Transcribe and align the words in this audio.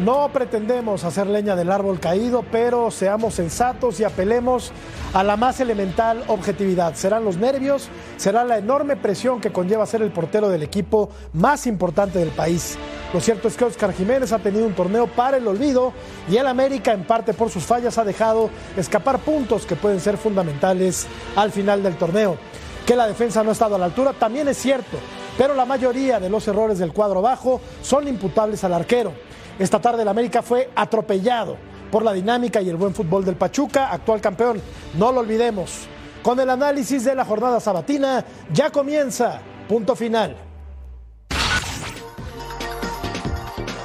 No 0.00 0.30
pretendemos 0.32 1.04
hacer 1.04 1.26
leña 1.26 1.54
del 1.56 1.70
árbol 1.70 2.00
caído, 2.00 2.42
pero 2.50 2.90
seamos 2.90 3.34
sensatos 3.34 4.00
y 4.00 4.04
apelemos 4.04 4.72
a 5.12 5.22
la 5.22 5.36
más 5.36 5.60
elemental 5.60 6.24
objetividad. 6.28 6.94
Serán 6.94 7.22
los 7.22 7.36
nervios, 7.36 7.90
será 8.16 8.42
la 8.44 8.56
enorme 8.56 8.96
presión 8.96 9.42
que 9.42 9.52
conlleva 9.52 9.84
ser 9.84 10.00
el 10.00 10.10
portero 10.10 10.48
del 10.48 10.62
equipo 10.62 11.10
más 11.34 11.66
importante 11.66 12.18
del 12.18 12.30
país. 12.30 12.78
Lo 13.12 13.20
cierto 13.20 13.48
es 13.48 13.58
que 13.58 13.66
Oscar 13.66 13.92
Jiménez 13.92 14.32
ha 14.32 14.38
tenido 14.38 14.66
un 14.66 14.72
torneo 14.72 15.06
para 15.06 15.36
el 15.36 15.46
olvido 15.46 15.92
y 16.30 16.38
el 16.38 16.46
América, 16.46 16.92
en 16.92 17.04
parte 17.04 17.34
por 17.34 17.50
sus 17.50 17.64
fallas, 17.64 17.98
ha 17.98 18.04
dejado 18.04 18.48
escapar 18.78 19.18
puntos 19.18 19.66
que 19.66 19.76
pueden 19.76 20.00
ser 20.00 20.16
fundamentales 20.16 21.08
al 21.36 21.52
final 21.52 21.82
del 21.82 21.96
torneo. 21.96 22.38
Que 22.86 22.96
la 22.96 23.06
defensa 23.06 23.42
no 23.42 23.50
ha 23.50 23.52
estado 23.52 23.74
a 23.74 23.78
la 23.78 23.84
altura 23.84 24.14
también 24.14 24.48
es 24.48 24.56
cierto, 24.56 24.96
pero 25.36 25.54
la 25.54 25.66
mayoría 25.66 26.18
de 26.18 26.30
los 26.30 26.48
errores 26.48 26.78
del 26.78 26.94
cuadro 26.94 27.20
bajo 27.20 27.60
son 27.82 28.08
imputables 28.08 28.64
al 28.64 28.72
arquero. 28.72 29.12
Esta 29.60 29.78
tarde 29.78 30.00
el 30.00 30.08
América 30.08 30.40
fue 30.40 30.70
atropellado 30.74 31.58
por 31.90 32.02
la 32.02 32.14
dinámica 32.14 32.62
y 32.62 32.70
el 32.70 32.76
buen 32.76 32.94
fútbol 32.94 33.26
del 33.26 33.36
Pachuca, 33.36 33.90
actual 33.90 34.18
campeón. 34.18 34.58
No 34.94 35.12
lo 35.12 35.20
olvidemos. 35.20 35.82
Con 36.22 36.40
el 36.40 36.48
análisis 36.48 37.04
de 37.04 37.14
la 37.14 37.26
jornada 37.26 37.60
sabatina, 37.60 38.24
ya 38.50 38.70
comienza. 38.70 39.38
Punto 39.68 39.94
final. 39.94 40.34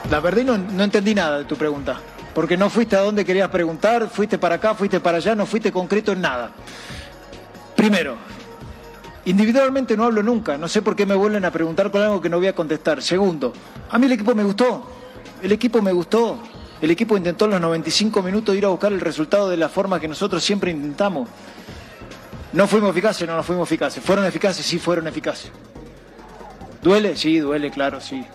La 0.10 0.22
verdad 0.22 0.44
no, 0.44 0.58
no 0.58 0.84
entendí 0.86 1.14
nada 1.14 1.40
de 1.40 1.44
tu 1.44 1.58
pregunta. 1.58 2.00
Porque 2.34 2.56
no 2.56 2.70
fuiste 2.70 2.96
a 2.96 3.02
donde 3.02 3.26
querías 3.26 3.50
preguntar, 3.50 4.08
fuiste 4.10 4.38
para 4.38 4.56
acá, 4.56 4.76
fuiste 4.76 5.02
para 5.02 5.18
allá, 5.18 5.36
no 5.36 5.46
fuiste 5.46 5.74
concreto 5.74 6.14
en 6.14 6.22
nada. 6.22 6.52
Primero, 7.76 8.16
individualmente 9.26 9.98
no 9.98 10.06
hablo 10.06 10.24
nunca, 10.24 10.58
no 10.58 10.70
sé 10.70 10.82
por 10.82 10.96
qué 10.96 11.06
me 11.06 11.16
vuelven 11.16 11.44
a 11.44 11.52
preguntar 11.52 11.92
con 11.92 12.02
algo 12.02 12.22
que 12.22 12.30
no 12.30 12.38
voy 12.38 12.48
a 12.48 12.56
contestar. 12.56 13.02
Segundo, 13.02 13.52
a 13.90 14.00
mí 14.00 14.06
el 14.06 14.14
equipo 14.14 14.36
me 14.36 14.44
gustó, 14.44 15.05
el 15.42 15.52
equipo 15.52 15.82
me 15.82 15.92
gustó. 15.92 16.40
El 16.82 16.92
equipo 16.92 17.16
intentó 17.18 17.46
en 17.46 17.52
los 17.52 17.62
95 17.62 18.22
minutos 18.22 18.56
ir 18.56 18.66
a 18.66 18.70
buscar 18.70 18.92
el 18.92 19.00
resultado 19.00 19.50
de 19.50 19.58
la 19.58 19.70
forma 19.70 20.00
que 20.00 20.08
nosotros 20.08 20.44
siempre 20.44 20.72
intentamos. 20.72 21.30
No 22.54 22.68
fuimos 22.68 22.92
eficaces, 22.92 23.28
no, 23.28 23.36
no 23.36 23.44
fuimos 23.44 23.68
eficaces. 23.68 24.04
¿Fueron 24.04 24.26
eficaces? 24.26 24.66
Sí, 24.66 24.80
fueron 24.80 25.08
eficaces. 25.08 25.52
¿Duele? 26.82 27.16
Sí, 27.16 27.40
duele, 27.40 27.72
claro, 27.72 28.00
sí. 28.00 28.26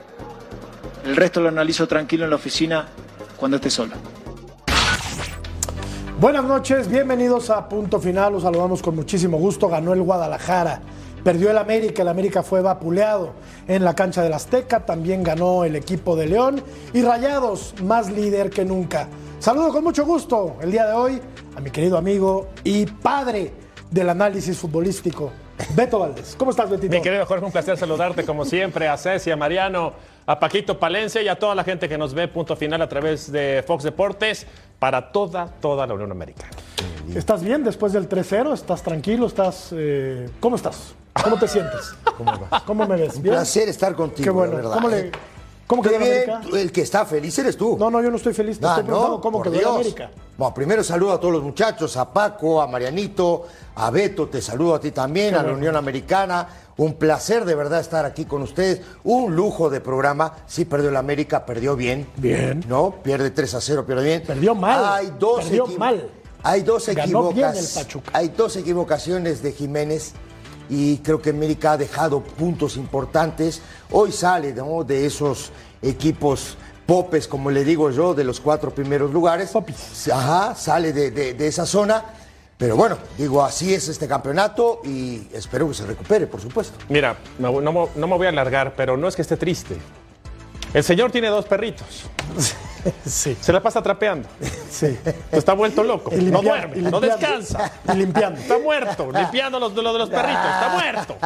El 1.04 1.16
resto 1.16 1.40
lo 1.40 1.48
analizo 1.48 1.86
tranquilo 1.86 2.24
en 2.24 2.30
la 2.30 2.36
oficina 2.36 2.88
cuando 3.36 3.56
esté 3.56 3.70
solo. 3.70 3.94
Buenas 6.18 6.44
noches, 6.44 6.88
bienvenidos 6.88 7.48
a 7.48 7.66
Punto 7.66 7.98
Final. 7.98 8.34
Los 8.34 8.42
saludamos 8.42 8.82
con 8.82 8.94
muchísimo 8.94 9.38
gusto. 9.38 9.68
Ganó 9.68 9.94
el 9.94 10.02
Guadalajara. 10.02 10.82
Perdió 11.24 11.50
el 11.50 11.58
América, 11.58 12.02
el 12.02 12.08
América 12.08 12.42
fue 12.42 12.62
vapuleado 12.62 13.34
en 13.68 13.84
la 13.84 13.94
cancha 13.94 14.22
del 14.22 14.32
Azteca, 14.32 14.86
también 14.86 15.22
ganó 15.22 15.64
el 15.64 15.76
equipo 15.76 16.16
de 16.16 16.26
León 16.26 16.62
y 16.94 17.02
Rayados, 17.02 17.74
más 17.82 18.10
líder 18.10 18.50
que 18.50 18.64
nunca. 18.64 19.08
Saludo 19.38 19.70
con 19.72 19.84
mucho 19.84 20.06
gusto 20.06 20.56
el 20.62 20.70
día 20.70 20.86
de 20.86 20.94
hoy 20.94 21.20
a 21.56 21.60
mi 21.60 21.70
querido 21.70 21.98
amigo 21.98 22.48
y 22.64 22.86
padre 22.86 23.52
del 23.90 24.08
análisis 24.08 24.56
futbolístico, 24.56 25.30
Beto 25.74 25.98
Valdés. 25.98 26.34
¿Cómo 26.38 26.52
estás, 26.52 26.70
Betito? 26.70 26.94
Mi 26.94 27.02
querido 27.02 27.26
Jorge, 27.26 27.44
un 27.44 27.52
placer 27.52 27.76
saludarte 27.76 28.24
como 28.24 28.44
siempre, 28.44 28.88
a 28.88 28.96
Ceci, 28.96 29.30
a 29.30 29.36
Mariano, 29.36 29.92
a 30.26 30.38
Paquito 30.38 30.78
Palencia 30.78 31.20
y 31.22 31.28
a 31.28 31.38
toda 31.38 31.54
la 31.54 31.64
gente 31.64 31.88
que 31.88 31.98
nos 31.98 32.14
ve 32.14 32.28
punto 32.28 32.56
final 32.56 32.80
a 32.82 32.88
través 32.88 33.30
de 33.32 33.64
Fox 33.66 33.84
Deportes 33.84 34.46
para 34.80 35.12
toda, 35.12 35.46
toda 35.60 35.86
la 35.86 35.94
Unión 35.94 36.10
Americana. 36.10 36.50
¿Estás 37.14 37.44
bien 37.44 37.62
después 37.62 37.92
del 37.92 38.08
3-0? 38.08 38.54
¿Estás 38.54 38.82
tranquilo? 38.82 39.26
¿Estás, 39.26 39.68
eh, 39.72 40.28
¿Cómo 40.40 40.56
estás? 40.56 40.94
¿Cómo 41.22 41.38
te 41.38 41.46
sientes? 41.46 41.94
¿Cómo, 42.16 42.32
vas? 42.50 42.62
¿Cómo 42.62 42.86
me 42.86 42.96
ves? 42.96 43.16
Un 43.16 43.22
placer 43.22 43.68
estar 43.68 43.94
contigo, 43.94 44.24
Qué 44.24 44.30
bueno. 44.30 44.56
verdad. 44.56 44.72
¿Cómo, 44.74 44.88
le, 44.88 45.00
¿eh? 45.00 45.12
Cómo 45.70 45.82
quedó 45.82 45.96
América? 45.96 46.40
El 46.52 46.72
que 46.72 46.82
está 46.82 47.06
feliz 47.06 47.38
eres 47.38 47.56
tú. 47.56 47.76
No, 47.78 47.90
no, 47.90 48.02
yo 48.02 48.10
no 48.10 48.16
estoy 48.16 48.34
feliz. 48.34 48.58
Te 48.58 48.66
Ah, 48.66 48.70
estoy 48.70 48.84
preguntando 48.84 49.16
no, 49.16 49.20
cómo 49.22 49.40
quedó 49.40 49.52
Dios. 49.52 49.74
América. 49.74 50.10
Bueno, 50.36 50.52
primero 50.54 50.82
saludo 50.82 51.12
a 51.12 51.20
todos 51.20 51.32
los 51.34 51.42
muchachos, 51.42 51.96
a 51.96 52.12
Paco, 52.12 52.60
a 52.60 52.66
Marianito, 52.66 53.46
a 53.76 53.90
Beto, 53.90 54.28
te 54.28 54.42
saludo 54.42 54.74
a 54.74 54.80
ti 54.80 54.90
también, 54.90 55.30
Qué 55.34 55.36
a 55.40 55.42
la. 55.42 55.52
Unión 55.52 55.76
Americana. 55.76 56.48
Un 56.78 56.94
placer 56.94 57.44
de 57.44 57.54
verdad 57.54 57.80
estar 57.80 58.04
aquí 58.06 58.24
con 58.24 58.42
ustedes. 58.42 58.80
Un 59.04 59.36
lujo 59.36 59.68
de 59.70 59.80
programa. 59.80 60.32
Sí 60.46 60.64
perdió 60.64 60.88
el 60.88 60.96
América, 60.96 61.44
perdió 61.46 61.76
bien. 61.76 62.06
Bien. 62.16 62.64
No, 62.68 62.94
pierde 63.02 63.30
3 63.30 63.54
a 63.54 63.60
0, 63.60 63.84
pierde 63.86 64.02
bien. 64.04 64.22
Perdió 64.26 64.54
mal, 64.54 64.84
Hay 64.94 65.12
dos 65.18 65.44
perdió 65.44 65.66
mal. 65.78 66.08
Hay 66.42 66.62
dos 66.62 66.86
Ganó 66.88 67.32
bien 67.32 67.48
equivocas- 67.50 67.76
el 67.76 67.82
Pachuca. 67.84 68.10
Hay 68.14 68.28
dos 68.30 68.56
equivocaciones 68.56 69.42
de 69.42 69.52
Jiménez 69.52 70.12
y 70.70 70.98
creo 70.98 71.20
que 71.20 71.30
América 71.30 71.72
ha 71.72 71.76
dejado 71.76 72.20
puntos 72.22 72.76
importantes. 72.76 73.60
Hoy 73.90 74.12
sale 74.12 74.52
¿no? 74.54 74.84
de 74.84 75.04
esos 75.04 75.50
equipos 75.82 76.56
popes, 76.86 77.26
como 77.28 77.50
le 77.50 77.64
digo 77.64 77.90
yo, 77.90 78.14
de 78.14 78.24
los 78.24 78.40
cuatro 78.40 78.70
primeros 78.74 79.12
lugares. 79.12 79.50
Popis. 79.50 80.08
Ajá, 80.08 80.54
sale 80.54 80.92
de, 80.92 81.10
de- 81.10 81.34
de 81.34 81.46
esa 81.46 81.66
zona. 81.66 82.04
Pero 82.56 82.76
bueno, 82.76 82.98
digo, 83.16 83.42
así 83.42 83.72
es 83.72 83.88
este 83.88 84.06
campeonato 84.06 84.80
y 84.84 85.26
espero 85.32 85.66
que 85.68 85.74
se 85.74 85.86
recupere, 85.86 86.26
por 86.26 86.40
supuesto. 86.40 86.76
Mira, 86.88 87.16
no, 87.38 87.60
no 87.60 87.72
me- 87.72 87.88
no 87.96 88.06
me 88.06 88.16
voy 88.16 88.26
a 88.26 88.30
alargar, 88.30 88.74
pero 88.76 88.96
no 88.96 89.08
es 89.08 89.16
que 89.16 89.22
esté 89.22 89.36
triste. 89.36 89.76
El 90.74 90.84
señor 90.84 91.10
tiene 91.10 91.28
dos 91.28 91.46
perritos. 91.46 91.86
Sí, 93.06 93.36
Se 93.40 93.52
la 93.52 93.62
pasa 93.62 93.82
trapeando. 93.82 94.28
sí. 94.70 94.96
Está 95.32 95.52
vuelto 95.54 95.82
loco. 95.82 96.10
No 96.14 96.42
duerme, 96.42 96.76
no 96.82 97.00
descansa. 97.00 97.70
Y 97.92 97.96
limpiando. 97.96 98.40
Está 98.40 98.58
muerto, 98.58 99.10
limpiando 99.12 99.58
los, 99.58 99.74
lo 99.74 99.92
de 99.92 99.98
los 99.98 100.10
perritos. 100.10 100.44
Está 100.44 100.68
muerto. 100.72 101.16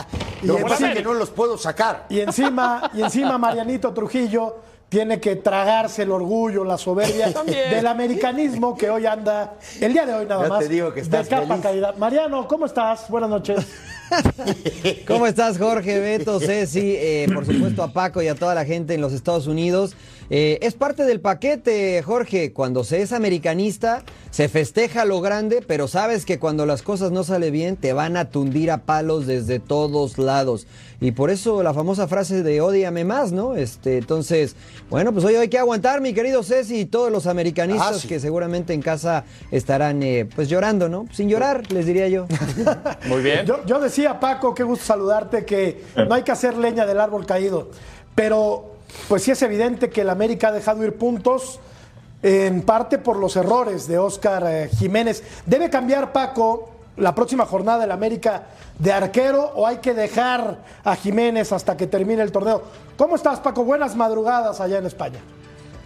Y 0.42 0.46
Lo 0.46 0.56
que 0.56 0.62
Como 0.62 0.72
pasa 0.74 0.90
es 0.90 0.96
que 0.96 1.02
no 1.02 1.14
los 1.14 1.30
puedo 1.30 1.56
sacar. 1.58 2.06
Y 2.08 2.20
encima, 2.20 2.90
y 2.94 3.02
encima 3.02 3.38
Marianito 3.38 3.92
Trujillo 3.92 4.56
tiene 4.88 5.18
que 5.18 5.36
tragarse 5.36 6.02
el 6.02 6.12
orgullo, 6.12 6.62
la 6.64 6.78
soberbia 6.78 7.32
También. 7.32 7.70
del 7.70 7.86
americanismo 7.86 8.76
que 8.76 8.90
hoy 8.90 9.06
anda, 9.06 9.54
el 9.80 9.92
día 9.92 10.06
de 10.06 10.14
hoy 10.14 10.26
nada 10.26 10.42
Ya 10.44 10.48
más, 10.48 10.58
te 10.60 10.68
digo 10.68 10.92
que 10.94 11.00
estás 11.00 11.24
de 11.24 11.30
capa 11.30 11.46
feliz. 11.48 11.62
caída. 11.62 11.94
Mariano, 11.98 12.46
¿cómo 12.46 12.66
estás? 12.66 13.08
Buenas 13.08 13.28
noches. 13.30 13.66
¿Cómo 15.06 15.26
estás, 15.26 15.58
Jorge, 15.58 15.98
Beto, 15.98 16.38
Ceci? 16.38 16.94
Eh, 16.96 17.26
por 17.34 17.44
supuesto, 17.46 17.82
a 17.82 17.92
Paco 17.92 18.22
y 18.22 18.28
a 18.28 18.34
toda 18.34 18.54
la 18.54 18.64
gente 18.64 18.94
en 18.94 19.00
los 19.00 19.12
Estados 19.12 19.46
Unidos. 19.46 19.96
Eh, 20.30 20.58
es 20.62 20.74
parte 20.74 21.04
del 21.04 21.20
paquete, 21.20 22.02
Jorge. 22.02 22.52
Cuando 22.52 22.84
se 22.84 23.02
es 23.02 23.12
americanista, 23.12 24.02
se 24.30 24.48
festeja 24.48 25.04
lo 25.04 25.20
grande, 25.20 25.62
pero 25.66 25.86
sabes 25.88 26.24
que 26.24 26.38
cuando 26.38 26.66
las 26.66 26.82
cosas 26.82 27.10
no 27.12 27.24
salen 27.24 27.52
bien, 27.52 27.76
te 27.76 27.92
van 27.92 28.16
a 28.16 28.30
tundir 28.30 28.70
a 28.70 28.78
palos 28.84 29.26
desde 29.26 29.60
todos 29.60 30.18
lados. 30.18 30.66
Y 31.00 31.10
por 31.12 31.30
eso 31.30 31.62
la 31.62 31.74
famosa 31.74 32.08
frase 32.08 32.42
de 32.42 32.60
odiame 32.62 33.04
más, 33.04 33.32
¿no? 33.32 33.56
Este, 33.56 33.98
entonces, 33.98 34.56
bueno, 34.88 35.12
pues 35.12 35.24
hoy 35.24 35.34
hay 35.34 35.48
que 35.48 35.58
aguantar, 35.58 36.00
mi 36.00 36.14
querido 36.14 36.42
Ceci, 36.42 36.80
y 36.80 36.84
todos 36.86 37.12
los 37.12 37.26
americanistas 37.26 37.96
Ah, 37.96 37.98
sí. 37.98 38.08
que 38.08 38.20
seguramente 38.20 38.72
en 38.72 38.80
casa 38.80 39.24
estarán, 39.50 40.02
eh, 40.02 40.26
pues 40.34 40.48
llorando, 40.48 40.88
¿no? 40.88 41.06
Sin 41.12 41.28
llorar, 41.28 41.70
les 41.70 41.84
diría 41.84 42.08
yo. 42.08 42.26
Muy 43.06 43.22
bien. 43.22 43.44
Yo, 43.44 43.64
yo 43.66 43.80
decía, 43.80 44.18
Paco, 44.20 44.54
qué 44.54 44.62
gusto 44.62 44.84
saludarte, 44.86 45.44
que 45.44 45.82
no 46.08 46.14
hay 46.14 46.22
que 46.22 46.32
hacer 46.32 46.56
leña 46.56 46.86
del 46.86 47.00
árbol 47.00 47.26
caído. 47.26 47.70
Pero, 48.14 48.73
pues 49.08 49.22
sí 49.22 49.30
es 49.30 49.42
evidente 49.42 49.90
que 49.90 50.02
el 50.02 50.10
América 50.10 50.48
ha 50.48 50.52
dejado 50.52 50.84
ir 50.84 50.94
puntos, 50.94 51.60
en 52.24 52.62
parte 52.62 52.96
por 52.96 53.18
los 53.18 53.36
errores 53.36 53.86
de 53.86 53.98
Oscar 53.98 54.44
eh, 54.46 54.70
Jiménez. 54.78 55.22
¿Debe 55.44 55.68
cambiar, 55.68 56.12
Paco, 56.12 56.70
la 56.96 57.14
próxima 57.14 57.44
jornada 57.44 57.80
del 57.80 57.92
América 57.92 58.44
de 58.78 58.92
arquero 58.92 59.52
o 59.54 59.66
hay 59.66 59.76
que 59.76 59.92
dejar 59.92 60.56
a 60.84 60.96
Jiménez 60.96 61.52
hasta 61.52 61.76
que 61.76 61.86
termine 61.86 62.22
el 62.22 62.32
torneo? 62.32 62.62
¿Cómo 62.96 63.16
estás, 63.16 63.40
Paco? 63.40 63.62
Buenas 63.62 63.94
madrugadas 63.94 64.58
allá 64.62 64.78
en 64.78 64.86
España. 64.86 65.18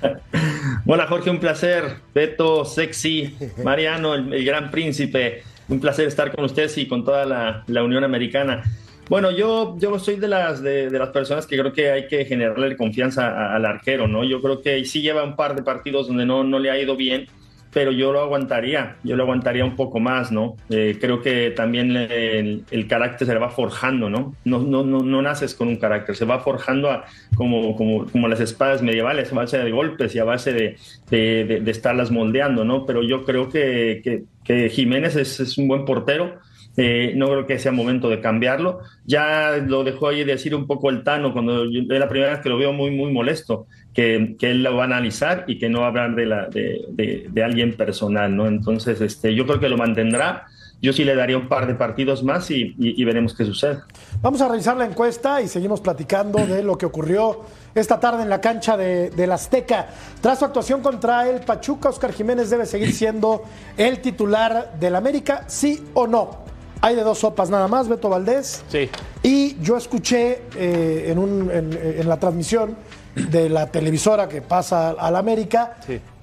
Hola 0.86 1.08
Jorge, 1.08 1.28
un 1.28 1.40
placer. 1.40 1.96
Beto, 2.14 2.64
Sexy, 2.64 3.36
Mariano, 3.64 4.14
el, 4.14 4.32
el 4.32 4.44
gran 4.44 4.70
príncipe. 4.70 5.42
Un 5.68 5.80
placer 5.80 6.06
estar 6.06 6.32
con 6.32 6.44
ustedes 6.44 6.78
y 6.78 6.86
con 6.86 7.04
toda 7.04 7.26
la, 7.26 7.64
la 7.66 7.82
Unión 7.82 8.04
Americana. 8.04 8.62
Bueno, 9.08 9.30
yo, 9.30 9.76
yo 9.78 9.98
soy 9.98 10.16
de 10.16 10.28
las, 10.28 10.62
de, 10.62 10.90
las 10.90 11.08
personas 11.08 11.46
que 11.46 11.58
creo 11.58 11.72
que 11.72 11.90
hay 11.90 12.08
que 12.08 12.26
generarle 12.26 12.76
confianza 12.76 13.54
al 13.54 13.64
arquero, 13.64 14.06
¿no? 14.06 14.22
Yo 14.22 14.42
creo 14.42 14.60
que 14.60 14.84
sí 14.84 15.00
lleva 15.00 15.24
un 15.24 15.34
par 15.34 15.56
de 15.56 15.62
partidos 15.62 16.08
donde 16.08 16.26
no, 16.26 16.44
no 16.44 16.58
le 16.58 16.70
ha 16.70 16.78
ido 16.78 16.94
bien, 16.94 17.26
pero 17.72 17.90
yo 17.90 18.12
lo 18.12 18.20
aguantaría, 18.20 18.96
yo 19.04 19.16
lo 19.16 19.22
aguantaría 19.22 19.64
un 19.64 19.76
poco 19.76 19.98
más, 19.98 20.30
¿no? 20.30 20.56
Eh, 20.68 20.98
creo 21.00 21.22
que 21.22 21.50
también 21.50 21.96
el, 21.96 22.86
carácter 22.86 23.26
se 23.26 23.32
le 23.32 23.40
va 23.40 23.50
forjando, 23.50 24.10
¿no? 24.10 24.34
No, 24.44 24.58
no, 24.58 24.84
no, 24.84 25.00
no 25.00 25.22
naces 25.22 25.54
con 25.54 25.68
un 25.68 25.76
carácter, 25.76 26.14
se 26.14 26.26
va 26.26 26.40
forjando 26.40 26.90
a, 26.90 27.04
como, 27.34 27.76
como, 27.76 28.06
como 28.06 28.28
las 28.28 28.40
espadas 28.40 28.82
medievales, 28.82 29.32
a 29.32 29.36
base 29.36 29.58
de 29.58 29.70
golpes 29.70 30.14
y 30.14 30.18
a 30.18 30.24
base 30.24 30.52
de, 30.52 30.76
de, 31.10 31.60
de, 31.62 31.70
estarlas 31.70 32.10
moldeando, 32.10 32.64
¿no? 32.64 32.84
Pero 32.84 33.02
yo 33.02 33.24
creo 33.24 33.48
que, 33.48 34.00
que, 34.04 34.24
que 34.44 34.68
Jiménez 34.68 35.16
es, 35.16 35.40
es 35.40 35.56
un 35.56 35.68
buen 35.68 35.84
portero, 35.84 36.40
eh, 36.80 37.12
no 37.16 37.26
creo 37.26 37.44
que 37.44 37.58
sea 37.58 37.72
momento 37.72 38.08
de 38.08 38.20
cambiarlo. 38.20 38.78
Ya 39.04 39.56
lo 39.56 39.82
dejó 39.82 40.08
ahí 40.08 40.22
decir 40.22 40.54
un 40.54 40.68
poco 40.68 40.90
el 40.90 41.02
Tano 41.02 41.32
cuando 41.32 41.64
es 41.64 41.88
la 41.88 42.08
primera 42.08 42.30
vez 42.30 42.40
que 42.40 42.48
lo 42.48 42.56
veo 42.56 42.72
muy, 42.72 42.92
muy 42.92 43.10
molesto, 43.10 43.66
que, 43.92 44.36
él 44.40 44.62
lo 44.62 44.76
va 44.76 44.84
a 44.84 44.86
analizar 44.86 45.44
y 45.48 45.58
que 45.58 45.68
no 45.68 45.80
va 45.80 45.86
a 45.86 45.88
hablar 45.88 46.14
de, 46.14 46.26
la, 46.26 46.46
de, 46.46 47.26
de, 47.28 47.42
alguien 47.42 47.76
personal, 47.76 48.34
¿no? 48.34 48.46
Entonces, 48.46 49.00
este, 49.00 49.34
yo 49.34 49.44
creo 49.44 49.58
que 49.58 49.68
lo 49.68 49.76
mantendrá. 49.76 50.46
Yo 50.80 50.92
sí 50.92 51.02
le 51.02 51.16
daría 51.16 51.36
un 51.36 51.48
par 51.48 51.66
de 51.66 51.74
partidos 51.74 52.22
más 52.22 52.48
y, 52.52 52.76
y, 52.78 53.04
veremos 53.04 53.34
qué 53.34 53.44
sucede. 53.44 53.78
Vamos 54.22 54.40
a 54.40 54.48
revisar 54.48 54.76
la 54.76 54.84
encuesta 54.84 55.42
y 55.42 55.48
seguimos 55.48 55.80
platicando 55.80 56.46
de 56.46 56.62
lo 56.62 56.78
que 56.78 56.86
ocurrió 56.86 57.40
esta 57.74 57.98
tarde 57.98 58.22
en 58.22 58.28
la 58.28 58.40
cancha 58.40 58.76
de, 58.76 59.10
del 59.10 59.32
Azteca. 59.32 59.88
Tras 60.20 60.38
su 60.38 60.44
actuación 60.44 60.80
contra 60.80 61.28
el 61.28 61.40
Pachuca, 61.40 61.88
Oscar 61.88 62.12
Jiménez 62.12 62.50
debe 62.50 62.66
seguir 62.66 62.92
siendo 62.92 63.42
el 63.76 63.98
titular 63.98 64.74
del 64.78 64.94
América, 64.94 65.42
sí 65.48 65.82
o 65.94 66.06
no. 66.06 66.47
Hay 66.80 66.94
de 66.94 67.02
dos 67.02 67.18
sopas 67.18 67.50
nada 67.50 67.68
más, 67.68 67.88
Beto 67.88 68.08
Valdés. 68.08 68.62
Sí. 68.68 68.88
Y 69.22 69.60
yo 69.60 69.76
escuché 69.76 70.42
eh, 70.56 71.06
en, 71.08 71.18
un, 71.18 71.50
en, 71.50 72.08
la 72.08 72.18
transmisión 72.18 72.76
de 73.14 73.48
la 73.48 73.66
televisora 73.66 74.28
que 74.28 74.42
pasa 74.42 74.90
al 74.90 75.16
América 75.16 75.76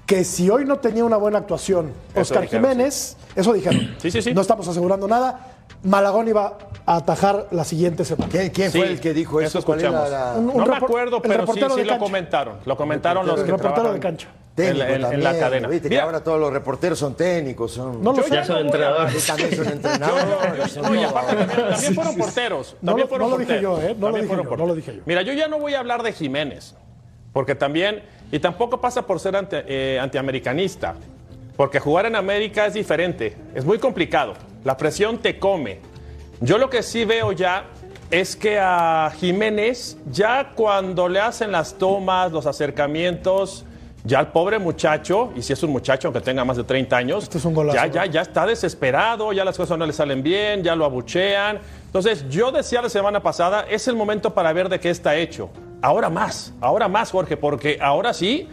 que 0.06 0.24
si 0.24 0.48
hoy 0.48 0.64
no 0.64 0.78
tenía 0.78 1.04
una 1.04 1.16
buena 1.16 1.38
actuación 1.38 1.92
Oscar 2.14 2.46
Jiménez, 2.46 3.16
eso 3.34 3.52
dijeron. 3.52 3.96
Sí, 3.98 4.10
sí, 4.10 4.22
sí. 4.22 4.34
No 4.34 4.40
estamos 4.40 4.66
asegurando 4.68 5.08
nada. 5.08 5.52
Malagón 5.82 6.28
iba 6.28 6.58
a 6.86 6.96
atajar 6.96 7.48
la 7.50 7.64
siguiente 7.64 8.04
semana. 8.04 8.30
¿Quién, 8.30 8.70
fue 8.70 8.88
el 8.88 9.00
que 9.00 9.12
dijo 9.12 9.40
eso? 9.40 9.58
escuchamos. 9.58 10.08
no 10.40 10.66
me 10.66 10.76
acuerdo, 10.76 11.20
pero 11.20 11.46
sí, 11.46 11.60
sí 11.74 11.84
lo 11.84 11.98
comentaron. 11.98 12.58
Lo 12.64 12.76
comentaron 12.76 13.26
los 13.26 13.42
que 13.42 13.50
reportero 13.50 13.92
de 13.92 14.00
cancha. 14.00 14.28
Técnico 14.56 14.86
en, 14.86 15.22
la 15.22 15.38
cadena. 15.38 15.68
Viste 15.68 15.90
que 15.90 16.00
ahora 16.00 16.24
todos 16.24 16.40
los 16.40 16.50
reporteros 16.50 16.98
son 16.98 17.14
técnicos. 17.14 17.72
Son... 17.72 18.02
No, 18.02 18.14
ya 18.26 18.42
son 18.42 18.64
entrenadores. 18.64 19.26
También 19.26 19.54
son 19.54 19.68
entrenadores. 19.72 20.74
también, 20.74 21.94
fueron 21.94 22.16
porteros. 22.16 22.76
También 22.82 23.06
fueron 23.06 23.30
no 23.30 23.36
lo 23.36 23.44
dije 23.44 23.60
yo, 23.60 23.82
¿eh? 23.82 23.94
No 23.98 24.08
lo 24.08 24.16
dije 24.16 24.34
yo, 24.34 24.56
no 24.56 24.66
lo 24.66 24.74
dije 24.74 24.96
yo. 24.96 25.02
Mira, 25.04 25.20
yo 25.20 25.34
ya 25.34 25.46
no 25.46 25.58
voy 25.58 25.74
a 25.74 25.80
hablar 25.80 26.02
de 26.02 26.10
Jiménez. 26.14 26.74
Porque 27.34 27.54
también, 27.54 28.02
y 28.32 28.38
tampoco 28.38 28.80
pasa 28.80 29.06
por 29.06 29.20
ser 29.20 29.36
anti, 29.36 29.56
eh, 29.56 29.98
antiamericanista. 30.00 30.94
Porque 31.54 31.78
jugar 31.78 32.06
en 32.06 32.16
América 32.16 32.64
es 32.64 32.72
diferente. 32.72 33.36
Es 33.54 33.62
muy 33.62 33.78
complicado. 33.78 34.32
La 34.64 34.78
presión 34.78 35.18
te 35.18 35.38
come. 35.38 35.80
Yo 36.40 36.56
lo 36.56 36.70
que 36.70 36.82
sí 36.82 37.04
veo 37.04 37.32
ya 37.32 37.66
es 38.10 38.36
que 38.36 38.58
a 38.58 39.12
Jiménez, 39.18 39.98
ya 40.10 40.52
cuando 40.54 41.10
le 41.10 41.20
hacen 41.20 41.52
las 41.52 41.74
tomas, 41.76 42.32
los 42.32 42.46
acercamientos, 42.46 43.66
ya 44.06 44.20
el 44.20 44.28
pobre 44.28 44.58
muchacho, 44.58 45.32
y 45.34 45.42
si 45.42 45.52
es 45.52 45.62
un 45.62 45.70
muchacho 45.70 46.08
aunque 46.08 46.20
tenga 46.20 46.44
más 46.44 46.56
de 46.56 46.64
30 46.64 46.96
años, 46.96 47.24
este 47.24 47.38
es 47.38 47.44
un 47.44 47.54
golazo, 47.54 47.76
ya, 47.76 47.86
ya, 47.86 48.06
ya 48.06 48.20
está 48.22 48.46
desesperado, 48.46 49.32
ya 49.32 49.44
las 49.44 49.56
cosas 49.56 49.76
no 49.76 49.84
le 49.84 49.92
salen 49.92 50.22
bien, 50.22 50.62
ya 50.62 50.76
lo 50.76 50.84
abuchean. 50.84 51.58
Entonces, 51.86 52.28
yo 52.28 52.52
decía 52.52 52.80
la 52.82 52.88
semana 52.88 53.20
pasada, 53.20 53.66
es 53.68 53.88
el 53.88 53.96
momento 53.96 54.32
para 54.32 54.52
ver 54.52 54.68
de 54.68 54.78
qué 54.78 54.90
está 54.90 55.16
hecho. 55.16 55.50
Ahora 55.82 56.08
más, 56.08 56.54
ahora 56.60 56.88
más, 56.88 57.10
Jorge, 57.10 57.36
porque 57.36 57.78
ahora 57.80 58.14
sí 58.14 58.48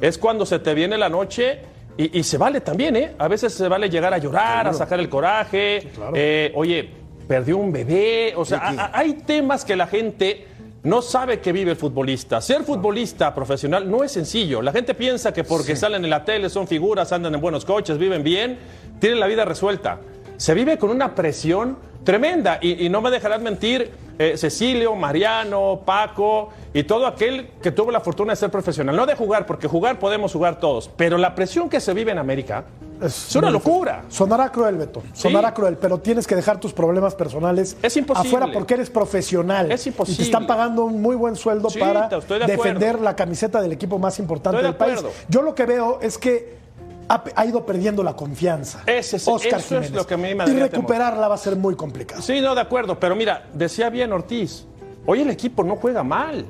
es 0.00 0.18
cuando 0.18 0.44
se 0.44 0.58
te 0.58 0.74
viene 0.74 0.98
la 0.98 1.08
noche 1.08 1.60
y, 1.98 2.22
se 2.24 2.36
vale 2.36 2.60
también, 2.60 2.94
¿eh? 2.96 3.14
A 3.18 3.26
veces 3.26 3.54
se 3.54 3.68
vale 3.68 3.88
llegar 3.88 4.12
a 4.12 4.18
llorar, 4.18 4.68
a 4.68 4.74
sacar 4.74 5.00
el 5.00 5.08
coraje. 5.08 5.88
Eh, 6.14 6.52
oye, 6.54 6.90
perdió 7.26 7.56
un 7.56 7.72
bebé. 7.72 8.34
O 8.36 8.44
sea, 8.44 8.90
hay 8.92 9.14
temas 9.14 9.64
que 9.64 9.76
la 9.76 9.86
gente 9.86 10.46
no 10.82 11.02
sabe 11.02 11.40
que 11.40 11.52
vive 11.52 11.72
el 11.72 11.76
futbolista. 11.76 12.40
Ser 12.40 12.62
futbolista 12.62 13.34
profesional 13.34 13.90
no 13.90 14.04
es 14.04 14.12
sencillo. 14.12 14.62
La 14.62 14.72
gente 14.72 14.94
piensa 14.94 15.32
que 15.32 15.44
porque 15.44 15.74
salen 15.76 16.04
en 16.04 16.10
la 16.10 16.24
tele, 16.24 16.48
son 16.48 16.68
figuras, 16.68 17.12
andan 17.12 17.34
en 17.34 17.40
buenos 17.40 17.64
coches, 17.64 17.98
viven 17.98 18.22
bien, 18.22 18.58
tienen 19.00 19.18
la 19.18 19.26
vida 19.26 19.44
resuelta. 19.44 20.00
Se 20.36 20.54
vive 20.54 20.78
con 20.78 20.90
una 20.90 21.14
presión 21.14 21.78
tremenda 22.06 22.58
y, 22.62 22.88
no 22.88 23.02
me 23.02 23.10
dejarás 23.10 23.42
mentir, 23.42 23.90
eh, 24.18 24.38
Cecilio, 24.38 24.94
Mariano, 24.94 25.80
Paco 25.84 26.48
y 26.72 26.84
todo 26.84 27.06
aquel 27.06 27.48
que 27.60 27.70
tuvo 27.70 27.90
la 27.90 28.00
fortuna 28.00 28.32
de 28.32 28.36
ser 28.36 28.50
profesional. 28.50 28.96
No 28.96 29.04
de 29.04 29.14
jugar, 29.14 29.44
porque 29.44 29.68
jugar 29.68 29.98
podemos 29.98 30.32
jugar 30.32 30.58
todos, 30.58 30.88
pero 30.96 31.18
la 31.18 31.34
presión 31.34 31.68
que 31.68 31.80
se 31.80 31.92
vive 31.92 32.12
en 32.12 32.18
América 32.18 32.64
es, 33.02 33.36
una 33.36 33.50
locura. 33.50 34.04
Sonará 34.08 34.50
cruel, 34.50 34.76
Beto. 34.76 35.02
Sonará 35.12 35.52
cruel, 35.52 35.76
pero 35.76 35.98
tienes 35.98 36.26
que 36.26 36.34
dejar 36.34 36.58
tus 36.58 36.72
problemas 36.72 37.14
personales 37.14 37.76
afuera 38.14 38.48
porque 38.52 38.74
eres 38.74 38.88
profesional. 38.88 39.70
Es 39.70 39.86
imposible. 39.86 40.14
Y 40.14 40.16
te 40.18 40.22
están 40.22 40.46
pagando 40.46 40.84
un 40.84 41.02
muy 41.02 41.16
buen 41.16 41.36
sueldo 41.36 41.68
para 41.78 42.08
defender 42.46 43.00
la 43.00 43.14
camiseta 43.16 43.60
del 43.60 43.72
equipo 43.72 43.98
más 43.98 44.18
importante 44.18 44.62
del 44.62 44.76
país. 44.76 45.04
Yo 45.28 45.42
lo 45.42 45.54
que 45.54 45.66
veo 45.66 45.98
es 46.00 46.16
que 46.16 46.65
ha, 47.08 47.46
ido 47.46 47.64
perdiendo 47.64 48.02
la 48.02 48.14
confianza. 48.14 48.82
Ese, 48.86 49.16
Oscar 49.30 49.60
eso 49.60 49.78
es 49.78 49.90
lo 49.90 50.06
que 50.06 50.14
a 50.14 50.16
mí 50.16 50.34
me 50.34 50.44
Y 50.44 50.54
recuperarla 50.54 51.28
va 51.28 51.34
a 51.34 51.38
ser 51.38 51.56
muy 51.56 51.74
complicado. 51.74 52.22
Sí, 52.22 52.40
no, 52.40 52.54
de 52.54 52.60
acuerdo. 52.60 52.98
Pero 52.98 53.14
mira, 53.14 53.48
decía 53.52 53.90
bien 53.90 54.12
Ortiz, 54.12 54.66
hoy 55.06 55.20
el 55.22 55.30
equipo 55.30 55.62
no 55.62 55.76
juega 55.76 56.02
mal. 56.02 56.46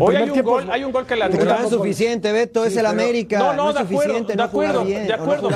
Hoy 0.00 0.16
hay 0.16 0.30
un, 0.30 0.42
gol, 0.42 0.70
hay 0.70 0.84
un 0.84 0.92
gol 0.92 1.06
que 1.06 1.16
la 1.16 1.28
No 1.28 1.64
es 1.64 1.68
suficiente, 1.68 2.32
Beto, 2.32 2.64
es 2.64 2.76
el 2.76 2.86
América. 2.86 3.38
No, 3.38 3.52
no, 3.54 3.64
no 3.64 3.70
es 3.70 3.88
suficiente, 3.88 4.34
de 4.36 4.42
acuerdo, 4.42 4.84
de 4.84 5.12
acuerdo, 5.12 5.50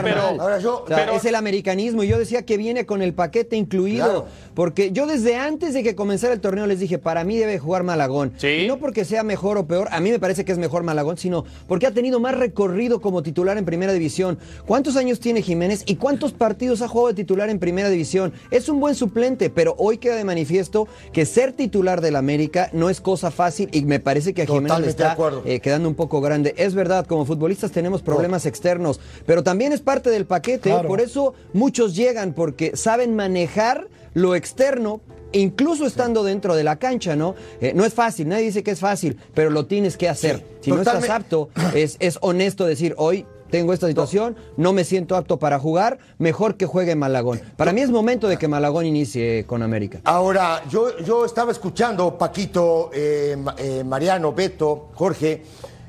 pero, 0.89 1.13
es 1.15 1.25
el 1.25 1.35
americanismo. 1.35 2.03
Y 2.03 2.09
yo 2.09 2.19
decía 2.19 2.45
que 2.45 2.57
viene 2.57 2.87
con 2.87 3.03
el 3.03 3.15
paquete 3.15 3.57
incluido. 3.57 4.27
Porque 4.55 4.91
yo 4.91 5.07
desde 5.07 5.37
antes 5.37 5.73
de 5.73 5.85
que 5.85 5.95
comenzara 5.95 6.35
el 6.35 6.41
torneo 6.41 6.67
les 6.67 6.81
dije, 6.81 6.99
para 6.99 7.23
mí 7.23 7.37
debe 7.37 7.59
jugar 7.59 7.85
Malagón. 7.85 8.33
Y 8.43 8.67
no 8.67 8.79
porque 8.79 9.05
sea 9.05 9.23
mejor 9.23 9.57
o 9.57 9.67
peor, 9.67 9.89
a 9.93 10.01
mí 10.01 10.11
me 10.11 10.19
parece 10.19 10.45
que 10.45 10.51
es 10.51 10.59
mejor 10.59 10.83
Malagón, 10.83 11.17
sino 11.17 11.45
porque 11.69 11.87
ha 11.87 11.93
tenido 11.93 12.19
más 12.19 12.37
recorrido 12.37 13.01
como 13.01 13.23
titular 13.23 13.57
en 13.57 13.65
primera 13.65 13.93
división. 13.93 14.39
¿Cuántos 14.67 14.97
años 14.97 15.21
tiene 15.21 15.43
Jiménez 15.43 15.85
y 15.87 15.97
cuántos 15.97 16.33
partidos 16.33 16.83
ha 16.83 16.89
jugado 16.89 17.09
de 17.09 17.15
titular 17.15 17.51
en 17.51 17.61
primera 17.61 17.89
división? 17.89 18.33
Es 18.51 18.69
un 18.69 18.81
buen 18.81 18.97
suplente, 18.97 19.49
pero 19.49 19.77
hoy 19.79 19.99
queda 19.99 20.17
de 20.17 20.25
manifiesto 20.25 20.89
que 21.13 21.25
ser 21.25 21.53
titular 21.53 22.01
del 22.01 22.17
América 22.17 22.69
no 22.73 22.91
es 22.91 23.01
cosa 23.01 23.31
fácil 23.31 23.69
y 23.73 23.83
me 23.83 24.01
parece 24.01 24.08
que 24.35 24.43
a 24.43 24.47
Jiménez 24.47 24.81
le 24.81 24.89
está 24.89 25.17
eh, 25.45 25.61
quedando 25.61 25.89
un 25.89 25.95
poco 25.95 26.21
grande. 26.21 26.55
Es 26.57 26.75
verdad, 26.75 27.07
como 27.07 27.25
futbolistas 27.25 27.71
tenemos 27.71 28.03
problemas 28.03 28.47
externos, 28.47 29.01
pero 29.27 29.43
también 29.43 29.73
es 29.73 29.81
parte 29.81 30.11
del 30.11 30.27
paquete. 30.27 30.75
Por 30.87 31.01
eso 31.01 31.35
muchos 31.53 31.95
llegan, 31.95 32.33
porque 32.33 32.77
saben 32.77 33.15
manejar 33.15 33.89
lo 34.15 34.35
externo, 34.35 35.01
incluso 35.33 35.87
estando 35.87 36.25
dentro 36.25 36.57
de 36.57 36.65
la 36.65 36.77
cancha, 36.77 37.15
¿no? 37.17 37.35
Eh, 37.61 37.73
no 37.75 37.85
es 37.85 37.95
fácil, 37.95 38.29
nadie 38.29 38.45
dice 38.45 38.63
que 38.63 38.71
es 38.71 38.81
fácil, 38.81 39.19
pero 39.35 39.51
lo 39.51 39.67
tienes 39.67 39.97
que 39.97 40.09
hacer. 40.09 40.45
si 40.61 40.71
no 40.71 40.79
estás 40.79 41.09
apto, 41.09 41.51
es, 41.75 41.97
es 42.01 42.19
honesto 42.21 42.65
decir, 42.65 42.95
hoy 42.97 43.27
tengo 43.51 43.73
esta 43.73 43.87
situación, 43.89 44.37
no 44.57 44.73
me 44.73 44.85
siento 44.85 45.17
apto 45.17 45.39
para 45.39 45.59
jugar, 45.59 45.99
mejor 46.19 46.57
que 46.57 46.67
juegue 46.67 46.95
Malagón. 46.95 47.41
Para 47.57 47.73
mí 47.73 47.81
es 47.81 47.91
momento 47.91 48.29
de 48.29 48.37
que 48.37 48.49
Malagón 48.49 48.87
inicie 48.87 49.45
con 49.47 49.63
América. 49.63 50.01
Ahora, 50.05 50.63
yo, 50.69 50.99
yo 50.99 51.25
estaba 51.25 51.53
escuchando, 51.53 52.17
Paquito, 52.17 52.91
eh, 52.93 53.37
eh, 53.59 53.85
Mariano, 53.85 54.33
Beto, 54.33 54.91
Jorge, 54.95 55.43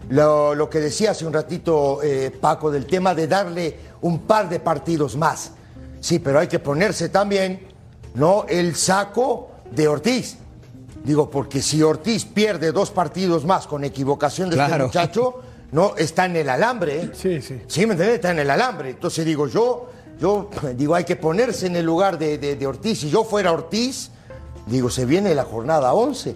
lo, 0.09 0.69
que 0.69 0.79
decía 0.79 1.11
hace 1.11 1.25
un 1.25 1.33
ratito 1.33 1.99
eh, 2.01 2.31
Paco 2.31 2.71
del 2.71 2.85
tema 2.85 3.13
de 3.13 3.27
darle 3.27 3.75
un 4.01 4.19
par 4.19 4.49
de 4.49 4.59
partidos 4.59 5.15
más. 5.15 5.51
Sí, 5.99 6.19
pero 6.19 6.39
hay 6.39 6.47
que 6.47 6.59
ponerse 6.59 7.09
también, 7.09 7.67
¿no? 8.15 8.45
El 8.47 8.75
saco 8.75 9.51
de 9.71 9.87
Ortiz. 9.87 10.37
Digo, 11.03 11.29
porque 11.29 11.61
si 11.61 11.81
Ortiz 11.81 12.25
pierde 12.25 12.71
dos 12.71 12.91
partidos 12.91 13.45
más 13.45 13.67
con 13.67 13.83
equivocación 13.83 14.49
de 14.49 14.61
este 14.61 14.77
muchacho 14.77 15.41
no 15.71 15.95
está 15.97 16.25
en 16.25 16.35
el 16.35 16.49
alambre. 16.49 17.01
¿eh? 17.01 17.09
Sí, 17.13 17.41
sí. 17.41 17.61
Sí, 17.67 17.85
¿me 17.85 17.93
entiendes? 17.93 18.15
Está 18.15 18.31
en 18.31 18.39
el 18.39 18.49
alambre. 18.49 18.89
Entonces 18.89 19.25
digo, 19.25 19.47
yo, 19.47 19.89
yo 20.19 20.49
digo, 20.75 20.95
hay 20.95 21.03
que 21.03 21.15
ponerse 21.15 21.67
en 21.67 21.75
el 21.75 21.85
lugar 21.85 22.17
de, 22.17 22.37
de, 22.37 22.67
Ortiz. 22.67 22.99
Si 22.99 23.09
yo 23.09 23.23
fuera 23.23 23.51
Ortiz, 23.51 24.11
digo, 24.65 24.89
se 24.89 25.05
viene 25.05 25.33
la 25.35 25.43
jornada 25.43 25.93
11. 25.93 26.35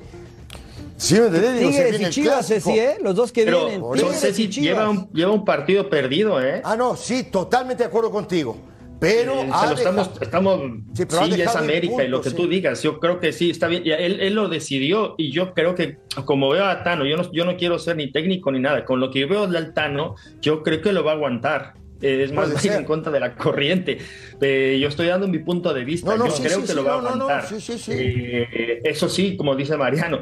Sí, 0.96 1.16
me 1.16 1.26
entiendes? 1.26 1.60
Digo, 1.60 1.72
se 1.72 1.90
viene 1.90 2.08
y 2.08 2.10
Chivas, 2.12 2.46
sí, 2.46 2.80
¿eh? 2.80 2.98
Los 3.02 3.16
dos 3.16 3.32
que 3.32 3.46
vienen. 3.46 3.82
Ceci 4.14 4.48
lleva 4.48 4.90
un, 4.90 5.10
lleva 5.12 5.32
un 5.32 5.44
partido 5.44 5.90
perdido, 5.90 6.42
¿eh? 6.42 6.62
Ah, 6.64 6.76
no, 6.76 6.96
sí, 6.96 7.24
totalmente 7.24 7.84
de 7.84 7.88
acuerdo 7.88 8.12
contigo. 8.12 8.56
Pero, 9.00 9.42
eh, 9.42 9.50
estamos, 9.76 10.12
estamos 10.22 10.62
sí, 10.94 11.42
es 11.42 11.56
América 11.56 12.04
y 12.04 12.08
lo 12.08 12.22
que 12.22 12.32
tú 12.32 12.48
digas, 12.48 12.82
yo 12.84 13.00
creo 13.00 13.20
que 13.20 13.34
sí, 13.34 13.50
está 13.50 13.68
bien, 13.68 13.84
él, 13.86 14.22
él, 14.22 14.34
lo 14.34 14.48
decidió 14.48 15.16
y 15.18 15.32
yo 15.32 15.54
creo 15.54 15.76
que 15.76 15.98
como 16.26 16.50
veo 16.50 16.66
a 16.66 16.84
Tano, 16.84 17.06
yo 17.06 17.18
no, 17.18 17.32
yo 17.32 17.44
no 17.44 17.58
quiero 17.58 17.80
ser 17.80 17.98
ni 17.98 18.12
técnico 18.12 18.52
ni 18.52 18.60
nada, 18.60 18.86
con 18.86 19.00
lo 19.00 19.12
que 19.12 19.26
veo 19.26 19.48
del 19.48 19.74
Tano, 19.74 20.16
yo 20.42 20.64
creo 20.64 20.82
que 20.82 20.94
lo 20.94 21.04
va 21.04 21.12
a 21.12 21.16
aguantar. 21.16 21.74
Es 22.04 22.32
más 22.32 22.64
ir 22.66 22.74
en 22.74 22.86
contra 22.86 23.12
de 23.12 23.20
la 23.20 23.36
corriente. 23.36 23.98
Eh, 24.42 24.78
yo 24.82 24.90
estoy 24.90 25.08
dando 25.08 25.28
mi 25.28 25.40
punto 25.40 25.74
de 25.74 25.86
vista, 25.86 26.16
yo 26.18 26.26
creo 26.26 26.66
que 26.66 26.74
lo 26.74 26.84
va 26.84 26.96
a 26.96 26.98
aguantar. 26.98 27.46
Eh, 27.88 28.82
eso 28.84 29.08
sí, 29.08 29.38
como 29.38 29.56
dice 29.56 29.78
Mariano, 29.78 30.22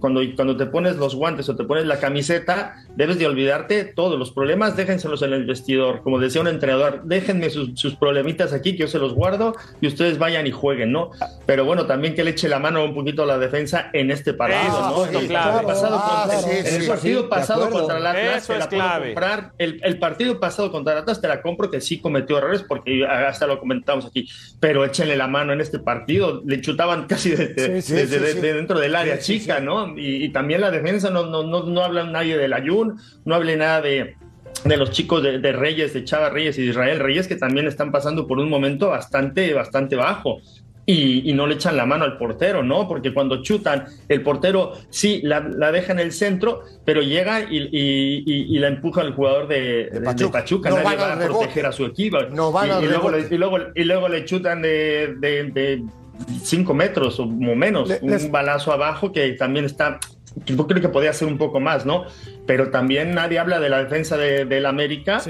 cuando, 0.00 0.20
cuando 0.34 0.56
te 0.56 0.66
pones 0.66 0.96
los 0.96 1.14
guantes 1.14 1.48
o 1.48 1.56
te 1.56 1.64
pones 1.64 1.86
la 1.86 1.98
camiseta, 1.98 2.84
debes 2.96 3.18
de 3.18 3.26
olvidarte 3.26 3.84
todos 3.84 4.18
los 4.18 4.32
problemas, 4.32 4.76
déjenselos 4.76 5.22
en 5.22 5.32
el 5.32 5.46
vestidor. 5.46 6.02
Como 6.02 6.18
decía 6.18 6.40
un 6.40 6.48
entrenador, 6.48 7.02
déjenme 7.04 7.50
sus, 7.50 7.78
sus 7.78 7.94
problemitas 7.96 8.52
aquí, 8.52 8.72
que 8.72 8.78
yo 8.78 8.88
se 8.88 8.98
los 8.98 9.14
guardo 9.14 9.54
y 9.80 9.86
ustedes 9.86 10.18
vayan 10.18 10.46
y 10.46 10.50
jueguen, 10.50 10.92
¿no? 10.92 11.10
Pero 11.46 11.64
bueno, 11.64 11.86
también 11.86 12.14
que 12.14 12.24
le 12.24 12.30
eche 12.30 12.48
la 12.48 12.58
mano 12.58 12.84
un 12.84 12.94
poquito 12.94 13.22
a 13.22 13.26
la 13.26 13.38
defensa 13.38 13.90
en 13.92 14.10
este 14.10 14.34
partido, 14.34 14.80
¿no? 14.90 15.04
el 15.04 16.86
partido 16.86 17.28
pasado, 17.28 17.70
contra, 17.70 17.98
el 17.98 18.06
Atlas, 18.06 18.46
te 18.46 18.58
la 18.58 18.68
puedo 18.68 19.04
comprar. 19.04 19.52
El, 19.58 19.98
partido 19.98 20.40
pasado 20.40 20.63
contra 20.70 20.92
el 20.92 21.00
Atlas 21.00 21.20
te 21.20 21.28
la 21.28 21.42
compro 21.42 21.70
que 21.70 21.80
sí 21.80 22.00
cometió 22.00 22.38
errores 22.38 22.62
porque 22.66 23.06
hasta 23.06 23.46
lo 23.46 23.58
comentamos 23.58 24.06
aquí, 24.06 24.28
pero 24.60 24.84
échenle 24.84 25.16
la 25.16 25.26
mano 25.26 25.52
en 25.52 25.60
este 25.60 25.78
partido, 25.78 26.42
le 26.44 26.60
chutaban 26.60 27.06
casi 27.06 27.30
desde, 27.30 28.32
dentro 28.54 28.78
del 28.78 28.94
área 28.94 29.18
chica, 29.18 29.60
¿no? 29.60 29.94
Y, 29.96 30.28
también 30.30 30.60
la 30.60 30.70
defensa, 30.70 31.10
no, 31.10 31.26
no, 31.26 31.42
no, 31.42 31.64
no 31.64 31.84
habla 31.84 32.04
nadie 32.04 32.36
del 32.36 32.52
Ayun, 32.52 32.98
no 33.24 33.34
hable 33.34 33.56
nada 33.56 33.80
de 33.80 34.16
de 34.64 34.76
los 34.76 34.90
chicos 34.90 35.22
de, 35.22 35.52
Reyes, 35.52 35.92
de 35.92 36.04
Chava 36.04 36.30
Reyes 36.30 36.56
y 36.58 36.62
de 36.62 36.68
Israel 36.68 36.98
Reyes, 36.98 37.28
que 37.28 37.36
también 37.36 37.66
están 37.66 37.92
pasando 37.92 38.26
por 38.26 38.38
un 38.38 38.48
momento 38.48 38.88
bastante, 38.88 39.52
bastante 39.52 39.96
bajo. 39.96 40.40
Y, 40.86 41.32
no 41.32 41.46
le 41.46 41.54
echan 41.54 41.76
la 41.76 41.86
mano 41.86 42.04
al 42.04 42.18
portero, 42.18 42.62
¿no? 42.62 42.86
Porque 42.86 43.14
cuando 43.14 43.42
chutan, 43.42 43.86
el 44.08 44.22
portero 44.22 44.72
sí 44.90 45.22
la, 45.22 45.40
deja 45.40 45.92
en 45.92 45.98
el 45.98 46.12
centro, 46.12 46.62
pero 46.84 47.00
llega 47.00 47.40
y, 47.50 48.58
la 48.58 48.68
empuja 48.68 49.02
el 49.02 49.12
jugador 49.12 49.48
de, 49.48 50.02
Pachuca. 50.04 50.70
No 50.70 50.76
Nadie 50.76 50.96
va 50.96 51.12
a 51.12 51.18
proteger 51.18 51.66
a 51.66 51.72
su 51.72 51.86
equipo. 51.86 52.18
No 52.30 52.52
y, 52.82 52.86
luego 52.86 53.10
le, 53.10 53.26
y, 53.30 53.38
luego, 53.38 53.58
y 53.74 53.84
luego 53.84 54.08
le 54.08 54.24
chutan 54.24 54.60
de, 54.60 55.16
de, 55.20 55.82
cinco 56.42 56.74
metros 56.74 57.18
o 57.18 57.26
menos, 57.26 57.90
un 58.02 58.30
balazo 58.30 58.72
abajo 58.72 59.10
que 59.12 59.32
también 59.32 59.64
está 59.64 59.98
yo 60.46 60.66
creo 60.66 60.82
que 60.82 60.88
podía 60.88 61.12
ser 61.12 61.28
un 61.28 61.38
poco 61.38 61.60
más, 61.60 61.86
¿no? 61.86 62.04
Pero 62.46 62.70
también 62.70 63.14
nadie 63.14 63.38
habla 63.38 63.60
de 63.60 63.68
la 63.68 63.82
defensa 63.82 64.16
del 64.16 64.48
de, 64.48 64.66
América. 64.66 65.22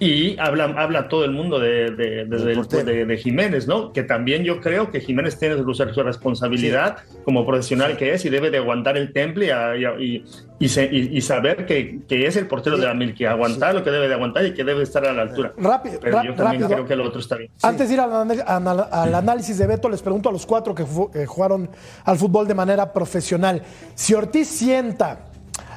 Y 0.00 0.38
habla, 0.38 0.64
habla 0.78 1.08
todo 1.08 1.26
el 1.26 1.32
mundo 1.32 1.58
de, 1.58 1.90
de, 1.90 3.16
Jiménez, 3.22 3.68
¿no? 3.68 3.92
Que 3.92 4.02
también 4.02 4.44
yo 4.44 4.62
creo 4.62 4.90
que 4.90 5.00
Jiménez 5.00 5.38
tiene 5.38 5.56
su, 5.56 6.02
responsabilidad 6.02 6.96
como 7.22 7.44
profesional 7.46 7.98
que 7.98 8.14
es 8.14 8.24
y 8.24 8.30
debe 8.30 8.50
de 8.50 8.56
aguantar 8.56 8.96
el 8.96 9.12
temple 9.12 9.52
y, 9.98 10.24
y, 10.58 11.20
saber 11.20 11.66
que, 11.66 12.00
es 12.08 12.36
el 12.36 12.46
portero 12.46 12.78
de 12.78 12.88
América, 12.88 13.18
que 13.18 13.28
aguantar 13.28 13.74
lo 13.74 13.84
que 13.84 13.90
debe 13.90 14.08
de 14.08 14.14
aguantar 14.14 14.46
y 14.46 14.54
que 14.54 14.64
debe 14.64 14.84
estar 14.84 15.04
a 15.04 15.12
la 15.12 15.20
altura. 15.20 15.52
Rápido, 15.58 15.98
Pero 16.00 16.24
yo 16.24 16.34
también 16.34 16.62
creo 16.62 16.86
que 16.86 16.96
lo 16.96 17.06
otro 17.06 17.20
está 17.20 17.36
bien. 17.36 17.50
Antes 17.62 17.88
de 17.88 17.94
ir 17.94 18.00
al, 18.00 19.14
análisis 19.14 19.58
de 19.58 19.66
Beto, 19.66 19.90
les 19.90 20.00
pregunto 20.00 20.30
a 20.30 20.32
los 20.32 20.46
cuatro 20.46 20.74
que 20.74 20.84
jugaron 21.26 21.68
al 22.04 22.16
fútbol 22.16 22.48
de 22.48 22.54
manera 22.54 22.90
profesional. 22.90 23.60
Si 23.94 24.14
Ortiz 24.14 24.48
sienta 24.48 25.26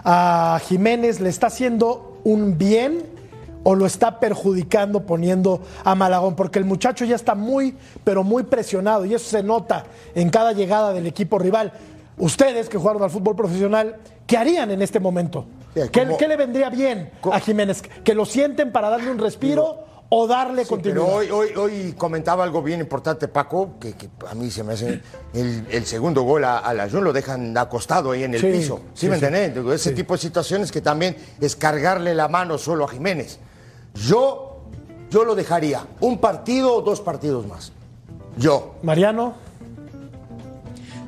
a 0.06 0.62
Jiménez, 0.66 1.20
¿le 1.20 1.28
está 1.28 1.48
haciendo 1.48 2.22
un 2.24 2.58
bien? 2.58 3.13
O 3.64 3.76
lo 3.76 3.86
está 3.86 4.20
perjudicando 4.20 5.06
poniendo 5.06 5.62
a 5.84 5.96
Malagón, 5.96 6.36
porque 6.36 6.60
el 6.60 6.66
muchacho 6.66 7.06
ya 7.06 7.16
está 7.16 7.36
muy, 7.36 7.76
pero 8.04 8.24
muy 8.24 8.44
presionado 8.44 9.06
y 9.06 9.14
eso 9.14 9.30
se 9.30 9.44
nota 9.44 9.86
en 10.16 10.30
cada 10.30 10.54
llegada 10.54 10.94
del 10.94 11.08
equipo 11.08 11.40
rival. 11.40 11.72
Ustedes 12.18 12.70
que 12.70 12.78
jugaron 12.78 13.02
al 13.02 13.10
fútbol 13.10 13.36
profesional, 13.36 13.96
¿qué 14.28 14.38
harían 14.38 14.72
en 14.72 14.82
este 14.82 15.00
momento? 15.00 15.46
¿Qué, 15.92 16.28
le 16.28 16.38
vendría 16.38 16.70
bien 16.70 17.10
a 17.32 17.40
Jiménez? 17.40 17.82
¿Que 18.04 18.14
lo 18.14 18.26
sienten 18.26 18.72
para 18.72 18.90
darle 18.90 19.10
un 19.10 19.18
respiro? 19.18 19.84
o 20.16 20.28
darle 20.28 20.64
continuidad. 20.68 21.08
Pero 21.22 21.36
hoy, 21.36 21.50
hoy, 21.56 21.94
comentaba 21.98 22.44
algo 22.44 22.62
bien 22.62 22.80
importante, 22.80 23.28
Paco, 23.28 23.80
que, 23.80 23.96
a 24.30 24.36
mí 24.36 24.52
se 24.52 24.64
me 24.64 24.74
hace 24.74 25.02
el, 25.34 25.86
segundo 25.88 26.22
gol 26.22 26.44
a, 26.44 26.72
la 26.76 26.88
Jun 26.88 27.04
lo 27.04 27.12
dejan 27.12 27.58
acostado 27.58 28.12
ahí 28.12 28.24
en 28.24 28.36
el 28.36 28.42
piso. 28.42 28.82
¿Sí, 28.94 29.10
me 29.10 29.16
entiendes? 29.16 29.58
Ese 29.74 29.92
tipo 29.94 30.14
de 30.14 30.20
situaciones 30.20 30.72
que 30.72 30.82
también 30.82 31.16
es 31.42 31.56
cargarle 31.56 32.14
la 32.14 32.28
mano 32.28 32.60
solo 32.60 32.86
a 32.86 32.90
Jiménez. 32.90 33.40
Yo, 33.96 34.62
yo 35.10 35.24
lo 35.24 35.36
dejaría. 35.36 35.86
Un 36.00 36.18
partido 36.18 36.76
o 36.76 36.82
dos 36.82 37.02
partidos 37.02 37.46
más. 37.48 37.72
Yo. 38.38 38.76
Mariano. 38.84 39.36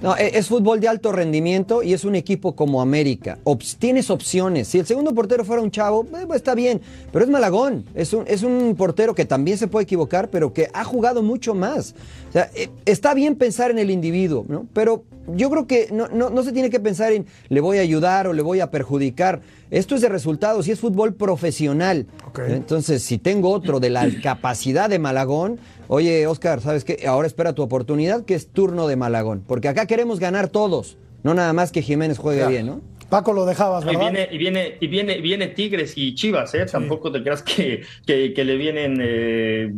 No, 0.05 0.15
e, 0.15 0.37
es 0.37 0.49
fútbol 0.49 0.79
de 0.79 0.87
alto 0.87 1.11
rendimiento 1.11 1.81
y 1.81 1.93
es 1.93 2.05
un 2.05 2.13
equipo 2.13 2.55
como 2.55 2.79
América. 2.79 3.39
tienes 3.79 4.11
opciones. 4.11 4.67
Si 4.67 4.77
el 4.77 4.85
segundo 4.85 5.15
portero 5.15 5.43
fuera 5.43 5.63
un 5.63 5.71
chavo, 5.71 6.03
eh, 6.03 6.25
pues 6.27 6.37
está 6.37 6.53
bien, 6.53 6.79
pero 7.11 7.25
es 7.25 7.31
Malagón. 7.31 7.85
Es 7.95 8.13
un, 8.13 8.23
es 8.27 8.43
un 8.43 8.75
portero 8.77 9.15
que 9.15 9.25
también 9.25 9.57
se 9.57 9.67
puede 9.67 9.85
equivocar, 9.85 10.29
pero 10.29 10.53
que 10.53 10.69
ha 10.73 10.83
jugado 10.83 11.23
mucho 11.23 11.55
más. 11.55 11.95
O 12.29 12.33
sea, 12.33 12.51
eh, 12.53 12.69
está 12.85 13.15
bien 13.15 13.35
pensar 13.35 13.71
en 13.71 13.79
el 13.79 13.89
individuo, 13.89 14.45
¿no? 14.47 14.67
Pero 14.73 15.05
yo 15.33 15.49
creo 15.49 15.65
que 15.65 15.89
no, 15.91 16.07
no, 16.07 16.43
se 16.43 16.51
tiene 16.51 16.69
que 16.69 16.79
pensar 16.79 17.11
en 17.11 17.25
le 17.49 17.59
voy 17.59 17.79
a 17.79 17.81
ayudar 17.81 18.27
o 18.27 18.33
le 18.33 18.43
voy 18.43 18.59
a 18.59 18.69
perjudicar. 18.69 19.41
Esto 19.71 19.95
es 19.95 20.01
de 20.01 20.09
resultados 20.09 20.67
y 20.67 20.71
es 20.71 20.79
fútbol 20.79 21.15
profesional. 21.15 22.05
Entonces, 22.47 23.01
si 23.01 23.17
tengo 23.17 23.49
otro 23.49 23.79
de 23.79 23.89
la 23.89 24.07
capacidad 24.23 24.87
de 24.87 24.99
Malagón, 24.99 25.57
oye, 25.87 26.27
Oscar, 26.27 26.61
¿sabes 26.61 26.83
qué? 26.83 27.05
Ahora 27.07 27.27
espera 27.27 27.53
tu 27.53 27.61
oportunidad, 27.61 28.25
que 28.25 28.35
es 28.35 28.47
turno 28.47 28.87
de 28.87 28.95
Malagón. 28.95 29.43
Porque 29.45 29.67
acá 29.67 29.85
queremos 29.85 30.19
ganar 30.19 30.49
todos, 30.49 30.97
no 31.23 31.33
nada 31.33 31.53
más 31.53 31.71
que 31.71 31.81
Jiménez 31.81 32.17
juegue 32.17 32.47
bien, 32.47 32.67
¿no? 32.67 32.81
Paco 33.09 33.33
lo 33.33 33.45
dejabas, 33.45 33.85
¿verdad? 33.85 34.01
Y 34.01 34.03
viene, 34.03 34.29
y 34.31 34.37
viene, 34.37 34.77
y 34.79 34.87
viene, 34.87 35.21
viene 35.21 35.47
Tigres 35.47 35.93
y 35.95 36.15
Chivas, 36.15 36.53
¿eh? 36.55 36.65
Tampoco 36.65 37.11
te 37.11 37.21
creas 37.21 37.43
que, 37.43 37.83
que, 38.05 38.43
le 38.43 38.57
vienen 38.57 38.99
eh, 38.99 39.71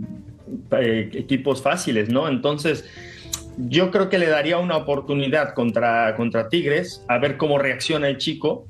eh, 0.71 1.09
equipos 1.13 1.61
fáciles, 1.61 2.09
¿no? 2.09 2.27
Entonces 2.29 2.85
yo 3.57 3.91
creo 3.91 4.09
que 4.09 4.17
le 4.17 4.27
daría 4.27 4.57
una 4.57 4.77
oportunidad 4.77 5.53
contra, 5.53 6.15
contra 6.15 6.47
Tigres, 6.47 7.03
a 7.07 7.17
ver 7.17 7.37
cómo 7.37 7.57
reacciona 7.57 8.07
el 8.07 8.17
chico. 8.17 8.65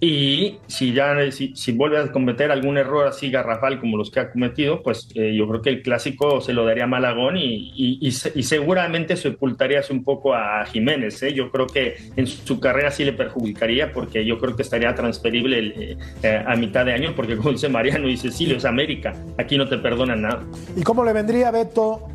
Y 0.00 0.58
si 0.66 0.92
ya 0.92 1.16
si, 1.30 1.72
vuelve 1.72 1.98
a 1.98 2.12
cometer 2.12 2.50
algún 2.50 2.76
error 2.76 3.06
así 3.06 3.30
garrafal 3.30 3.80
como 3.80 3.96
los 3.96 4.10
que 4.10 4.20
ha 4.20 4.30
cometido, 4.30 4.82
pues 4.82 5.08
eh, 5.14 5.34
yo 5.34 5.48
creo 5.48 5.62
que 5.62 5.70
el 5.70 5.82
clásico 5.82 6.40
se 6.40 6.52
lo 6.52 6.66
daría 6.66 6.84
a 6.84 6.86
Malagón 6.86 7.36
y, 7.36 7.72
y, 7.74 8.12
seguramente 8.12 9.16
se 9.16 9.28
ocultaría 9.28 9.80
un 9.90 10.04
poco 10.04 10.34
a 10.34 10.64
Jiménez. 10.66 11.22
¿eh? 11.22 11.32
Yo 11.32 11.50
creo 11.50 11.66
que 11.66 11.96
en 12.16 12.26
su 12.26 12.60
carrera 12.60 12.90
sí 12.90 13.04
le 13.04 13.12
perjudicaría 13.12 13.92
porque 13.92 14.24
yo 14.24 14.38
creo 14.38 14.56
que 14.56 14.62
estaría 14.62 14.94
transferible 14.94 15.96
eh, 16.22 16.44
a 16.46 16.54
mitad 16.56 16.84
de 16.84 16.92
año 16.92 17.12
porque 17.16 17.36
como 17.36 17.52
dice 17.52 17.68
Mariano 17.68 18.08
y 18.08 18.16
Cecilio 18.16 18.56
es 18.56 18.64
América, 18.64 19.14
aquí 19.38 19.56
no 19.56 19.68
te 19.68 19.78
perdonan 19.78 20.22
nada. 20.22 20.42
¿Y 20.76 20.82
cómo 20.82 21.04
le 21.04 21.12
vendría 21.12 21.50
Beto 21.50 22.08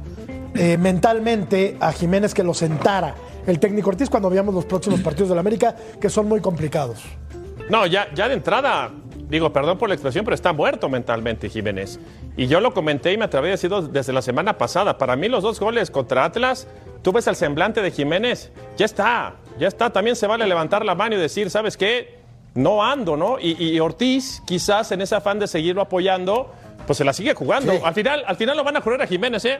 eh, 0.56 0.78
mentalmente 0.78 1.78
a 1.80 1.92
Jiménez 1.92 2.34
que 2.34 2.44
lo 2.44 2.54
sentara 2.54 3.16
el 3.48 3.60
técnico 3.60 3.90
Ortiz 3.90 4.10
cuando 4.10 4.30
veamos 4.30 4.54
los 4.54 4.66
próximos 4.66 5.02
partidos 5.02 5.30
de 5.30 5.36
la 5.36 5.42
América, 5.42 5.76
que 6.00 6.10
son 6.10 6.28
muy 6.28 6.40
complicados. 6.40 7.04
No, 7.70 7.86
ya, 7.86 8.10
ya 8.14 8.28
de 8.28 8.34
entrada, 8.34 8.90
digo, 9.30 9.54
perdón 9.54 9.78
por 9.78 9.90
la 9.90 9.96
expresión, 9.96 10.26
pero 10.26 10.36
está 10.36 10.54
muerto 10.54 10.90
mentalmente 10.90 11.50
Jiménez. 11.50 12.00
Y 12.36 12.48
yo 12.48 12.60
lo 12.60 12.74
comenté 12.74 13.14
y 13.14 13.18
me 13.18 13.26
atreví 13.26 13.48
a 13.48 13.52
decirlo 13.52 13.84
desde 13.84 14.12
la 14.12 14.22
semana 14.22 14.58
pasada. 14.58 14.98
Para 14.98 15.16
mí 15.16 15.30
los 15.30 15.44
dos 15.44 15.60
goles 15.60 15.92
contra 15.92 16.26
Atlas, 16.26 16.68
tú 17.04 17.12
ves 17.12 17.28
el 17.28 17.36
semblante 17.36 17.82
de 17.82 17.92
Jiménez, 17.92 18.52
ya 18.76 18.86
está, 18.86 19.36
ya 19.60 19.68
está. 19.68 19.92
También 19.92 20.16
se 20.16 20.26
vale 20.26 20.48
levantar 20.48 20.84
la 20.84 20.96
mano 20.96 21.16
y 21.16 21.20
decir, 21.20 21.50
¿sabes 21.52 21.78
qué? 21.78 22.18
No 22.56 22.84
ando, 22.84 23.16
¿no? 23.16 23.38
Y, 23.40 23.80
Ortiz, 23.80 24.42
quizás 24.48 24.92
en 24.92 25.02
ese 25.02 25.16
afán 25.16 25.38
de 25.38 25.48
seguirlo 25.48 25.82
apoyando, 25.82 26.52
pues 26.88 26.98
se 26.98 27.06
la 27.06 27.14
sigue 27.14 27.36
jugando. 27.36 27.74
Al, 27.86 27.94
final, 27.94 28.24
al 28.26 28.36
final 28.36 28.58
lo 28.58 28.64
van 28.64 28.78
a 28.78 28.82
jugar 28.82 29.04
a 29.04 29.08
Jiménez, 29.08 29.46
¿eh? 29.46 29.60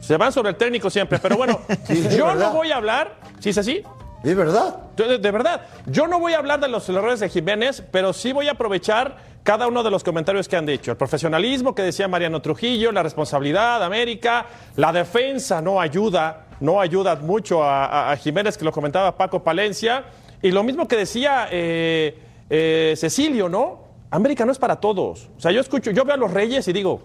Se 0.00 0.16
van 0.16 0.32
sobre 0.32 0.50
el 0.50 0.56
técnico 0.56 0.90
siempre, 0.90 1.18
pero 1.18 1.36
bueno, 1.36 1.60
yo 2.16 2.34
no 2.34 2.52
voy 2.52 2.70
a 2.70 2.76
hablar, 2.76 3.16
¿sí 3.38 3.50
es 3.50 3.58
así? 3.58 3.82
¿Es 4.22 4.36
verdad? 4.36 4.76
De, 4.96 5.30
verdad, 5.30 5.62
yo 5.86 6.06
no 6.06 6.20
voy 6.20 6.34
a 6.34 6.38
hablar 6.38 6.60
de 6.60 6.68
los 6.68 6.86
errores 6.90 7.20
de 7.20 7.30
Jiménez, 7.30 7.82
pero 7.90 8.12
sí 8.12 8.32
voy 8.32 8.48
a 8.48 8.52
aprovechar 8.52 9.16
cada 9.42 9.66
uno 9.66 9.82
de 9.82 9.90
los 9.90 10.04
comentarios 10.04 10.46
que 10.46 10.56
han 10.56 10.66
dicho. 10.66 10.90
El 10.90 10.98
profesionalismo 10.98 11.74
que 11.74 11.80
decía 11.80 12.06
Mariano 12.06 12.42
Trujillo, 12.42 12.92
la 12.92 13.02
responsabilidad, 13.02 13.82
América, 13.82 14.44
la 14.76 14.92
defensa 14.92 15.62
no 15.62 15.80
ayuda, 15.80 16.48
no 16.60 16.82
ayuda 16.82 17.16
mucho 17.16 17.64
a, 17.64 18.14
Jiménez, 18.16 18.58
que 18.58 18.64
lo 18.66 18.72
comentaba 18.72 19.16
Paco 19.16 19.42
Palencia, 19.42 20.04
y 20.42 20.50
lo 20.50 20.62
mismo 20.64 20.86
que 20.86 20.96
decía 20.96 21.48
eh, 21.50 22.18
eh, 22.50 22.94
Cecilio, 22.98 23.48
¿no? 23.48 23.84
América 24.10 24.44
no 24.44 24.52
es 24.52 24.58
para 24.58 24.76
todos. 24.76 25.30
O 25.38 25.40
sea, 25.40 25.50
yo 25.50 25.60
escucho, 25.60 25.92
yo 25.92 26.04
veo 26.04 26.14
a 26.14 26.18
los 26.18 26.30
Reyes 26.30 26.68
y 26.68 26.74
digo, 26.74 27.00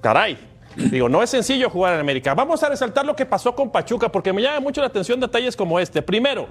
caray, 0.00 0.38
Digo, 0.76 1.08
no 1.08 1.22
es 1.22 1.30
sencillo 1.30 1.70
jugar 1.70 1.94
en 1.94 2.00
América. 2.00 2.34
Vamos 2.34 2.62
a 2.62 2.68
resaltar 2.68 3.06
lo 3.06 3.14
que 3.14 3.26
pasó 3.26 3.54
con 3.54 3.70
Pachuca 3.70 4.10
porque 4.10 4.32
me 4.32 4.42
llama 4.42 4.60
mucho 4.60 4.80
la 4.80 4.88
atención 4.88 5.20
detalles 5.20 5.56
como 5.56 5.78
este. 5.78 6.02
Primero, 6.02 6.48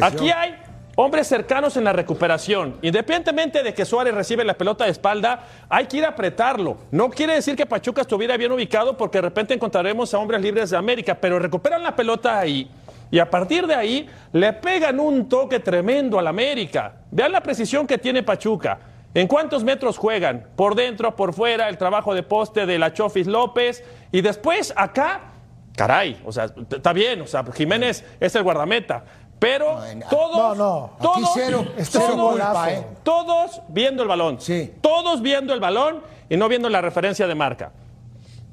aquí 0.00 0.30
hay 0.30 0.56
hombres 0.96 1.28
cercanos 1.28 1.76
en 1.76 1.84
la 1.84 1.92
recuperación. 1.92 2.76
Independientemente 2.82 3.62
de 3.62 3.72
que 3.72 3.84
Suárez 3.84 4.14
recibe 4.14 4.44
la 4.44 4.54
pelota 4.54 4.84
de 4.84 4.90
espalda, 4.90 5.44
hay 5.68 5.86
que 5.86 5.98
ir 5.98 6.04
a 6.04 6.08
apretarlo. 6.08 6.78
No 6.90 7.10
quiere 7.10 7.34
decir 7.34 7.54
que 7.54 7.66
Pachuca 7.66 8.00
estuviera 8.00 8.36
bien 8.36 8.50
ubicado 8.50 8.96
porque 8.96 9.18
de 9.18 9.22
repente 9.22 9.54
encontraremos 9.54 10.12
a 10.12 10.18
hombres 10.18 10.40
libres 10.40 10.70
de 10.70 10.76
América, 10.76 11.14
pero 11.20 11.38
recuperan 11.38 11.82
la 11.82 11.94
pelota 11.94 12.38
ahí. 12.38 12.68
Y 13.10 13.18
a 13.18 13.30
partir 13.30 13.66
de 13.66 13.74
ahí 13.74 14.08
le 14.32 14.52
pegan 14.54 14.98
un 15.00 15.28
toque 15.28 15.60
tremendo 15.60 16.18
al 16.18 16.26
América. 16.26 16.94
Vean 17.10 17.32
la 17.32 17.42
precisión 17.42 17.86
que 17.86 17.98
tiene 17.98 18.22
Pachuca. 18.22 18.78
¿En 19.18 19.26
cuántos 19.26 19.64
metros 19.64 19.98
juegan? 19.98 20.46
Por 20.54 20.76
dentro, 20.76 21.16
por 21.16 21.34
fuera, 21.34 21.68
el 21.68 21.76
trabajo 21.76 22.14
de 22.14 22.22
poste 22.22 22.66
de 22.66 22.78
la 22.78 22.92
Chofis 22.92 23.26
López. 23.26 23.82
Y 24.12 24.20
después 24.20 24.72
acá, 24.76 25.32
caray, 25.74 26.22
o 26.24 26.30
sea, 26.30 26.44
está 26.70 26.92
bien, 26.92 27.22
o 27.22 27.26
sea, 27.26 27.44
Jiménez 27.52 28.04
es 28.20 28.36
el 28.36 28.44
guardameta. 28.44 29.02
Pero 29.40 29.80
todos, 30.08 30.36
No, 30.36 30.54
no, 30.54 30.84
aquí 30.94 31.02
todos, 31.02 31.30
cero, 31.34 31.64
cero 31.64 31.74
es 31.78 31.94
un 31.96 32.00
todos, 32.00 32.16
golazo. 32.30 32.66
¿eh? 32.68 32.86
todos 33.02 33.60
viendo 33.66 34.02
el 34.04 34.08
balón. 34.08 34.40
Sí. 34.40 34.72
Todos 34.80 35.20
viendo 35.20 35.52
el 35.52 35.58
balón 35.58 36.00
y 36.28 36.36
no 36.36 36.48
viendo 36.48 36.68
la 36.68 36.80
referencia 36.80 37.26
de 37.26 37.34
marca. 37.34 37.72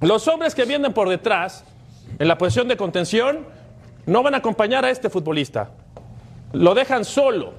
Los 0.01 0.27
hombres 0.27 0.55
que 0.55 0.65
vienen 0.65 0.93
por 0.93 1.09
detrás, 1.09 1.63
en 2.17 2.27
la 2.27 2.39
posición 2.39 2.67
de 2.67 2.75
contención, 2.75 3.45
no 4.07 4.23
van 4.23 4.33
a 4.33 4.37
acompañar 4.37 4.83
a 4.83 4.89
este 4.89 5.11
futbolista. 5.11 5.69
Lo 6.53 6.73
dejan 6.73 7.05
solo. 7.05 7.53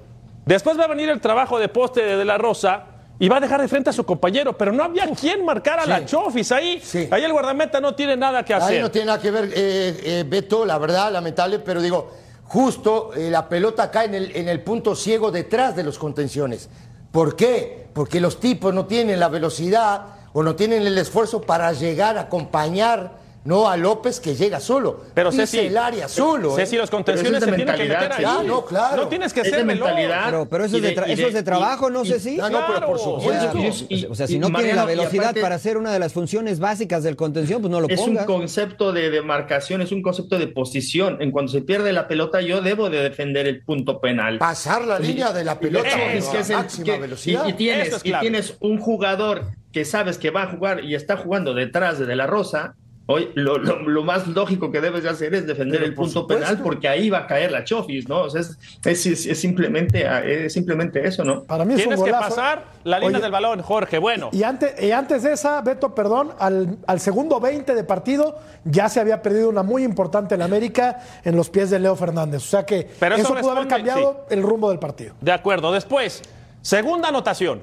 Después 0.45 0.77
va 0.77 0.87
a 0.87 0.89
venir 0.89 1.09
el 1.09 1.21
trabajo 1.21 1.61
de 1.61 1.69
poste 1.69 2.03
de, 2.03 2.17
De 2.17 2.25
La 2.25 2.37
Rosa 2.37 2.87
y 3.19 3.29
va 3.29 3.39
a 3.39 3.41
dejar 3.41 3.61
de 3.61 3.69
frente 3.69 3.91
a 3.91 3.93
su 3.93 4.05
compañero, 4.05 4.57
pero 4.57 4.73
no 4.73 4.85
había 4.85 5.07
quien 5.15 5.45
marcar 5.45 5.81
a 5.81 5.87
la 5.87 6.05
Chofis 6.05 6.53
ahí. 6.53 6.81
Sí. 6.83 7.09
Ahí 7.11 7.25
el 7.25 7.33
guardameta 7.33 7.81
no 7.81 7.95
tiene 7.95 8.17
nada 8.17 8.45
que 8.45 8.53
Ahí 8.55 8.61
hacer. 8.61 8.83
no 8.83 8.91
tiene 8.91 9.07
nada 9.07 9.21
que 9.21 9.31
ver, 9.31 9.45
eh, 9.55 10.01
eh, 10.05 10.25
Beto, 10.27 10.65
la 10.67 10.77
verdad, 10.79 11.11
lamentable, 11.13 11.59
pero 11.61 11.81
digo, 11.81 12.11
justo 12.45 13.13
eh, 13.15 13.31
la 13.31 13.49
pelota 13.49 13.91
cae 13.91 14.07
en 14.07 14.15
el, 14.15 14.37
en 14.37 14.49
el 14.49 14.61
punto 14.63 14.95
ciego 14.95 15.31
detrás 15.31 15.75
de 15.75 15.83
los 15.83 15.99
contenciones. 15.99 16.69
¿Por 17.11 17.37
qué? 17.37 17.87
Porque 17.95 18.21
los 18.21 18.39
tipos 18.39 18.75
no 18.75 18.85
tienen 18.85 19.19
la 19.19 19.29
velocidad 19.29 20.03
o 20.35 20.43
no 20.43 20.55
tienen 20.55 20.87
el 20.87 20.99
esfuerzo 20.99 21.41
para 21.41 21.73
llegar 21.73 22.19
a 22.19 22.23
acompañar 22.23 23.13
no 23.47 23.69
a 23.69 23.77
López 23.77 24.21
que 24.21 24.35
llega 24.35 24.61
solo. 24.61 25.01
Pero 25.15 25.31
Pisa 25.31 25.47
Ceci, 25.47 25.67
el 25.67 25.79
área 25.79 26.09
solo. 26.09 26.55
Ceci, 26.57 26.77
¿eh? 26.77 26.79
los 26.81 26.91
contenciones 26.91 27.43
se 27.43 27.53
tienen 27.53 27.75
que 27.75 27.83
meter 27.85 28.13
ahí. 28.13 28.25
Ah, 28.27 28.43
no, 28.45 28.65
claro. 28.65 28.97
No 29.05 29.09
tienes 29.09 29.33
que 29.33 29.45
ser 29.45 29.65
mentalidad. 29.65 30.25
Pero, 30.27 30.49
pero 30.49 30.65
eso, 30.65 30.77
es 30.77 30.83
de, 30.83 30.89
eso 31.13 31.27
es 31.29 31.35
de 31.35 31.43
trabajo, 31.43 31.89
y- 31.89 31.93
no 31.93 32.05
si. 32.05 32.41
Ah, 32.41 32.51
no, 32.51 32.59
pero 32.67 32.87
por 32.87 32.97
Claro. 32.97 33.21
supuesto. 33.21 33.59
Y- 33.59 33.67
O 33.67 33.87
y- 33.89 34.01
sea, 34.01 34.11
o 34.11 34.15
sea, 34.15 34.27
si 34.27 34.35
y- 34.37 34.39
no 34.39 34.49
tiene 34.53 34.75
la 34.75 34.85
velocidad 34.85 35.25
aparte- 35.27 35.41
para 35.41 35.55
hacer 35.55 35.77
una 35.77 35.93
de 35.93 35.99
las 35.99 36.13
funciones 36.13 36.59
básicas 36.59 37.03
del 37.03 37.17
contención, 37.17 37.61
pues 37.63 37.71
no 37.71 37.81
lo 37.81 37.89
Es 37.89 37.99
un 38.01 38.07
pongas. 38.07 38.27
concepto 38.27 38.93
de 38.93 39.11
demarcación, 39.11 39.81
es 39.81 39.93
un 39.93 40.03
concepto 40.03 40.39
de 40.39 40.49
posición. 40.49 41.19
En 41.21 41.31
cuanto 41.31 41.53
se 41.53 41.63
pierde 41.63 41.93
la 41.93 42.09
pelota, 42.09 42.41
yo 42.41 42.61
debo 42.61 42.91
de 42.91 43.01
defender 43.03 43.47
el 43.47 43.63
punto 43.63 44.01
penal. 44.01 44.39
Pasar 44.39 44.85
la 44.85 44.99
línea 44.99 45.33
de 45.33 45.45
la 45.45 45.59
pelota 45.61 45.89
es 46.13 46.27
que 46.29 46.39
es 46.41 46.51
el- 46.51 46.57
máxima 46.57 46.85
que- 46.85 46.99
velocidad. 46.99 47.47
Y, 47.47 47.51
y 47.51 47.53
tienes, 47.55 47.89
es 47.95 48.01
y 48.05 48.13
tienes 48.21 48.57
un 48.61 48.79
jugador 48.79 49.43
que 49.73 49.85
sabes 49.85 50.17
que 50.19 50.31
va 50.31 50.43
a 50.45 50.47
jugar 50.51 50.83
y 50.85 50.95
está 50.95 51.17
jugando 51.17 51.53
detrás 51.55 51.99
de 51.99 52.07
De 52.07 52.17
La 52.17 52.27
Rosa. 52.27 52.75
Hoy 53.09 53.31
lo, 53.35 53.57
lo- 53.59 53.83
lo 53.89 54.03
más 54.03 54.27
lógico 54.27 54.73
que 54.73 54.81
debes 54.81 55.05
de 55.05 55.09
hacer 55.11 55.33
es 55.33 55.47
defender 55.47 55.79
Pero 55.79 55.89
el 55.91 55.95
punto 55.95 56.23
supuesto. 56.23 56.45
penal 56.45 56.61
porque 56.63 56.89
ahí 56.89 57.09
va 57.09 57.19
a 57.19 57.27
caer 57.29 57.53
la 57.53 57.63
Chofis, 57.63 58.09
¿no? 58.09 58.23
O 58.23 58.31
sea, 58.31 58.41
es, 58.41 58.59
es- 58.85 59.07
es- 59.07 59.27
es 59.27 59.41
simplemente, 59.41 60.05
es 60.45 60.53
simplemente 60.53 61.07
eso, 61.07 61.23
¿no? 61.23 61.45
Para 61.45 61.65
mí 61.65 61.75
es 61.75 61.81
Tienes 61.81 62.01
un 62.01 62.05
que 62.05 62.11
pasar 62.11 62.65
la 62.83 62.99
línea 62.99 63.19
Oye, 63.19 63.23
del 63.23 63.31
balón, 63.31 63.63
Jorge. 63.63 63.99
Bueno. 63.99 64.31
Y 64.33 64.43
antes, 64.43 64.83
y 64.83 64.91
antes 64.91 65.23
de 65.23 65.35
esa, 65.35 65.61
Beto, 65.63 65.95
perdón, 65.95 66.33
al, 66.41 66.79
al 66.89 66.99
segundo 66.99 67.39
20 67.39 67.77
de 67.77 67.85
partido 67.85 68.39
ya 68.65 68.89
se 68.89 68.99
había 68.99 69.23
perdido 69.23 69.49
una 69.51 69.63
muy 69.63 69.85
importante 69.85 70.35
en 70.35 70.43
América 70.43 70.99
en 71.25 71.37
los 71.37 71.49
pies 71.49 71.71
de 71.71 71.79
Leo 71.79 71.95
Fernández. 71.95 72.43
O 72.43 72.47
sea 72.49 72.67
que 72.67 72.89
Pero 72.99 73.15
eso 73.15 73.33
eso, 73.33 73.41
pudo 73.41 73.53
haber 73.53 73.69
cambiado 73.69 74.27
el 74.31 74.43
rumbo 74.43 74.69
del 74.71 74.81
partido. 74.81 75.15
De 75.21 75.31
acuerdo. 75.31 75.71
Después, 75.71 76.23
segunda 76.61 77.11
anotación. 77.11 77.63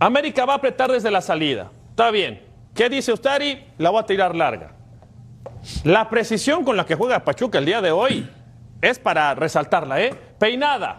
América 0.00 0.44
va 0.44 0.54
a 0.54 0.56
apretar 0.56 0.90
desde 0.90 1.10
la 1.12 1.20
salida. 1.20 1.70
Está 1.90 2.10
bien. 2.10 2.49
¿Qué 2.74 2.88
dice 2.88 3.12
Ustari? 3.12 3.66
La 3.78 3.90
voy 3.90 4.00
a 4.00 4.06
tirar 4.06 4.34
larga. 4.34 4.72
La 5.84 6.08
precisión 6.08 6.64
con 6.64 6.76
la 6.76 6.86
que 6.86 6.94
juega 6.94 7.24
Pachuca 7.24 7.58
el 7.58 7.66
día 7.66 7.80
de 7.80 7.90
hoy 7.90 8.28
es 8.80 8.98
para 8.98 9.34
resaltarla, 9.34 10.00
¿eh? 10.00 10.14
Peinada. 10.38 10.98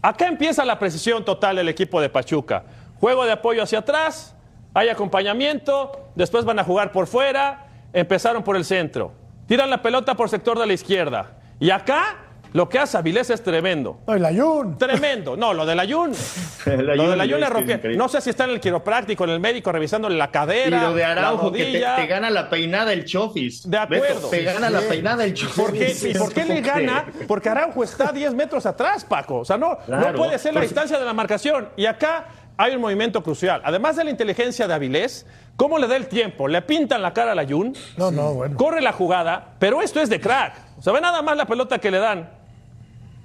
Acá 0.00 0.26
empieza 0.26 0.64
la 0.64 0.78
precisión 0.78 1.24
total 1.24 1.56
del 1.56 1.68
equipo 1.68 2.00
de 2.00 2.08
Pachuca. 2.08 2.64
Juego 3.00 3.26
de 3.26 3.32
apoyo 3.32 3.62
hacia 3.62 3.80
atrás, 3.80 4.34
hay 4.74 4.88
acompañamiento, 4.88 6.10
después 6.14 6.44
van 6.44 6.58
a 6.58 6.64
jugar 6.64 6.92
por 6.92 7.06
fuera, 7.06 7.66
empezaron 7.92 8.42
por 8.42 8.56
el 8.56 8.64
centro. 8.64 9.12
Tiran 9.46 9.70
la 9.70 9.82
pelota 9.82 10.14
por 10.14 10.28
sector 10.28 10.58
de 10.58 10.66
la 10.66 10.72
izquierda. 10.72 11.32
Y 11.58 11.70
acá 11.70 12.27
lo 12.58 12.68
que 12.68 12.80
hace 12.80 12.98
Avilés 12.98 13.30
es 13.30 13.40
tremendo. 13.40 14.00
No, 14.04 14.14
el 14.14 14.24
Ayun. 14.24 14.76
Tremendo. 14.78 15.36
No, 15.36 15.54
lo 15.54 15.64
del 15.64 15.78
Ayun. 15.78 16.10
El 16.66 16.86
lo 16.86 16.92
Ayun 16.92 17.10
del 17.10 17.20
Ayun 17.20 17.34
es 17.36 17.48
le 17.48 17.54
rompió. 17.54 17.74
increíble. 17.76 17.96
No 17.96 18.08
sé 18.08 18.20
si 18.20 18.30
está 18.30 18.44
en 18.46 18.50
el 18.50 18.58
quiropráctico, 18.58 19.22
en 19.22 19.30
el 19.30 19.38
médico, 19.38 19.70
revisándole 19.70 20.16
la 20.16 20.24
Y 20.24 20.28
cadera. 20.28 20.82
lo 20.82 20.92
de 20.94 21.04
Araujo, 21.04 21.52
la 21.52 21.56
que 21.56 22.02
te, 22.02 22.06
gana 22.08 22.30
la 22.30 22.50
peinada 22.50 22.92
el 22.92 23.04
Chofis. 23.04 23.70
De 23.70 23.78
acuerdo. 23.78 24.02
Beto, 24.16 24.28
te 24.30 24.42
gana 24.42 24.70
la 24.70 24.80
peinada 24.80 25.22
el 25.24 25.34
Chofis. 25.34 25.54
¿Por 25.54 25.72
qué, 25.72 25.94
¿Y 26.10 26.14
por 26.14 26.32
qué 26.34 26.44
le 26.46 26.60
gana? 26.60 27.04
Porque 27.28 27.48
Araujo 27.48 27.84
está 27.84 28.10
10 28.10 28.34
metros 28.34 28.66
atrás, 28.66 29.04
Paco. 29.04 29.36
O 29.38 29.44
sea, 29.44 29.56
no, 29.56 29.78
no 29.86 30.12
puede 30.14 30.36
ser 30.40 30.52
la 30.52 30.60
distancia 30.60 30.98
de 30.98 31.04
la 31.04 31.12
marcación. 31.14 31.68
Y 31.76 31.86
acá 31.86 32.26
hay 32.56 32.74
un 32.74 32.80
movimiento 32.80 33.22
crucial. 33.22 33.60
Además 33.64 33.94
de 33.94 34.02
la 34.02 34.10
inteligencia 34.10 34.66
de 34.66 34.74
Avilés, 34.74 35.26
¿cómo 35.54 35.78
le 35.78 35.86
da 35.86 35.94
el 35.94 36.08
tiempo? 36.08 36.48
Le 36.48 36.60
pintan 36.62 37.02
la 37.02 37.12
cara 37.12 37.30
al 37.32 37.38
Ayun, 37.38 37.72
No, 37.96 38.10
no, 38.10 38.34
bueno. 38.34 38.56
corre 38.56 38.80
la 38.80 38.90
jugada, 38.92 39.54
pero 39.60 39.80
esto 39.80 40.00
es 40.00 40.10
de 40.10 40.18
crack. 40.20 40.54
O 40.76 40.82
sea, 40.82 40.92
ve 40.92 41.00
nada 41.00 41.22
más 41.22 41.36
la 41.36 41.46
pelota 41.46 41.78
que 41.78 41.92
le 41.92 41.98
dan 41.98 42.37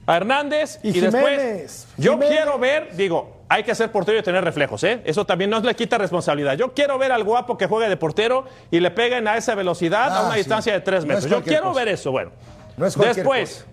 a 0.06 0.18
Hernández 0.18 0.80
y, 0.84 0.98
Y 0.98 1.00
después. 1.02 1.88
Yo 1.98 2.14
Jiménez. 2.14 2.36
quiero 2.36 2.60
ver, 2.60 2.96
digo, 2.96 3.38
hay 3.50 3.64
que 3.64 3.74
ser 3.76 3.92
portero 3.92 4.18
y 4.20 4.24
tener 4.24 4.44
reflejos, 4.44 4.84
¿eh? 4.84 5.02
Eso 5.06 5.26
también 5.26 5.50
no 5.50 5.60
le 5.60 5.76
quita 5.76 5.98
responsabilidad. 5.98 6.56
Yo 6.58 6.74
quiero 6.74 6.98
ver 6.98 7.12
al 7.12 7.24
guapo 7.24 7.58
que 7.58 7.68
juegue 7.68 7.88
de 7.90 7.98
portero 7.98 8.46
y 8.72 8.80
le 8.80 8.92
peguen 8.92 9.28
a 9.28 9.38
esa 9.38 9.56
velocidad 9.56 10.12
a 10.12 10.20
Ah, 10.20 10.24
una 10.24 10.32
sí. 10.34 10.38
distancia 10.40 10.74
de 10.74 10.80
tres 10.82 11.06
No 11.06 11.14
metros. 11.14 11.30
Yo 11.32 11.44
quiero 11.44 11.70
cosa. 11.70 11.80
ver 11.80 11.88
eso, 11.94 12.12
bueno. 12.12 12.32
No 12.78 12.86
es 12.86 12.96
cualquier 12.96 13.18
Después, 13.18 13.66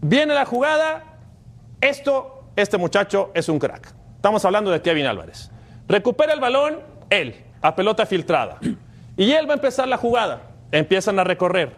viene 0.00 0.32
la 0.34 0.44
jugada. 0.44 1.04
Esto, 1.80 2.44
este 2.56 2.76
muchacho 2.78 3.30
es 3.34 3.48
un 3.48 3.58
crack. 3.58 3.92
Estamos 4.16 4.44
hablando 4.44 4.70
de 4.70 4.80
Kevin 4.82 5.06
Álvarez. 5.06 5.50
Recupera 5.88 6.32
el 6.32 6.40
balón, 6.40 6.78
él, 7.08 7.34
a 7.62 7.74
pelota 7.74 8.06
filtrada. 8.06 8.58
Y 9.16 9.32
él 9.32 9.48
va 9.48 9.54
a 9.54 9.56
empezar 9.56 9.88
la 9.88 9.96
jugada. 9.96 10.42
Empiezan 10.72 11.18
a 11.18 11.24
recorrer. 11.24 11.76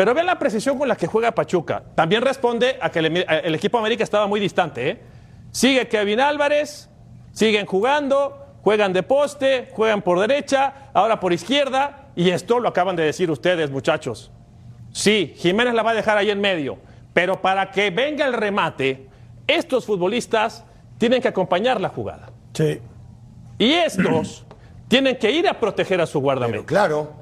Pero 0.00 0.14
vean 0.14 0.24
la 0.24 0.38
precisión 0.38 0.78
con 0.78 0.88
la 0.88 0.96
que 0.96 1.06
juega 1.06 1.30
Pachuca. 1.32 1.82
También 1.94 2.22
responde 2.22 2.78
a 2.80 2.90
que 2.90 3.00
el, 3.00 3.18
el 3.28 3.54
equipo 3.54 3.76
América 3.76 4.02
estaba 4.02 4.26
muy 4.26 4.40
distante. 4.40 4.88
¿eh? 4.88 4.98
Sigue 5.50 5.88
Kevin 5.88 6.20
Álvarez, 6.20 6.88
siguen 7.32 7.66
jugando, 7.66 8.46
juegan 8.62 8.94
de 8.94 9.02
poste, 9.02 9.68
juegan 9.74 10.00
por 10.00 10.18
derecha, 10.18 10.90
ahora 10.94 11.20
por 11.20 11.34
izquierda. 11.34 12.12
Y 12.16 12.30
esto 12.30 12.60
lo 12.60 12.70
acaban 12.70 12.96
de 12.96 13.02
decir 13.02 13.30
ustedes, 13.30 13.70
muchachos. 13.70 14.30
Sí, 14.90 15.34
Jiménez 15.36 15.74
la 15.74 15.82
va 15.82 15.90
a 15.90 15.94
dejar 15.94 16.16
ahí 16.16 16.30
en 16.30 16.40
medio. 16.40 16.78
Pero 17.12 17.42
para 17.42 17.70
que 17.70 17.90
venga 17.90 18.24
el 18.24 18.32
remate, 18.32 19.06
estos 19.46 19.84
futbolistas 19.84 20.64
tienen 20.96 21.20
que 21.20 21.28
acompañar 21.28 21.78
la 21.78 21.90
jugada. 21.90 22.30
Sí. 22.54 22.80
Y 23.58 23.72
estos 23.72 24.46
tienen 24.88 25.18
que 25.18 25.30
ir 25.30 25.46
a 25.46 25.60
proteger 25.60 26.00
a 26.00 26.06
su 26.06 26.20
guardameta. 26.20 26.56
Pero 26.56 26.64
claro, 26.64 27.19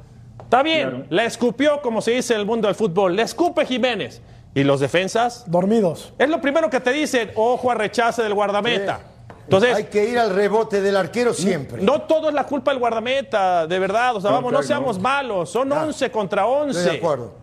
Está 0.49 0.63
bien, 0.63 0.89
Claro. 0.89 1.05
la 1.11 1.25
escupió, 1.27 1.83
como 1.83 2.01
se 2.01 2.13
dice 2.13 2.33
en 2.33 2.41
el 2.41 2.47
mundo 2.47 2.69
del 2.69 2.75
fútbol, 2.75 3.15
la 3.17 3.23
escupe 3.23 3.67
Jiménez. 3.67 4.23
¿Y 4.55 4.65
los 4.65 4.81
defensas? 4.81 5.45
Dormidos. 5.47 6.15
Es 6.19 6.29
lo 6.31 6.41
primero 6.41 6.71
que 6.71 6.81
te 6.81 6.91
dicen, 6.91 7.31
ojo 7.35 7.71
a 7.71 7.75
rechace 7.75 8.23
del 8.23 8.33
guardameta. 8.33 9.01
Entonces, 9.45 9.75
hay 9.75 9.85
que 9.85 10.09
ir 10.09 10.19
al 10.19 10.35
rebote 10.35 10.81
del 10.81 10.97
arquero 10.97 11.33
siempre. 11.35 11.83
no 11.83 12.03
todo 12.03 12.29
es 12.29 12.35
la 12.35 12.45
culpa 12.45 12.71
del 12.71 12.81
guardameta, 12.81 13.67
de 13.67 13.79
verdad. 13.79 14.17
O 14.17 14.21
sea, 14.23 14.31
No, 14.31 14.37
vamos, 14.39 14.53
no 14.53 14.63
seamos 14.63 14.97
no. 14.97 15.03
malos, 15.03 15.51
son 15.51 15.69
Claro. 15.69 15.87
11 15.87 16.11
contra 16.11 16.43
Estoy 16.43 16.61
11. 16.63 16.81
de 16.91 16.97
acuerdo. 16.97 17.35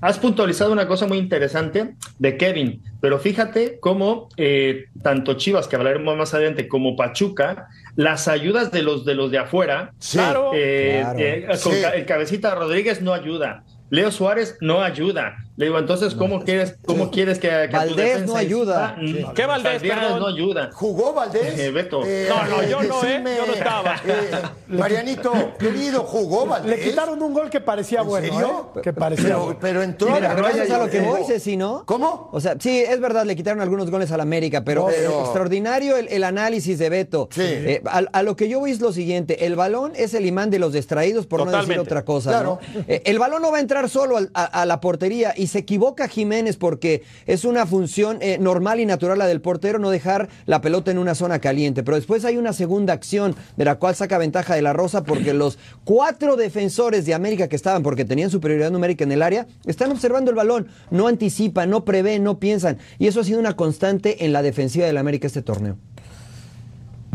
Has 0.00 0.18
puntualizado 0.18 0.72
una 0.72 0.86
cosa 0.88 1.06
muy 1.06 1.18
interesante 1.18 1.94
de 2.18 2.36
Kevin, 2.36 2.82
pero 3.04 3.18
fíjate 3.18 3.76
cómo 3.80 4.30
eh, 4.38 4.86
tanto 5.02 5.34
Chivas, 5.34 5.68
que 5.68 5.76
hablaremos 5.76 6.16
más 6.16 6.32
adelante, 6.32 6.68
como 6.68 6.96
Pachuca, 6.96 7.68
las 7.96 8.28
ayudas 8.28 8.72
de 8.72 8.80
los 8.82 9.04
de 9.04 9.14
los 9.14 9.30
de 9.30 9.36
afuera, 9.36 9.92
Sí. 9.98 10.16
Claro. 10.16 10.52
eh, 10.54 11.00
Claro. 11.02 11.18
eh, 11.18 11.46
con 11.62 11.72
Sí. 11.74 11.82
el 11.94 12.06
cabecita 12.06 12.54
Rodríguez 12.54 13.02
no 13.02 13.12
ayuda. 13.12 13.62
Leo 13.90 14.10
Suárez 14.10 14.56
no 14.62 14.82
ayuda. 14.82 15.36
Le 15.56 15.66
digo, 15.66 15.78
entonces, 15.78 16.16
¿cómo 16.16 16.42
quieres, 16.42 16.76
cómo 16.84 17.12
quieres 17.12 17.38
que, 17.38 17.68
Valdés 17.68 18.26
no 18.26 18.34
ayuda. 18.34 18.96
Sí. 18.98 19.24
Mm, 19.24 19.34
¿Qué 19.34 19.46
Valdés, 19.46 19.82
perdón? 19.82 20.18
no 20.18 20.26
ayuda. 20.26 20.70
¿Jugó 20.72 21.12
Valdés? 21.12 21.56
Eh, 21.58 21.70
Beto. 21.70 22.00
No, 22.00 22.44
no, 22.48 22.62
yo 22.64 22.82
no, 22.82 23.04
¿eh? 23.04 23.22
Yo 23.36 23.46
no 23.46 23.52
estaba. 23.54 23.94
eh, 24.06 24.30
Marianito, 24.66 25.32
querido, 25.58 26.02
¿jugó 26.02 26.46
Valdés? 26.46 26.76
Le 26.78 26.84
quitaron 26.90 27.22
un 27.22 27.32
gol 27.32 27.50
que 27.50 27.60
parecía 27.60 28.00
¿En 28.00 28.06
bueno, 28.08 28.26
serio? 28.26 28.72
¿eh? 28.76 28.80
Que 28.82 28.92
parecía 28.92 29.24
Pero, 29.26 29.44
bueno. 29.44 29.58
pero 29.60 29.82
entró. 29.82 30.10
Mira, 30.10 30.34
pero 30.34 30.48
es 30.48 30.70
a 30.70 30.78
lo 30.78 30.90
que 30.90 31.00
voy, 31.00 31.20
Ceci, 31.24 31.56
¿no? 31.56 31.84
¿Cómo? 31.86 32.30
O 32.32 32.40
sea, 32.40 32.56
sí, 32.58 32.80
es 32.80 32.98
verdad, 33.00 33.24
le 33.24 33.36
quitaron 33.36 33.60
algunos 33.60 33.90
goles 33.92 34.10
al 34.10 34.20
América, 34.20 34.64
pero, 34.64 34.82
No, 34.82 34.90
eh, 34.90 34.94
pero- 34.98 35.20
extraordinario 35.20 35.96
el, 35.96 36.08
el 36.08 36.24
análisis 36.24 36.80
de 36.80 36.88
Beto. 36.88 37.28
Sí. 37.30 37.42
Eh, 37.44 37.82
a, 37.86 37.98
a 38.12 38.22
lo 38.24 38.34
que 38.34 38.48
yo 38.48 38.58
voy 38.58 38.72
es 38.72 38.80
lo 38.80 38.92
siguiente, 38.92 39.46
el 39.46 39.54
balón 39.54 39.92
es 39.94 40.14
el 40.14 40.26
imán 40.26 40.50
de 40.50 40.58
los 40.58 40.72
distraídos, 40.72 41.26
por 41.26 41.44
no 41.46 41.52
decir 41.52 41.78
otra 41.78 42.04
cosa. 42.04 42.30
Claro. 42.30 42.58
¿no? 42.74 42.80
Eh, 42.88 43.02
el 43.06 43.20
balón 43.20 43.40
no 43.40 43.52
va 43.52 43.58
a 43.58 43.60
entrar 43.60 43.88
solo 43.88 44.18
a, 44.34 44.44
a 44.44 44.66
la 44.66 44.80
portería 44.80 45.32
y 45.36 45.43
se 45.46 45.60
equivoca 45.60 46.08
Jiménez 46.08 46.56
porque 46.56 47.02
es 47.26 47.44
una 47.44 47.66
función 47.66 48.18
eh, 48.20 48.38
normal 48.38 48.80
y 48.80 48.86
natural 48.86 49.18
la 49.18 49.26
del 49.26 49.40
portero 49.40 49.78
no 49.78 49.90
dejar 49.90 50.28
la 50.46 50.60
pelota 50.60 50.90
en 50.90 50.98
una 50.98 51.14
zona 51.14 51.38
caliente. 51.38 51.82
Pero 51.82 51.96
después 51.96 52.24
hay 52.24 52.36
una 52.36 52.52
segunda 52.52 52.92
acción 52.92 53.34
de 53.56 53.64
la 53.64 53.76
cual 53.76 53.94
saca 53.94 54.18
ventaja 54.18 54.54
de 54.54 54.62
la 54.62 54.72
Rosa 54.72 55.04
porque 55.04 55.34
los 55.34 55.58
cuatro 55.84 56.36
defensores 56.36 57.06
de 57.06 57.14
América 57.14 57.48
que 57.48 57.56
estaban, 57.56 57.82
porque 57.82 58.04
tenían 58.04 58.30
superioridad 58.30 58.70
numérica 58.70 59.04
en 59.04 59.12
el 59.12 59.22
área, 59.22 59.46
están 59.66 59.90
observando 59.90 60.30
el 60.30 60.36
balón, 60.36 60.68
no 60.90 61.06
anticipan, 61.06 61.70
no 61.70 61.84
prevén, 61.84 62.24
no 62.24 62.38
piensan. 62.38 62.78
Y 62.98 63.06
eso 63.06 63.20
ha 63.20 63.24
sido 63.24 63.40
una 63.40 63.56
constante 63.56 64.24
en 64.24 64.32
la 64.32 64.42
defensiva 64.42 64.86
del 64.86 64.96
América 64.96 65.26
este 65.26 65.42
torneo. 65.42 65.76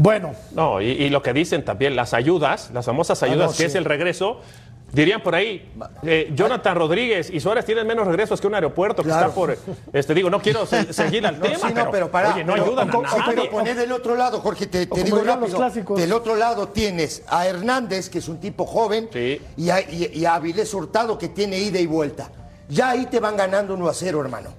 Bueno, 0.01 0.31
No, 0.55 0.81
y, 0.81 0.85
y 0.91 1.09
lo 1.09 1.21
que 1.21 1.33
dicen 1.33 1.65
también, 1.65 1.97
las 1.97 2.13
ayudas, 2.13 2.71
las 2.73 2.85
famosas 2.85 3.21
ayudas, 3.21 3.47
no, 3.47 3.51
que 3.51 3.57
sí. 3.57 3.63
es 3.65 3.75
el 3.75 3.83
regreso, 3.83 4.39
dirían 4.91 5.21
por 5.21 5.35
ahí, 5.35 5.71
eh, 6.03 6.31
Jonathan 6.35 6.75
Rodríguez 6.75 7.29
y 7.29 7.39
Suárez 7.39 7.65
tienen 7.65 7.85
menos 7.87 8.07
regresos 8.07 8.39
que 8.41 8.47
un 8.47 8.55
aeropuerto 8.55 9.03
que 9.03 9.09
Claro. 9.09 9.27
está 9.27 9.35
por, 9.35 9.57
este 9.93 10.13
digo, 10.13 10.29
no 10.29 10.41
quiero 10.41 10.65
se- 10.65 10.91
seguir 10.93 11.25
al 11.27 11.35
No, 11.39 11.43
tema, 11.45 11.67
sí, 11.69 11.73
no, 11.73 11.91
pero 11.91 12.09
pará, 12.11 12.33
oye, 12.33 12.43
no 12.43 12.53
pero- 12.53 12.65
ayudan 12.65 12.89
a 12.89 12.97
o- 12.97 13.01
nadie. 13.03 13.23
Pero 13.27 13.49
poner 13.51 13.75
del 13.75 13.91
otro 13.91 14.15
lado, 14.15 14.39
Jorge, 14.41 14.67
te, 14.67 14.85
te 14.87 15.03
digo 15.03 15.21
rápido. 15.23 15.57
clásicos. 15.57 15.99
Del 15.99 16.11
otro 16.13 16.35
lado 16.35 16.67
tienes 16.69 17.23
a 17.27 17.45
Hernández, 17.47 18.09
que 18.09 18.19
es 18.19 18.27
un 18.27 18.39
tipo 18.39 18.65
joven, 18.65 19.09
Sí. 19.13 19.41
y, 19.57 19.69
a, 19.69 19.81
y- 19.81 20.11
y 20.13 20.25
a 20.25 20.35
Avilés 20.35 20.73
Hurtado, 20.73 21.17
que 21.17 21.27
tiene 21.29 21.57
ida 21.59 21.79
y 21.79 21.85
vuelta. 21.85 22.29
Ya 22.67 22.89
ahí 22.91 23.05
te 23.07 23.19
van 23.19 23.35
ganando 23.37 23.73
1 23.73 23.87
a 23.89 23.93
0, 23.93 24.21
hermano. 24.21 24.49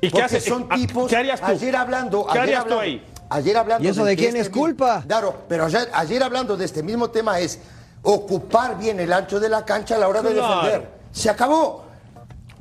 ¿Y 0.00 0.06
qué 0.08 0.10
Porque 0.10 0.24
hace- 0.24 0.40
son 0.40 0.66
ah, 0.68 0.74
tipos. 0.74 1.08
qué 1.08 1.16
harías 1.16 1.40
tú? 1.40 1.46
Ayer 1.46 1.76
hablando. 1.76 2.24
¿Qué 2.26 2.30
ayer 2.32 2.42
harías 2.42 2.64
tú 2.66 2.74
hablando- 2.74 2.80
ahí? 2.80 3.06
Ayer 3.30 3.56
hablando. 3.56 3.84
¿Y 3.86 3.90
eso 3.90 4.04
de 4.04 4.16
quién 4.16 4.36
es 4.36 4.48
mi- 4.48 4.52
culpa? 4.60 5.02
Claro, 5.06 5.34
pero 5.48 5.64
ayer, 5.66 5.88
ayer 5.94 6.22
hablando 6.22 6.56
de 6.56 6.64
este 6.64 6.82
mismo 6.82 7.08
tema 7.10 7.38
es 7.38 7.60
ocupar 8.02 8.78
bien 8.78 9.00
el 9.00 9.12
ancho 9.12 9.38
de 9.40 9.48
la 9.48 9.64
cancha 9.64 9.96
a 9.96 9.98
la 9.98 10.08
hora 10.08 10.22
de 10.22 10.32
Claro. 10.34 10.62
defender. 10.62 10.88
Se 11.12 11.30
acabó. 11.30 11.84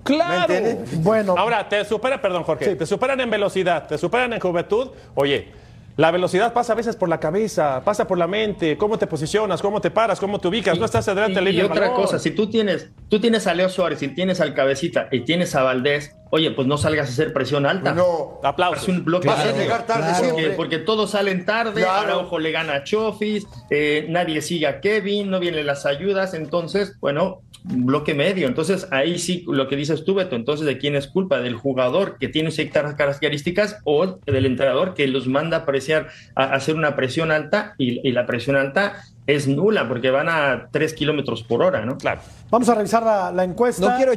Claro. 0.04 0.54
Bueno. 0.97 1.36
Ahora, 1.38 1.67
te 1.67 1.86
superan, 1.86 2.19
perdón, 2.21 2.43
Jorge, 2.43 2.65
Sí. 2.71 2.75
te 2.75 2.86
superan 2.86 3.19
en 3.21 3.30
velocidad, 3.30 3.88
te 3.88 3.97
superan 3.97 4.34
en 4.34 4.39
juventud. 4.39 4.89
Oye, 5.15 5.51
la 5.97 6.10
velocidad 6.10 6.54
pasa 6.54 6.73
a 6.73 6.75
veces 6.75 6.95
por 6.95 7.08
la 7.08 7.19
cabeza, 7.19 7.82
pasa 7.84 8.08
por 8.08 8.17
la 8.17 8.25
mente, 8.27 8.77
cómo 8.77 8.97
te 8.97 9.06
posicionas, 9.06 9.62
cómo 9.62 9.80
te 9.80 9.91
paras, 9.91 10.19
cómo 10.19 10.39
te 10.39 10.47
ubicas, 10.47 10.80
no 10.80 10.86
estás 10.86 11.08
adelante 11.08 11.36
del 11.39 11.47
Y, 11.47 11.51
y 11.51 11.54
línea 11.62 11.71
otra 11.71 11.93
cosa, 11.93 12.17
si 12.17 12.32
tú 12.32 12.49
tienes, 12.49 12.89
tú 13.10 13.19
tienes 13.19 13.45
a 13.45 13.54
Leo 13.54 13.69
Suárez 13.69 14.01
y 14.01 14.08
tienes 14.10 14.41
al 14.41 14.54
Cabecita 14.56 15.08
y 15.12 15.21
tienes 15.21 15.54
a 15.56 15.63
Valdés, 15.63 16.15
oye, 16.32 16.52
pues 16.52 16.67
no 16.67 16.78
salgas 16.78 17.08
a 17.08 17.12
hacer 17.12 17.32
presión 17.34 17.65
alta. 17.65 17.94
No. 17.94 18.39
Aplausos. 18.44 18.88
Un 18.88 19.06
bloque 19.06 19.28
Vas 19.28 19.46
a 19.46 19.52
llegar 19.52 19.86
tarde 19.86 20.04
claro. 20.10 20.17
siempre. 20.24 20.44
Porque, 20.44 20.56
porque 20.56 20.78
todos 20.80 21.12
salen 21.12 21.46
tarde, 21.46 21.82
Claro. 21.82 22.08
Araujo 22.15 22.39
le 22.39 22.52
gana 22.52 22.74
a 22.76 22.84
Chofis, 22.84 23.46
eh, 23.70 24.06
nadie 24.10 24.41
sigue 24.41 24.65
a 24.67 24.82
Kevin, 24.82 25.30
no 25.30 25.39
vienen 25.39 25.65
las 25.67 25.86
ayudas, 25.86 26.34
entonces, 26.34 26.98
bueno, 27.00 27.41
bloque 27.63 28.15
medio. 28.15 28.48
Entonces, 28.48 28.88
ahí 28.91 29.20
sí, 29.20 29.46
lo 29.48 29.67
que 29.67 29.76
dices 29.76 30.04
tú, 30.04 30.15
Beto, 30.15 30.36
entonces, 30.36 30.65
¿de 30.65 30.78
quién 30.80 30.96
es 30.96 31.08
culpa? 31.08 31.39
¿Del 31.41 31.56
jugador 31.56 32.17
que 32.17 32.28
tiene 32.28 32.50
ciertas 32.50 32.96
características 32.96 33.78
o 33.84 34.17
del 34.26 34.46
entrenador 34.48 34.96
que 34.96 35.08
los 35.08 35.28
manda 35.28 35.58
a, 35.58 35.65
presiar, 35.65 36.08
a 36.36 36.46
hacer 36.54 36.76
una 36.76 36.96
presión 36.96 37.30
alta 37.32 37.76
y, 37.78 38.08
y 38.08 38.12
la 38.13 38.26
presión 38.26 38.56
alta 38.56 39.04
es 39.28 39.48
nula 39.48 39.88
porque 39.88 40.10
van 40.10 40.28
a 40.30 40.70
3 40.72 40.94
kilómetros 40.96 41.44
por 41.44 41.62
hora, 41.62 41.86
¿no? 41.86 41.98
Claro. 41.98 42.22
Vamos 42.50 42.67
a 42.70 42.74
revisar 42.76 43.04
la, 43.04 43.32
la 43.32 43.44
encuesta. 43.44 43.91
No 43.91 43.96
quiero- 43.98 44.13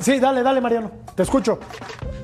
Sí, 0.00 0.18
dale, 0.20 0.42
dale, 0.42 0.60
Mariano. 0.60 0.90
Te 1.14 1.22
escucho. 1.22 1.58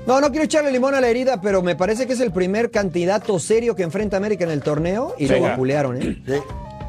No, 0.06 0.20
no 0.20 0.28
quiero 0.30 0.44
echarle 0.44 0.70
limón 0.70 0.94
a 0.94 1.00
la 1.00 1.08
herida, 1.08 1.40
pero 1.40 1.62
me 1.62 1.74
parece 1.74 2.06
que 2.06 2.12
es 2.12 2.20
el 2.20 2.32
primer 2.32 2.70
candidato 2.70 3.38
serio 3.40 3.74
que 3.74 3.82
enfrenta 3.82 4.16
América 4.16 4.44
en 4.44 4.50
el 4.52 4.62
torneo 4.62 5.14
y 5.18 5.26
lo 5.26 5.34
Venga. 5.34 5.48
vapulearon, 5.50 6.00
¿eh? 6.00 6.22
Sí. 6.26 6.34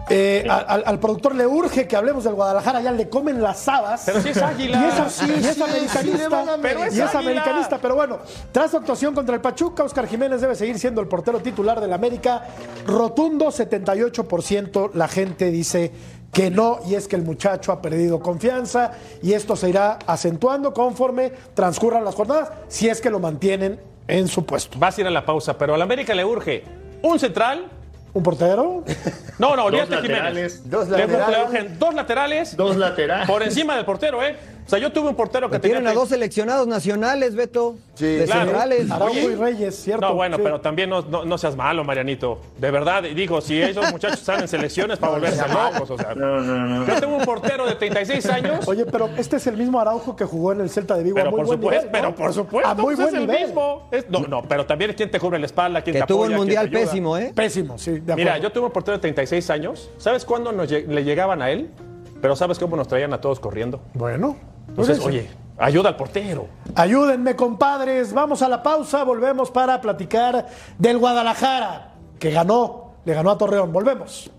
Eh, 0.10 0.46
a- 0.50 0.60
al, 0.60 0.84
al 0.86 1.00
productor 1.00 1.36
le 1.36 1.46
urge 1.46 1.86
que 1.86 1.98
hablemos 1.98 2.24
del 2.24 2.34
Guadalajara, 2.34 2.80
ya 2.82 2.92
le 2.94 3.10
comen 3.10 3.42
las 3.42 3.68
habas. 3.68 4.04
Pero 4.06 4.22
si 4.22 4.30
es 4.30 4.38
águila. 4.42 4.80
Y 4.82 4.86
es, 5.06 5.12
Sí, 5.14 5.26
y 5.28 5.34
es 5.34 5.46
sí, 5.48 5.54
sí, 5.56 5.62
americanista. 5.64 6.44
Pero 6.62 6.84
es 6.86 6.96
y 6.96 7.02
es 7.02 7.14
americanista. 7.16 7.78
Pero 7.82 7.96
bueno, 7.96 8.20
tras 8.54 8.72
su 8.72 8.78
actuación 8.78 9.14
contra 9.14 9.36
el 9.36 9.42
Pachuca, 9.42 9.84
Oscar 9.84 10.08
Jiménez 10.08 10.40
debe 10.40 10.56
seguir 10.56 10.80
siendo 10.80 11.02
el 11.02 11.10
portero 11.10 11.40
titular 11.42 11.82
del 11.82 11.92
América. 11.92 12.42
Rotundo, 12.86 13.48
78%. 13.52 14.92
La 14.94 15.10
gente 15.10 15.52
dice 15.52 15.92
que 16.32 16.52
no, 16.52 16.80
y 16.88 16.96
es 16.96 17.08
que 17.08 17.16
el 17.16 17.24
muchacho 17.24 17.72
ha 17.72 17.82
perdido 17.82 18.20
confianza 18.20 18.92
y 19.24 19.34
esto 19.34 19.56
se 19.56 19.70
irá 19.70 19.98
acentuando 20.06 20.74
conforme 20.74 21.32
transcurran 21.56 22.04
las 22.06 22.14
jornadas, 22.16 22.50
si 22.68 22.90
es 22.90 23.02
que 23.02 23.10
lo 23.10 23.20
mantienen 23.20 23.80
en 24.08 24.28
su 24.28 24.46
puesto. 24.46 24.78
Vas 24.78 24.98
a 24.98 25.02
ir 25.02 25.08
a 25.08 25.12
la 25.12 25.26
pausa, 25.26 25.58
pero 25.58 25.74
a 25.74 25.78
la 25.78 25.84
América 25.86 26.14
le 26.14 26.24
urge 26.26 26.64
un 27.02 27.20
central. 27.20 27.66
¿Un 28.14 28.24
portero? 28.24 28.84
No, 29.40 29.56
no, 29.56 29.64
Dos 29.64 29.66
olvídate 29.82 29.96
Jiménez. 29.98 30.12
laterales. 30.12 30.70
Dos 30.70 30.90
Le- 30.90 30.98
le 30.98 31.08
laterales. 31.08 31.48
urgen 31.50 31.80
dos 31.80 31.94
laterales. 31.94 32.58
Dos 32.58 32.76
laterales. 32.76 33.28
Por 33.28 33.44
encima 33.44 33.76
del 33.76 33.86
portero, 33.86 34.24
¿eh? 34.24 34.36
O 34.68 34.70
sea, 34.70 34.80
yo 34.80 34.92
tuve 34.92 35.08
un 35.08 35.16
portero 35.16 35.50
que 35.50 35.60
tenía. 35.60 35.78
Tienen 35.78 35.88
a 35.88 35.92
tres- 35.92 36.00
dos 36.02 36.10
seleccionados 36.10 36.68
nacionales, 36.68 37.36
Beto. 37.36 37.78
Sí, 37.96 38.06
de 38.06 38.26
claro. 38.26 38.42
centrales. 38.42 38.92
Araujo 38.92 39.16
y 39.18 39.36
Reyes, 39.36 39.76
¿cierto? 39.82 40.06
No, 40.06 40.14
bueno, 40.14 40.36
Sí. 40.36 40.42
pero 40.44 40.60
también 40.60 40.90
no, 40.90 41.02
no- 41.04 41.24
no 41.24 41.38
seas 41.38 41.56
malo, 41.56 41.86
Marianito. 41.86 42.42
De 42.58 42.70
verdad, 42.70 43.02
digo, 43.04 43.40
si 43.40 43.62
esos 43.62 43.90
muchachos 43.94 44.20
están 44.20 44.42
en 44.42 44.48
selecciones 44.50 45.00
para 45.00 45.14
volverse 45.14 45.42
locos, 45.48 45.90
o 45.92 45.98
sea. 45.98 46.14
No, 46.16 46.42
no, 46.42 46.58
no. 46.68 46.86
Yo 46.86 47.00
tengo 47.00 47.16
un 47.16 47.24
portero 47.24 47.66
de 47.66 47.76
36 47.76 48.26
años. 48.26 48.68
Oye, 48.68 48.86
pero 48.86 49.10
este 49.18 49.38
es 49.38 49.48
el 49.48 49.56
mismo 49.56 49.80
Araujo 49.80 50.18
que 50.18 50.26
jugó 50.26 50.52
en 50.52 50.60
el 50.60 50.70
Celta 50.70 50.98
de 50.98 51.04
Vigo. 51.04 51.18
a 51.18 51.22
Pero 51.22 51.32
muy 51.32 51.38
por 51.40 51.48
buen 51.48 51.60
supuesto, 51.60 51.86
nivel, 51.88 52.02
¿no? 52.02 52.10
pero 52.10 52.16
por 52.16 52.34
supuesto, 52.34 52.70
A 52.70 52.74
muy 52.76 52.96
pues 52.96 52.98
buen 52.98 53.16
es 53.16 53.22
el 53.38 53.46
mismo. 53.48 53.88
Es- 53.92 54.10
no, 54.10 54.20
no, 54.28 54.42
pero 54.44 54.66
también 54.66 54.90
es 54.92 54.98
quien 54.98 55.10
te 55.10 55.18
cubre 55.20 55.40
la 55.40 55.46
espalda, 55.46 55.82
quien 55.82 55.94
Que 55.94 56.02
te 56.02 56.08
tuvo 56.08 56.26
apoya, 56.26 56.40
un 56.42 56.46
quien 56.46 56.56
te 56.60 56.66
mundial 56.66 56.84
pésimo, 56.86 57.18
¿eh? 57.18 57.32
Pésimo, 57.34 57.78
sí, 57.78 58.00
de. 58.02 58.16
Mira, 58.16 58.38
yo 58.38 58.52
tuve 58.52 58.66
un 58.66 58.72
portero 58.74 58.98
de 58.98 59.02
36 59.02 59.50
años. 59.50 59.90
¿Sabes 59.98 60.26
cuándo 60.26 60.52
nos 60.52 60.70
le 60.70 61.04
llegaban 61.06 61.42
a 61.42 61.52
él? 61.52 61.70
Pero 62.22 62.36
¿sabes 62.36 62.60
cómo 62.60 62.76
nos 62.76 62.88
traían 62.88 63.14
a 63.14 63.22
todos 63.22 63.40
corriendo? 63.40 63.80
Bueno. 63.94 64.36
Entonces, 64.78 65.04
oye, 65.04 65.28
ayuda 65.58 65.90
al 65.90 65.96
portero. 65.96 66.48
Ayúdenme, 66.76 67.36
compadres. 67.36 68.14
Vamos 68.14 68.44
a 68.44 68.48
la 68.48 68.62
pausa. 68.62 69.04
Volvemos 69.04 69.50
para 69.50 69.82
platicar 69.82 70.48
del 70.78 71.00
Guadalajara, 71.00 71.96
que 72.20 72.30
ganó, 72.30 72.94
le 73.04 73.14
ganó 73.16 73.32
a 73.32 73.38
Torreón. 73.40 73.74
Volvemos. 73.74 74.30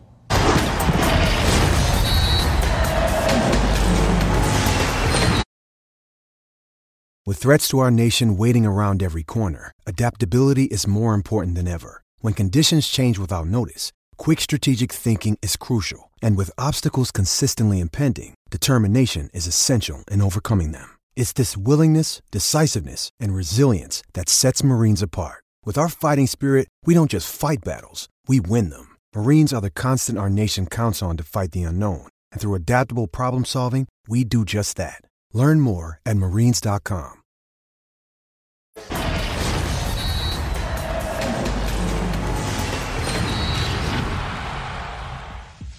With 7.27 7.39
threats 7.39 7.69
to 7.69 7.81
our 7.81 7.91
nation 7.91 8.37
waiting 8.37 8.65
around 8.65 9.03
every 9.03 9.25
corner, 9.25 9.73
adaptability 9.87 10.65
is 10.67 10.87
more 10.87 11.15
important 11.15 11.57
than 11.57 11.67
ever. 11.67 12.03
When 12.21 12.33
conditions 12.33 12.87
change 12.87 13.19
without 13.19 13.49
notice, 13.49 13.93
quick 14.17 14.41
strategic 14.41 14.93
thinking 14.93 15.37
is 15.43 15.57
crucial. 15.57 16.08
And 16.23 16.37
with 16.37 16.59
obstacles 16.59 17.11
consistently 17.11 17.81
impending, 17.81 18.35
determination 18.51 19.29
is 19.35 19.47
essential 19.47 20.05
in 20.11 20.23
overcoming 20.23 20.73
them. 20.73 20.89
It's 21.17 21.35
this 21.35 21.55
willingness, 21.55 22.23
decisiveness, 22.31 23.11
and 23.21 23.35
resilience 23.35 24.03
that 24.15 24.31
sets 24.31 24.65
Marines 24.65 25.03
apart. 25.03 25.45
With 25.67 25.77
our 25.77 25.91
fighting 25.91 26.27
spirit, 26.27 26.69
we 26.87 26.95
don't 26.95 27.11
just 27.11 27.31
fight 27.31 27.59
battles, 27.63 28.09
we 28.27 28.41
win 28.41 28.71
them. 28.71 28.97
Marines 29.15 29.53
are 29.53 29.61
the 29.61 29.69
constant 29.69 30.19
our 30.19 30.31
nation 30.31 30.67
counts 30.67 31.03
on 31.03 31.19
to 31.19 31.25
fight 31.25 31.53
the 31.53 31.65
unknown. 31.65 32.09
And 32.33 32.41
through 32.41 32.55
adaptable 32.55 33.07
problem 33.07 33.45
solving, 33.45 33.87
we 34.09 34.25
do 34.25 34.47
just 34.47 34.79
that. 34.79 35.03
Learn 35.35 35.61
more 35.61 36.01
at 36.07 36.17
marines.com. 36.17 37.18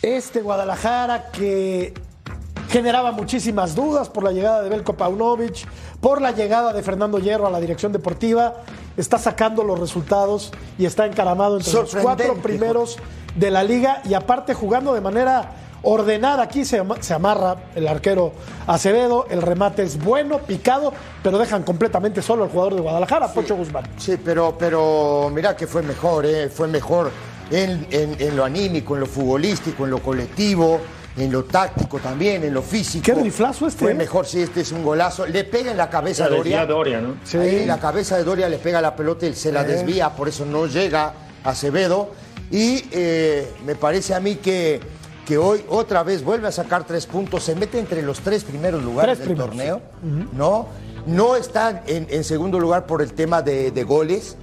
Este 0.01 0.41
Guadalajara 0.41 1.29
que 1.29 1.93
generaba 2.69 3.12
muchísimas 3.12 3.75
dudas 3.75 4.07
por 4.07 4.23
la 4.23 4.31
llegada 4.31 4.62
de 4.62 4.69
Belko 4.69 4.93
Paunovic, 4.93 5.67
por 5.99 6.21
la 6.21 6.31
llegada 6.31 6.71
de 6.71 6.81
Fernando 6.83 7.19
Hierro 7.19 7.47
a 7.47 7.51
la 7.51 7.59
dirección 7.59 7.91
deportiva, 7.91 8.55
está 8.95 9.17
sacando 9.17 9.63
los 9.63 9.77
resultados 9.77 10.51
y 10.77 10.85
está 10.85 11.05
encaramado 11.05 11.57
entre 11.57 11.73
los 11.73 11.95
cuatro 11.95 12.35
primeros 12.35 12.97
de 13.35 13.51
la 13.51 13.63
liga 13.63 14.01
y 14.05 14.13
aparte 14.13 14.53
jugando 14.53 14.93
de 14.93 15.01
manera 15.01 15.51
ordenada. 15.81 16.43
Aquí 16.43 16.63
se, 16.63 16.81
se 17.01 17.13
amarra 17.13 17.57
el 17.75 17.85
arquero 17.85 18.31
Acevedo, 18.67 19.25
el 19.29 19.41
remate 19.41 19.83
es 19.83 20.01
bueno, 20.01 20.38
picado, 20.39 20.93
pero 21.21 21.38
dejan 21.39 21.63
completamente 21.63 22.21
solo 22.21 22.45
al 22.45 22.51
jugador 22.51 22.75
de 22.75 22.81
Guadalajara, 22.81 23.33
Pocho 23.33 23.57
Guzmán. 23.57 23.83
Sí, 23.97 24.17
pero, 24.23 24.55
pero 24.57 25.29
mira 25.33 25.57
que 25.57 25.67
fue 25.67 25.81
mejor, 25.81 26.25
¿eh? 26.25 26.47
fue 26.47 26.69
mejor 26.69 27.12
en, 27.51 27.88
en- 27.91 28.15
en 28.19 28.35
lo 28.35 28.43
anímico, 28.45 28.95
en 28.95 29.01
lo 29.01 29.05
futbolístico, 29.07 29.85
en 29.85 29.91
lo 29.91 29.99
colectivo, 30.01 30.79
en 31.17 31.31
lo 31.31 31.43
táctico 31.43 31.97
también, 31.99 32.43
en 32.43 32.53
lo 32.53 32.62
físico. 32.62 33.03
Qué 33.05 33.13
riflazo 33.15 33.67
este, 33.67 33.79
Fue 33.85 33.91
¿eh? 33.91 33.95
mejor, 33.95 34.25
sí, 34.25 34.41
este 34.41 34.62
es 34.62 34.71
un 34.71 34.83
golazo. 34.83 35.25
Le 35.25 35.43
pega 35.43 35.71
en 35.71 35.77
la 35.77 35.89
cabeza 35.89 36.25
a 36.25 36.29
Doria. 36.29 36.43
desvía 36.43 36.65
Doria, 36.65 37.01
¿no? 37.01 37.15
Sí. 37.23 37.38
Ahí 37.38 37.65
la 37.65 37.79
cabeza 37.79 38.15
de 38.17 38.23
Doria 38.23 38.47
le 38.47 38.57
pega 38.57 38.81
la 38.81 38.95
pelota 38.95 39.25
y 39.25 39.33
se 39.33 39.51
la 39.51 39.63
desvía, 39.63 40.09
por 40.12 40.27
eso 40.29 40.45
no 40.45 40.67
llega 40.67 41.13
a 41.43 41.49
Acevedo. 41.49 42.12
Y 42.51 42.83
eh, 42.91 43.47
me 43.65 43.75
parece 43.75 44.13
a 44.15 44.19
mí 44.19 44.35
que, 44.35 44.79
que 45.25 45.38
hoy 45.38 45.63
otra 45.69 46.03
vez 46.03 46.23
vuelve 46.23 46.47
a 46.47 46.51
sacar 46.51 46.85
tres 46.85 47.05
puntos, 47.05 47.43
se 47.43 47.53
mete 47.55 47.77
entre 47.79 48.01
los 48.01 48.21
tres 48.21 48.43
primeros 48.43 48.81
lugares 48.83 49.17
Tres 49.17 49.27
del 49.27 49.38
primeros, 49.38 49.55
torneo, 49.55 49.81
¿no? 50.33 50.67
No 51.05 51.35
está 51.35 51.83
en, 51.88 52.07
en 52.09 52.23
segundo 52.23 52.59
lugar 52.59 52.85
por 52.85 53.01
el 53.01 53.13
tema 53.13 53.41
de, 53.41 53.71
de 53.71 53.83
goles, 53.83 54.35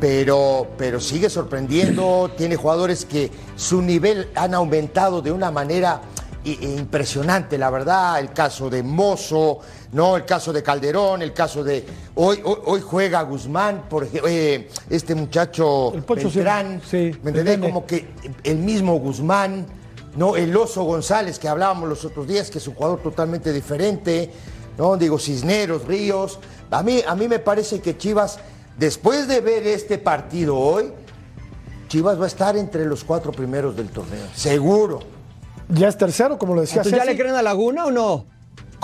pero, 0.00 0.68
pero 0.76 1.00
sigue 1.00 1.30
sorprendiendo, 1.30 2.30
tiene 2.36 2.56
jugadores 2.56 3.04
que 3.04 3.30
su 3.56 3.80
nivel 3.82 4.28
han 4.34 4.54
aumentado 4.54 5.22
de 5.22 5.32
una 5.32 5.50
manera 5.50 6.00
i- 6.44 6.74
impresionante, 6.76 7.56
la 7.58 7.70
verdad, 7.70 8.20
el 8.20 8.32
caso 8.32 8.68
de 8.68 8.82
Mozo, 8.82 9.60
¿no? 9.92 10.16
el 10.16 10.24
caso 10.24 10.52
de 10.52 10.62
Calderón, 10.62 11.22
el 11.22 11.32
caso 11.32 11.64
de... 11.64 11.84
Hoy, 12.14 12.40
hoy, 12.44 12.56
hoy 12.66 12.80
juega 12.82 13.22
Guzmán, 13.22 13.84
por 13.88 14.04
ejemplo, 14.04 14.28
eh, 14.30 14.68
este 14.90 15.14
muchacho 15.14 15.92
El 15.94 16.02
Pocho 16.02 16.30
Beltrán, 16.30 16.80
sí, 16.88 17.12
sí, 17.12 17.18
¿me 17.22 17.30
entendés? 17.30 17.58
Como 17.58 17.86
que 17.86 18.08
el 18.44 18.58
mismo 18.58 18.98
Guzmán, 18.98 19.66
¿no? 20.16 20.36
El 20.36 20.54
Oso 20.56 20.82
González 20.84 21.38
que 21.38 21.48
hablábamos 21.48 21.88
los 21.88 22.04
otros 22.04 22.26
días, 22.26 22.50
que 22.50 22.58
es 22.58 22.68
un 22.68 22.74
jugador 22.74 23.00
totalmente 23.02 23.52
diferente, 23.52 24.30
¿no? 24.76 24.96
Digo, 24.96 25.18
Cisneros, 25.18 25.84
Ríos. 25.86 26.38
A 26.70 26.82
mí, 26.82 27.00
a 27.06 27.14
mí 27.14 27.28
me 27.28 27.38
parece 27.38 27.80
que 27.80 27.96
Chivas, 27.96 28.38
después 28.78 29.28
de 29.28 29.40
ver 29.40 29.66
este 29.66 29.98
partido 29.98 30.56
hoy, 30.56 30.92
Chivas 31.88 32.20
va 32.20 32.24
a 32.24 32.28
estar 32.28 32.56
entre 32.56 32.84
los 32.84 33.04
cuatro 33.04 33.32
primeros 33.32 33.76
del 33.76 33.88
torneo. 33.88 34.26
Seguro. 34.34 35.00
Ya 35.68 35.88
es 35.88 35.96
tercero, 35.96 36.38
como 36.38 36.54
lo 36.54 36.60
decía 36.60 36.78
Entonces, 36.78 36.98
¿ya 36.98 37.04
le 37.04 37.16
creen 37.16 37.34
a 37.34 37.42
Laguna 37.42 37.86
o 37.86 37.90
no? 37.90 38.26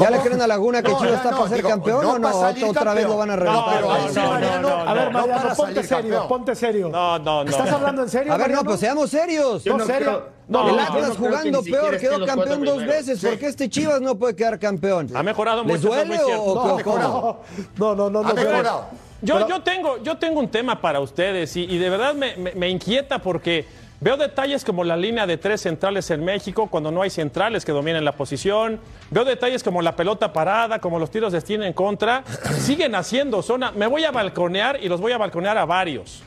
¿Ya 0.02 0.10
le 0.10 0.18
creen 0.20 0.40
a 0.42 0.46
Laguna 0.46 0.82
que 0.82 0.90
No, 0.90 0.98
Chivas 0.98 1.10
no, 1.12 1.16
está 1.16 1.30
no, 1.30 1.36
para 1.36 1.48
ser 1.48 1.56
digo, 1.58 1.68
campeón 1.68 2.02
no 2.02 2.10
o 2.10 2.18
no? 2.18 2.22
para 2.22 2.34
salir 2.40 2.64
Otra 2.64 2.94
vez 2.94 3.06
lo 3.06 3.16
van 3.16 3.30
a 3.30 3.36
No, 3.36 3.42
reventar. 3.42 3.74
pero 3.74 3.92
ahí 3.92 4.02
sí, 4.08 4.14
no, 4.20 4.30
Mariano, 4.30 4.60
no, 4.60 4.68
no, 4.84 4.90
A 4.90 4.94
ver, 4.94 5.04
no 5.04 5.10
Mariano, 5.12 5.42
para 5.42 5.54
ponte 5.54 5.74
salir 5.74 5.86
serio, 5.88 6.10
campeón. 6.10 6.28
ponte 6.28 6.54
serio. 6.54 6.88
No, 6.88 7.18
no, 7.18 7.44
no. 7.44 7.50
¿Estás 7.50 7.70
hablando 7.72 8.02
en 8.02 8.08
serio? 8.08 8.32
A 8.32 8.36
ver, 8.36 8.50
no, 8.50 8.64
pues 8.64 8.80
seamos 8.80 9.10
serios. 9.10 9.64
Yo 9.64 9.76
No, 9.76 9.84
serio. 9.86 10.22
No, 10.48 10.68
el 10.68 10.78
Atlas 10.78 10.88
no 10.90 11.00
creo 11.00 11.10
que 11.12 11.16
jugando 11.28 11.62
peor 11.62 11.96
quedó 11.98 12.26
campeón 12.26 12.64
dos 12.64 12.76
primeros. 12.78 12.86
veces. 12.86 13.20
Sí. 13.20 13.26
¿Por 13.26 13.38
qué 13.38 13.46
este 13.46 13.68
Chivas 13.70 14.00
no 14.00 14.16
puede 14.16 14.36
quedar 14.36 14.58
campeón? 14.58 15.08
Ha 15.14 15.22
mejorado 15.22 15.64
¿Les 15.64 15.80
mucho, 15.82 15.94
eso 15.94 16.02
es 16.02 16.08
duele 16.08 16.22
muy 16.24 16.34
o, 16.34 16.78
No. 16.98 17.38
No, 17.76 17.94
no, 17.94 18.10
no, 18.10 18.22
no. 18.22 18.28
Ha 18.28 18.34
mejorado. 18.34 18.84
Yo, 19.22 19.46
yo, 19.48 19.62
tengo, 19.62 19.98
yo 20.02 20.18
tengo 20.18 20.40
un 20.40 20.48
tema 20.48 20.80
para 20.80 20.98
ustedes 20.98 21.56
y, 21.56 21.62
y 21.64 21.78
de 21.78 21.88
verdad 21.88 22.12
me, 22.12 22.36
me- 22.36 22.52
me 22.54 22.68
inquieta 22.68 23.20
porque 23.20 23.64
veo 24.02 24.16
detalles 24.16 24.64
como 24.64 24.82
la 24.82 24.96
línea 24.96 25.26
de 25.26 25.38
tres 25.38 25.60
centrales 25.60 26.10
en 26.10 26.24
México 26.24 26.66
cuando 26.68 26.90
no 26.90 27.02
hay 27.02 27.10
centrales 27.10 27.64
que 27.64 27.72
dominen 27.72 28.04
la 28.04 28.12
posición. 28.12 28.80
Veo 29.10 29.24
detalles 29.24 29.62
como 29.62 29.80
la 29.80 29.94
pelota 29.94 30.32
parada, 30.32 30.80
como 30.80 30.98
los 30.98 31.10
tiros 31.10 31.32
de 31.32 31.38
esquina 31.38 31.66
en 31.66 31.72
contra. 31.72 32.24
Siguen 32.58 32.94
haciendo 32.94 33.42
zona. 33.42 33.70
Me 33.70 33.86
voy 33.86 34.04
a 34.04 34.10
balconear 34.10 34.78
y 34.82 34.88
los 34.88 35.00
voy 35.00 35.12
a 35.12 35.18
balconear 35.18 35.56
a 35.56 35.64
varios. 35.64 36.22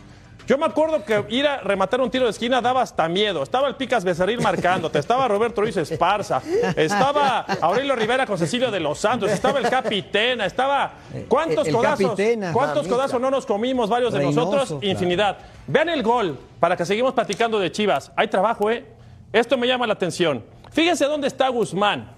Yo 0.47 0.57
me 0.59 0.65
acuerdo 0.65 1.03
que 1.03 1.25
ir 1.29 1.47
a 1.47 1.57
rematar 1.57 1.99
un 2.01 2.11
tiro 2.11 2.25
de 2.25 2.31
esquina 2.31 2.61
daba 2.61 2.81
hasta 2.81 3.07
miedo. 3.09 3.41
Estaba 3.41 3.67
el 3.67 3.75
Picas 3.75 4.03
Becerril 4.03 4.39
marcándote, 4.41 4.99
estaba 4.99 5.27
Roberto 5.27 5.61
Ruiz 5.61 5.75
Esparza, 5.77 6.41
estaba 6.75 7.39
Aurelio 7.61 7.95
Rivera 7.95 8.25
con 8.25 8.37
Cecilio 8.37 8.69
de 8.69 8.79
los 8.79 8.99
Santos, 8.99 9.31
estaba 9.31 9.59
el 9.59 9.69
Capitena, 9.69 10.45
estaba. 10.45 10.93
¿Cuántos 11.27 11.67
El- 11.67 11.73
el 11.73 11.75
codazos? 11.75 12.05
Capitena. 12.11 12.53
¿Cuántos 12.53 12.87
codazos 12.87 13.19
no 13.19 13.31
nos 13.31 13.45
comimos 13.45 13.89
varios 13.89 14.13
de 14.13 14.19
Reynoso, 14.19 14.39
nosotros? 14.41 14.67
claro. 14.69 14.85
Infinidad. 14.85 15.37
Vean 15.67 15.89
el 15.89 16.03
gol 16.03 16.37
para 16.59 16.77
que 16.77 16.85
seguimos 16.85 17.13
platicando 17.13 17.59
de 17.59 17.71
Chivas. 17.71 18.11
Hay 18.15 18.27
trabajo, 18.27 18.69
¿eh? 18.69 18.85
Esto 19.33 19.57
me 19.57 19.67
llama 19.67 19.87
la 19.87 19.93
atención. 19.93 20.43
Fíjense 20.71 21.05
dónde 21.05 21.27
está 21.27 21.47
Guzmán. 21.49 22.11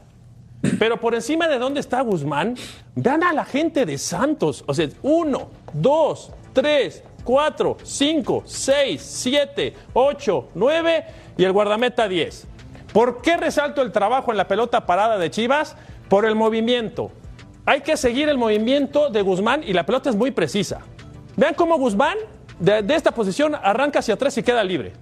Pero 0.79 0.99
por 0.99 1.13
encima 1.15 1.47
de 1.47 1.59
dónde 1.59 1.79
está 1.79 2.01
Guzmán, 2.01 2.55
vean 2.95 3.23
a 3.23 3.31
la 3.31 3.45
gente 3.45 3.85
de 3.85 3.97
Santos. 3.97 4.63
O 4.67 4.73
sea, 4.73 4.89
uno, 5.03 5.49
dos, 5.71 6.31
tres, 6.51 7.03
cuatro, 7.27 7.75
cinco, 7.83 8.43
seis, 8.45 9.01
siete, 9.01 9.75
ocho, 9.91 10.47
nueve 10.55 11.03
y 11.37 11.43
el 11.43 11.51
guardameta 11.51 12.07
diez. 12.07 12.47
¿Por 12.93 13.21
qué 13.21 13.35
resalto 13.35 13.81
el 13.81 13.91
trabajo 13.91 14.31
en 14.31 14.37
la 14.37 14.47
pelota 14.47 14.85
parada 14.85 15.17
de 15.17 15.29
Chivas? 15.29 15.75
Por 16.07 16.25
el 16.25 16.35
movimiento. 16.35 17.11
Hay 17.65 17.81
que 17.81 17.97
seguir 17.97 18.29
el 18.29 18.37
movimiento 18.37 19.09
de 19.09 19.21
Guzmán 19.23 19.61
y 19.61 19.73
la 19.73 19.85
pelota 19.85 20.09
es 20.09 20.15
muy 20.15 20.31
precisa. 20.31 20.79
Vean 21.35 21.53
cómo 21.53 21.77
Guzmán 21.77 22.17
de, 22.59 22.81
de 22.81 22.95
esta 22.95 23.11
posición 23.11 23.55
arranca 23.61 23.99
hacia 23.99 24.13
atrás 24.13 24.37
y 24.37 24.43
queda 24.43 24.63
libre. 24.63 24.93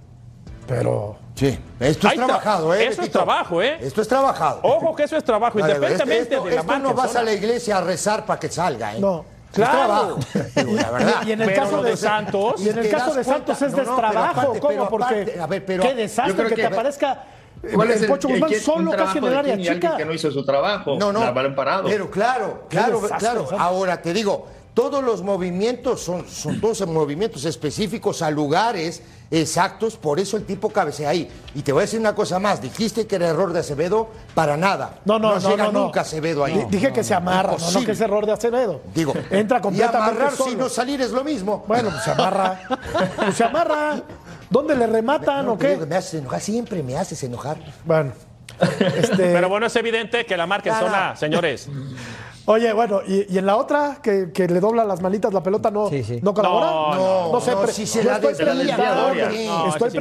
Pero. 0.65 1.17
Sí, 1.35 1.59
esto 1.79 2.07
es 2.07 2.13
Ahí 2.13 2.17
tra- 2.17 2.25
trabajado, 2.25 2.73
¿eh? 2.73 2.87
eso 2.87 3.03
es 3.03 3.11
trabajo, 3.11 3.61
¿eh? 3.61 3.77
Esto 3.81 4.01
es 4.01 4.07
trabajado. 4.07 4.61
Ojo 4.63 4.95
que 4.95 5.03
eso 5.03 5.15
es 5.15 5.23
trabajo, 5.23 5.59
independientemente 5.59 6.35
de 6.37 6.41
la 6.41 6.49
esto 6.49 6.63
marca 6.63 6.79
no 6.79 6.93
vas 6.95 7.15
a 7.15 7.21
la 7.21 7.33
iglesia 7.33 7.77
a 7.77 7.81
rezar 7.81 8.25
para 8.25 8.39
que 8.39 8.49
salga, 8.49 8.95
¿eh? 8.95 8.99
No. 8.99 9.25
Es 9.55 9.69
Claro. 9.69 10.17
trabajo. 10.17 10.19
Digo, 10.55 10.73
la 10.75 10.91
verdad. 10.91 11.21
Y 11.25 11.31
en 11.31 11.41
el 11.41 11.47
Pero 11.49 11.61
caso 11.63 11.83
de 11.83 11.97
Santos- 11.97 12.61
Y 12.61 12.69
en 12.69 12.77
el 12.79 12.89
caso 12.89 13.05
de 13.13 13.23
cuenta. 13.23 13.55
Santos 13.55 13.61
es 13.61 13.71
No, 13.71 13.77
no, 13.77 13.83
destrabajo. 13.83 14.41
aparte- 14.41 14.59
¿Cómo? 14.59 14.89
Porque. 14.89 15.05
aparte, 15.21 15.39
a 15.39 15.47
ver, 15.47 15.65
pero- 15.65 15.83
qué 15.83 15.93
desastre 15.95 16.43
que, 16.43 16.49
que- 16.49 16.61
te 16.61 16.65
aparezca. 16.67 17.23
¿Cuál 17.73 17.91
es 17.91 18.01
el 18.01 18.07
Pocho 18.09 18.27
Guzmán 18.27 18.53
solo 18.55 18.91
un 18.91 18.97
casi 18.97 19.17
en 19.17 19.23
el 19.23 19.35
área 19.37 19.57
chica. 19.57 19.97
que 19.97 20.05
no 20.05 20.13
hizo 20.13 20.29
su 20.29 20.45
trabajo? 20.45 20.97
No, 20.99 21.11
no. 21.11 21.21
La 21.21 21.55
parado. 21.55 21.87
Pero 21.87 22.11
claro, 22.11 22.65
claro, 22.69 23.01
desastre, 23.01 23.17
claro. 23.29 23.47
Ahora 23.57 24.01
te 24.01 24.13
digo, 24.13 24.45
todos 24.75 25.03
los 25.03 25.23
movimientos 25.23 26.01
son, 26.01 26.27
son 26.29 26.61
todos 26.61 26.85
movimientos 26.87 27.45
específicos 27.45 28.21
a 28.21 28.29
lugares 28.29 29.01
exactos, 29.31 29.95
por 29.97 30.19
eso 30.19 30.37
el 30.37 30.43
tipo 30.45 30.69
cabecea 30.69 31.09
ahí. 31.09 31.27
Y 31.55 31.61
te 31.63 31.71
voy 31.71 31.79
a 31.79 31.85
decir 31.85 31.99
una 31.99 32.13
cosa 32.13 32.37
más, 32.39 32.61
dijiste 32.61 33.07
que 33.07 33.15
era 33.15 33.29
error 33.29 33.53
de 33.53 33.61
Acevedo, 33.61 34.09
para 34.35 34.55
nada. 34.57 34.99
No, 35.05 35.17
no, 35.17 35.39
no, 35.39 35.49
llega 35.49 35.63
no, 35.65 35.71
no. 35.71 35.83
nunca 35.85 36.01
Acevedo 36.01 36.43
ahí. 36.43 36.53
Di- 36.55 36.65
Dije 36.77 36.93
que 36.93 37.03
se 37.03 37.13
amarra, 37.15 37.53
no, 37.53 37.57
no 37.57 37.59
Imposible. 37.59 37.85
que 37.87 37.91
es 37.93 38.01
error 38.01 38.25
de 38.27 38.31
Acevedo. 38.33 38.81
Digo, 38.93 39.13
entra 39.31 39.57
y 39.57 39.61
completamente 39.61 40.11
amarrar 40.11 40.35
solo. 40.35 40.49
si 40.51 40.55
no 40.57 40.69
salir 40.69 41.01
es 41.01 41.11
lo 41.11 41.23
mismo. 41.23 41.63
Bueno, 41.67 41.89
pues 41.89 42.03
se 42.03 42.11
amarra. 42.11 42.59
Pues 43.15 43.35
se 43.35 43.43
amarra. 43.45 44.01
¿Dónde 44.49 44.75
le 44.75 44.85
rematan 44.87 45.45
No, 45.47 45.53
o 45.53 45.57
qué? 45.57 45.69
digo, 45.69 45.85
Me 45.87 45.95
haces 45.95 46.15
enojar, 46.15 46.41
siempre 46.41 46.83
me 46.83 46.95
haces 46.97 47.23
enojar. 47.23 47.57
Bueno. 47.85 48.11
Este, 48.59 49.15
Pero 49.33 49.49
bueno, 49.49 49.65
es 49.65 49.75
evidente 49.75 50.25
que 50.25 50.37
la 50.37 50.45
marca 50.47 50.69
en 50.69 50.75
Nada. 50.75 50.87
zona, 50.89 51.15
señores. 51.15 51.67
Oye, 52.47 52.73
bueno, 52.73 53.01
y, 53.07 53.33
y 53.33 53.37
en 53.39 53.45
la 53.45 53.55
otra, 53.57 53.97
que, 54.03 54.31
que 54.31 54.47
le 54.47 54.59
dobla 54.59 54.83
las 54.85 55.01
manitas 55.01 55.33
la 55.33 55.41
pelota, 55.41 55.71
¿no, 55.71 55.89
Sí, 55.89 56.03
sí. 56.03 56.19
¿no 56.21 56.33
colabora? 56.33 56.67
No, 56.67 57.31
no, 57.31 57.41
sé, 57.41 57.51
no, 57.51 57.57
se 57.67 58.03
yo 58.03 58.09
la 58.09 58.15
estoy 58.17 58.33
desvía, 58.33 58.75
preguntando. 58.75 59.01
No, 59.47 59.67
estoy 59.69 59.87
imposible. 59.87 59.99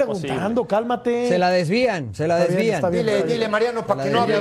cálmate. 0.66 1.28
Se 1.28 1.38
la 1.38 1.50
desvían, 1.50 2.14
se 2.14 2.28
la 2.28 2.40
Está 2.42 2.52
desvían. 2.52 2.90
bien. 2.92 3.07
Dile, 3.07 3.22
dile, 3.22 3.48
Mariano, 3.48 3.87
para 3.87 4.04
que 4.04 4.11
no 4.11 4.20
hable 4.22 4.35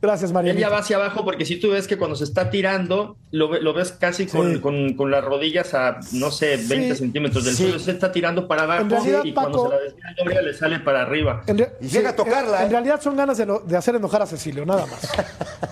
Gracias, 0.00 0.30
Marianita. 0.32 0.60
ya 0.66 0.72
va 0.72 0.78
hacia 0.78 0.96
abajo 0.96 1.24
porque 1.24 1.44
si 1.44 1.56
tú 1.58 1.70
ves 1.70 1.88
que 1.88 1.96
cuando 1.98 2.14
se 2.14 2.22
está 2.24 2.50
tirando, 2.50 3.16
lo, 3.32 3.48
ve- 3.48 3.60
lo 3.60 3.74
ves 3.74 3.90
casi 3.92 4.26
con, 4.26 4.54
Sí. 4.54 4.60
con- 4.60 4.94
con 4.94 5.10
las 5.10 5.24
rodillas 5.24 5.74
a, 5.74 5.98
no 6.12 6.30
sé, 6.30 6.56
20 6.56 6.92
Sí. 6.92 6.96
centímetros 6.96 7.44
del 7.44 7.54
Sí. 7.56 7.64
suelo. 7.64 7.78
Se 7.80 7.90
está 7.90 8.12
tirando 8.12 8.46
para 8.46 8.62
abajo 8.62 8.82
En 8.82 8.90
realidad, 8.90 9.24
y 9.24 9.34
cuando 9.34 9.64
se 9.64 9.74
la 9.74 9.80
desvía 9.80 10.04
doble 10.16 10.42
le 10.42 10.54
sale 10.54 10.78
para 10.80 11.02
arriba. 11.02 11.42
Re- 11.46 11.72
Y 11.80 11.88
llega 11.88 12.10
a 12.10 12.16
tocarla, 12.16 12.58
En, 12.58 12.62
en 12.62 12.68
¿eh? 12.68 12.72
realidad 12.72 13.00
son 13.02 13.16
ganas 13.16 13.38
de, 13.38 13.46
no- 13.46 13.58
de 13.58 13.76
hacer 13.76 13.96
enojar 13.96 14.22
a 14.22 14.26
Cecilio, 14.26 14.64
nada 14.64 14.86
más. 14.86 15.00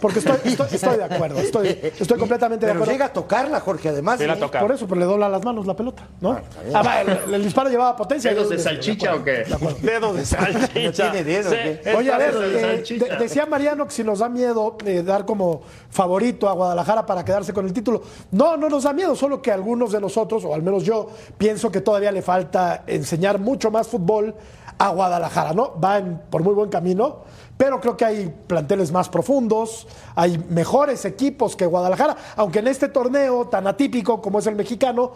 Porque 0.01 0.19
estoy, 0.19 0.37
estoy, 0.45 0.67
estoy 0.73 0.97
de 0.97 1.05
acuerdo, 1.05 1.39
estoy, 1.39 1.69
estoy 1.99 2.19
completamente 2.19 2.67
de 2.67 2.73
Pero 2.73 2.83
acuerdo. 2.83 2.93
llega 2.93 3.05
a 3.07 3.13
tocarla, 3.13 3.61
Jorge, 3.61 3.91
además. 3.91 4.21
¿eh? 4.21 4.29
toca. 4.41 4.61
Por 4.61 4.73
eso, 4.73 4.87
pero 4.89 5.01
le 5.01 5.07
dobla 5.07 5.29
las 5.29 5.45
manos 5.45 5.67
la 5.67 5.75
pelota, 5.77 6.09
¿no? 6.21 6.41
Ah, 6.75 6.83
va, 6.83 7.01
el, 7.03 7.35
el 7.35 7.45
disparo 7.45 7.71
llevaba 7.71 7.95
potencia. 7.97 8.33
¿Dedos 8.33 8.51
de 8.51 8.59
salchicha 8.59 9.15
o 9.15 9.23
qué? 9.25 9.45
Dedos 9.83 10.17
de 10.17 10.27
salchicha. 10.27 11.07
¿No 11.07 11.13
tiene 11.13 11.25
dedos, 11.25 11.53
es 11.53 11.95
Oye, 11.95 12.13
a 12.13 12.19
ver, 12.19 12.35
eh, 12.43 12.85
decía 13.19 13.47
Mariano 13.47 13.87
que 13.87 13.93
si 13.93 14.03
nos 14.05 14.16
da 14.19 14.29
miedo 14.29 14.77
eh, 14.85 15.03
dar 15.03 15.25
como 15.25 15.63
favorito 15.91 16.49
a 16.49 16.53
Guadalajara 16.53 17.05
para 17.07 17.25
quedarse 17.25 17.53
con 17.53 17.67
el 17.67 17.73
título. 17.73 18.03
No, 18.31 18.57
no 18.57 18.69
nos 18.69 18.85
da 18.85 18.93
miedo, 18.93 19.15
solo 19.15 19.41
que 19.41 19.53
algunos 19.53 19.93
de 19.93 20.01
nosotros, 20.01 20.45
o 20.45 20.55
al 20.55 20.63
menos 20.63 20.85
yo, 20.85 21.09
pienso 21.39 21.71
que 21.71 21.81
todavía 21.81 22.13
le 22.13 22.23
falta 22.23 22.85
enseñar 22.87 23.39
mucho 23.39 23.71
más 23.71 23.89
fútbol 23.89 24.35
a 24.79 24.91
Guadalajara, 24.91 25.53
¿no? 25.53 25.73
Va 25.81 26.01
por 26.31 26.43
muy 26.43 26.55
buen 26.55 26.69
camino, 26.69 27.19
pero 27.57 27.81
creo 27.81 27.97
que 27.97 28.05
hay 28.05 28.35
planteles 28.47 28.93
más 28.93 29.09
profundos, 29.09 29.87
hay 30.15 30.39
mejores 30.51 31.05
equipos 31.05 31.57
que 31.57 31.65
Guadalajara, 31.65 32.17
aunque 32.37 32.59
en 32.59 32.69
este 32.69 32.89
torneo 32.89 33.47
tan 33.47 33.67
atípico 33.67 34.21
como 34.21 34.39
es 34.39 34.47
el 34.47 34.55
mexicano, 34.55 35.13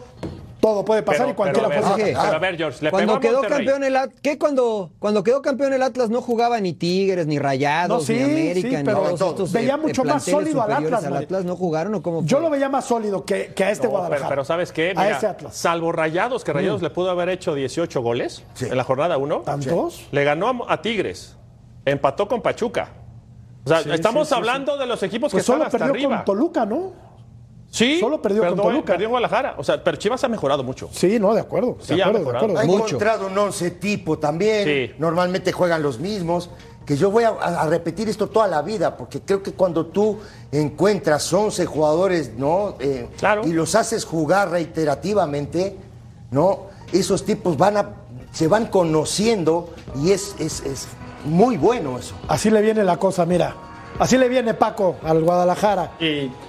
todo 0.61 0.85
puede 0.85 1.03
pasar 1.03 1.23
Pero- 1.23 1.31
y 1.31 1.35
cualquiera 1.35 1.69
pero 1.69 1.81
a 1.87 1.89
ver, 1.89 1.95
puede 1.97 2.03
Jorge, 2.05 2.13
ganar. 2.13 2.27
Pero 2.27 2.37
a 2.37 2.41
ver, 2.51 2.57
George, 2.59 2.85
le 2.85 2.91
Cuando 2.91 3.21
quedó 3.21 3.41
campeón 3.43 3.85
el 3.85 3.97
Atlas, 3.97 4.21
¿qué 4.23 4.39
cuando, 4.39 4.91
cuando 4.99 5.23
quedó 5.25 5.43
campeón 5.43 5.73
el 5.73 5.83
Atlas 5.83 6.11
no 6.11 6.21
jugaba 6.21 6.61
ni 6.61 6.73
Tigres, 6.75 7.27
ni 7.27 7.39
Rayados, 7.39 7.99
No, 8.01 8.05
sí, 8.05 8.15
ni 8.15 8.23
América, 8.23 8.69
sí, 8.71 8.77
ni 8.77 8.85
todos 8.85 9.13
estos 9.21 9.53
veía 9.53 9.77
mucho 9.77 10.05
más 10.05 10.23
sólido 10.23 10.63
al 10.63 10.73
Atlas, 10.73 11.03
Mario. 11.05 11.19
Atlas 11.19 11.45
no 11.45 11.57
jugaron 11.57 11.95
o 11.95 12.03
cómo 12.03 12.25
Yo 12.25 12.41
lo 12.41 12.51
veía 12.51 12.69
más 12.69 12.85
sólido 12.85 13.25
que, 13.25 13.53
que 13.55 13.65
a 13.65 13.71
este 13.71 13.87
No, 13.87 13.91
Guadalajara. 13.93 14.29
Pero, 14.29 14.29
pero 14.31 14.45
¿sabes 14.45 14.73
qué? 14.73 14.93
A 14.97 15.11
ese 15.11 15.27
Atlas. 15.27 15.57
Salvo 15.57 15.93
Rayados, 15.93 16.45
que 16.45 16.53
Rayados 16.53 16.83
le 16.83 16.91
pudo 16.91 17.11
haber 17.11 17.29
hecho 17.31 17.55
18 17.55 18.01
goles 18.03 18.45
Sí. 18.55 18.67
en 18.67 18.77
la 18.77 18.85
jornada 18.85 19.17
1. 19.19 19.39
¿Tantos? 19.41 20.07
Le 20.13 20.25
ganó 20.25 20.49
a, 20.69 20.75
a 20.75 20.83
Tigres. 20.83 21.37
Empató 21.85 22.29
con 22.29 22.43
Pachuca. 22.43 22.89
O 23.65 23.69
sea, 23.69 23.83
Sí, 23.83 23.91
estamos 23.93 24.29
sí, 24.29 24.35
sí, 24.35 24.39
hablando 24.39 24.77
de 24.77 24.87
los 24.87 25.03
equipos 25.03 25.31
Pues 25.33 25.41
que 25.45 25.53
están 25.53 25.55
solo 25.57 25.65
hasta 25.67 25.79
perdió 25.79 25.93
arriba. 25.95 26.17
con 26.17 26.25
Toluca, 26.27 26.67
¿no? 26.67 26.93
Sí, 27.71 28.01
solo 28.01 28.21
perdió 28.21 28.43
con 28.43 28.51
perdón, 28.51 28.67
Toluca. 28.67 28.93
Perdió 28.95 29.07
en 29.07 29.11
Guadalajara. 29.11 29.55
O 29.57 29.63
sea, 29.65 29.83
pero 29.83 29.97
Chivas 29.97 30.23
ha 30.25 30.29
mejorado 30.29 30.65
mucho. 30.65 30.89
Sí, 30.93 31.19
no, 31.21 31.33
de 31.35 31.41
acuerdo. 31.41 31.77
Sí, 31.81 31.95
de 31.95 32.03
ha 32.03 32.07
acuerdo, 32.07 32.19
de 32.19 32.25
mejorado. 32.33 32.47
acuerdo. 32.47 32.61
Ha 32.61 32.65
Mucho. 32.67 32.87
encontrado 32.97 33.27
un 33.29 33.39
once 33.39 33.71
tipo 33.73 34.19
también. 34.19 34.65
Sí. 34.89 34.95
Normalmente 34.99 35.53
juegan 35.53 35.83
los 35.83 35.99
mismos. 36.01 36.51
Que 36.85 36.97
yo 36.97 37.11
voy 37.13 37.23
a, 37.23 37.29
a 37.29 37.69
repetir 37.69 38.09
esto 38.09 38.27
toda 38.29 38.49
la 38.49 38.63
vida, 38.63 38.97
porque 38.97 39.21
creo 39.21 39.41
que 39.43 39.53
cuando 39.53 39.87
tú 39.87 40.19
encuentras 40.51 41.33
11 41.33 41.65
jugadores, 41.67 42.33
¿no? 42.37 42.75
Eh, 42.81 43.09
Claro. 43.19 43.47
Y 43.47 43.53
los 43.53 43.77
haces 43.77 44.05
jugar 44.05 44.51
reiterativamente, 44.51 45.77
¿no? 46.33 46.67
Esos 46.93 47.25
tipos 47.25 47.57
van 47.57 47.77
a, 47.77 47.91
se 48.33 48.49
van 48.49 48.67
conociendo 48.67 49.71
y 50.03 50.11
es, 50.11 50.35
es, 50.41 50.61
es 50.67 50.89
muy 51.25 51.57
bueno 51.57 51.99
eso. 51.99 52.17
Así 52.27 52.51
le 52.51 52.61
viene 52.61 52.83
la 52.83 52.97
cosa, 52.97 53.25
mira. 53.25 53.55
Así 54.01 54.17
le 54.19 54.29
viene 54.29 54.55
Paco 54.55 54.97
al 55.05 55.23
Guadalajara. 55.23 55.93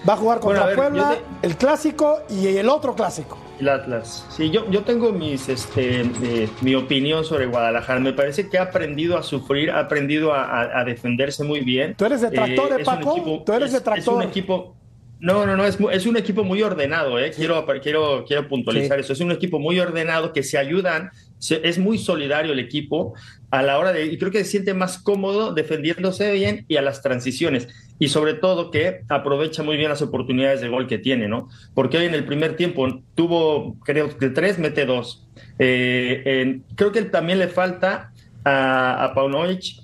Va 0.08 0.14
a 0.14 0.18
jugar 0.18 0.40
contra 0.40 0.64
Bueno, 0.64 0.64
a 0.64 0.66
ver, 0.68 0.76
Puebla, 0.76 1.18
te- 1.42 1.48
el 1.48 1.58
clásico 1.58 2.20
y 2.30 2.48
el 2.48 2.70
otro 2.70 2.96
clásico. 2.96 3.38
El 3.60 3.68
Atlas. 3.70 4.26
Sí, 4.30 4.50
yo, 4.50 4.68
yo 4.72 4.84
tengo 4.84 5.12
mis, 5.12 5.50
este, 5.50 6.02
eh, 6.24 6.50
mi 6.62 6.74
opinión 6.76 7.26
sobre 7.26 7.46
Guadalajara. 7.48 8.00
Me 8.00 8.14
parece 8.14 8.50
que 8.50 8.58
ha 8.58 8.64
aprendido 8.64 9.18
a 9.18 9.24
sufrir, 9.24 9.70
ha 9.70 9.82
aprendido 9.82 10.34
a, 10.34 10.46
a- 10.46 10.80
a 10.80 10.84
defenderse 10.86 11.44
muy 11.44 11.60
bien. 11.60 11.94
Tú 11.96 12.06
eres 12.06 12.22
detractor, 12.22 12.80
¿eh, 12.80 12.84
Paco? 12.84 13.44
Tú 13.46 13.54
eres 13.54 13.68
es- 13.68 13.74
detractor. 13.74 14.02
Es 14.02 14.08
un 14.08 14.22
equipo. 14.24 14.76
No, 15.20 15.46
no, 15.46 15.56
no, 15.56 15.66
es, 15.66 15.78
es 15.92 16.08
un 16.08 16.18
equipo 16.18 16.44
muy 16.44 16.64
ordenado, 16.64 17.20
¿eh? 17.20 17.32
quiero, 17.36 17.64
quiero, 17.84 18.26
quiero 18.26 18.48
puntualizar 18.48 18.98
Sí. 18.98 19.02
eso. 19.04 19.14
Es 19.14 19.20
un 19.20 19.32
equipo 19.32 19.60
muy 19.60 19.80
ordenado 19.80 20.34
que 20.34 20.42
se 20.42 20.58
ayudan 20.58 21.12
es 21.50 21.78
muy 21.80 21.98
solidario 22.00 22.54
el 22.54 22.60
equipo 22.60 23.14
a 23.52 23.62
la 23.62 23.78
hora 23.78 23.92
de, 23.92 24.06
y 24.06 24.18
creo 24.18 24.32
que 24.32 24.44
se 24.44 24.52
siente 24.52 24.74
más 24.74 24.98
cómodo 24.98 25.54
defendiéndose 25.54 26.32
bien 26.32 26.66
y 26.68 26.78
a 26.78 26.82
las 26.82 27.02
transiciones. 27.02 27.68
Y 28.00 28.08
sobre 28.08 28.34
todo 28.34 28.72
que 28.72 29.02
aprovecha 29.10 29.62
muy 29.62 29.78
bien 29.78 29.90
las 29.90 30.02
oportunidades 30.02 30.62
de 30.62 30.70
gol 30.70 30.88
que 30.88 30.98
tiene, 30.98 31.28
¿no? 31.28 31.50
Porque 31.74 31.98
hoy 31.98 32.06
en 32.06 32.14
el 32.14 32.26
primer 32.26 32.56
tiempo 32.56 33.04
tuvo, 33.14 33.78
creo 33.86 34.18
que 34.18 34.30
tres, 34.30 34.58
mete 34.58 34.86
dos. 34.86 35.28
Eh, 35.60 36.62
creo 36.76 36.92
que 36.92 37.04
también 37.04 37.38
le 37.38 37.48
falta 37.48 38.12
a, 38.44 39.04
a 39.04 39.14
Paunovic 39.14 39.82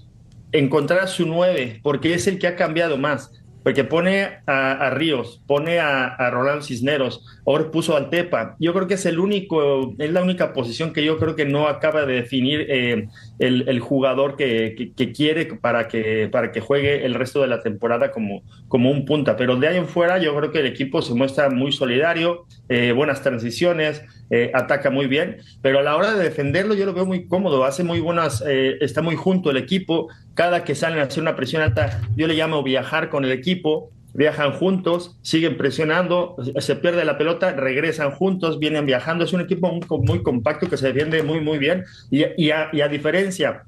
encontrar 0.52 1.02
a 1.02 1.08
su 1.08 1.28
nueve, 1.28 1.80
porque 1.84 2.14
es 2.14 2.26
el 2.26 2.40
que 2.40 2.48
ha 2.48 2.56
cambiado 2.56 2.98
más 2.98 3.32
porque 3.68 3.84
pone 3.84 4.30
a, 4.48 4.90
Ríos, 4.92 5.42
pone 5.46 5.80
a, 5.80 6.06
a, 6.06 6.30
Rolando 6.30 6.64
Cisneros, 6.64 7.26
ahora 7.46 7.70
puso 7.70 7.98
al 7.98 8.10
Tepa. 8.10 8.56
Yo 8.60 8.74
creo 8.74 8.88
que 8.88 8.94
es 8.94 9.06
el 9.06 9.20
único, 9.20 9.94
es 10.00 10.10
la 10.10 10.24
única 10.24 10.54
posición 10.54 10.94
que 10.94 11.04
yo 11.04 11.18
creo 11.18 11.36
que 11.36 11.44
no 11.44 11.68
acaba 11.68 12.06
de 12.06 12.14
definir 12.14 12.66
eh, 12.70 13.10
el, 13.39 13.80
jugador 13.80 14.36
que, 14.36 14.93
quiere 15.15 15.45
para 15.45 15.88
que, 15.88 16.28
para 16.32 16.52
que 16.52 16.60
juegue 16.60 17.06
el 17.06 17.13
resto 17.13 17.41
de 17.41 17.47
la 17.47 17.62
temporada 17.62 18.12
como, 18.12 18.43
como 18.67 18.89
un 18.91 19.06
punta. 19.06 19.36
Pero 19.36 19.56
de 19.56 19.67
ahí 19.67 19.78
en 19.78 19.88
fuera 19.88 20.17
yo 20.17 20.36
creo 20.36 20.52
que 20.52 20.60
el 20.60 20.65
equipo 20.65 21.02
se 21.02 21.13
muestra 21.13 21.50
muy 21.50 21.71
solidario, 21.71 22.45
eh, 22.69 22.91
buenas 22.91 23.21
transiciones, 23.21 24.04
eh, 24.30 24.52
ataca 24.54 24.89
muy 24.89 25.08
bien, 25.08 25.38
pero 25.62 25.80
a 25.80 25.84
la 25.84 25.95
hora 25.95 26.13
de 26.13 26.23
defenderlo 26.23 26.73
yo 26.73 26.86
lo 26.86 26.93
veo 26.93 27.06
muy 27.06 27.28
cómodo, 27.28 27.63
hace 27.63 27.84
muy 27.84 28.00
buenas, 28.00 28.43
está 28.45 29.02
muy 29.02 29.15
junto 29.15 29.52
el 29.52 29.58
equipo, 29.58 30.10
cada 30.34 30.63
que 30.63 30.76
salen 30.76 31.00
a 31.00 31.04
hacer 31.04 31.21
una 31.21 31.36
presión 31.36 31.62
alta, 31.62 32.02
yo 32.15 32.28
le 32.28 32.34
llamo 32.34 32.63
viajar 32.63 33.10
con 33.10 33.23
el 33.23 33.32
equipo, 33.32 33.91
viajan 34.18 34.52
juntos, 34.52 35.18
siguen 35.22 35.56
presionando, 35.56 36.36
se 36.58 36.76
pierde 36.76 37.06
la 37.06 37.18
pelota, 37.18 37.54
regresan 37.54 38.12
juntos, 38.12 38.60
vienen 38.60 38.86
viajando. 38.86 39.24
Es 39.24 39.32
un 39.32 39.42
equipo 39.42 39.72
muy, 39.72 40.22
compacto 40.24 40.68
que 40.68 40.76
se 40.76 40.88
defiende 40.88 41.24
muy, 41.24 41.40
muy 41.40 41.60
bien. 41.60 41.86
y 42.12 42.50
a 42.52 42.88
diferencia 42.90 43.64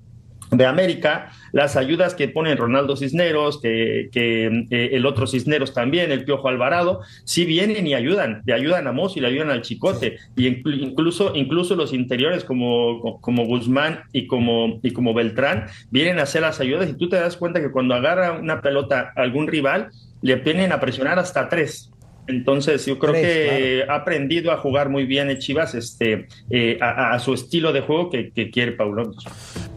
de 0.51 0.65
América, 0.65 1.31
las 1.51 1.75
ayudas 1.75 2.15
que 2.15 2.27
ponen 2.27 2.57
Ronaldo 2.57 2.95
Cisneros, 2.95 3.61
que, 3.61 4.09
eh, 4.11 4.89
el 4.91 5.05
otro 5.05 5.27
Cisneros 5.27 5.73
también, 5.73 6.11
el 6.11 6.25
Piojo 6.25 6.47
Alvarado, 6.47 7.01
sí 7.23 7.45
vienen 7.45 7.85
y 7.85 7.93
ayudan, 7.93 8.41
le 8.45 8.53
ayudan 8.53 8.87
a 8.87 8.91
Mozo 8.91 9.19
y 9.19 9.21
le 9.21 9.27
ayudan 9.27 9.51
al 9.51 9.61
Chicote, 9.61 10.17
y 10.35 10.47
incluso, 10.47 11.35
incluso 11.35 11.75
los 11.75 11.93
interiores 11.93 12.43
como, 12.43 13.19
como 13.21 13.45
Guzmán 13.45 14.01
y 14.11 14.25
como, 14.27 14.79
y 14.81 14.91
como 14.91 15.13
Beltrán 15.13 15.67
vienen 15.91 16.19
a 16.19 16.23
hacer 16.23 16.41
las 16.41 16.59
ayudas 16.59 16.89
y 16.89 16.93
tú 16.93 17.09
te 17.09 17.17
das 17.17 17.37
cuenta 17.37 17.61
que 17.61 17.71
cuando 17.71 17.93
agarra 17.93 18.33
una 18.33 18.61
pelota 18.61 19.11
algún 19.15 19.47
rival, 19.47 19.89
le 20.21 20.35
vienen 20.35 20.71
a 20.71 20.79
presionar 20.79 21.19
hasta 21.19 21.49
tres. 21.49 21.91
Entonces, 22.29 22.85
yo 22.85 22.99
creo 22.99 23.13
que 23.13 23.85
ha 23.89 23.95
aprendido 23.95 24.51
a 24.51 24.57
jugar 24.57 24.89
muy 24.89 25.05
bien 25.05 25.29
el 25.31 25.39
Chivas 25.39 25.73
este, 25.73 26.27
eh, 26.51 26.77
a, 26.79 27.17
su 27.17 27.33
estilo 27.33 27.73
de 27.73 27.81
juego 27.81 28.11
que, 28.11 28.51
quiere 28.51 28.73
Paulo. 28.73 29.11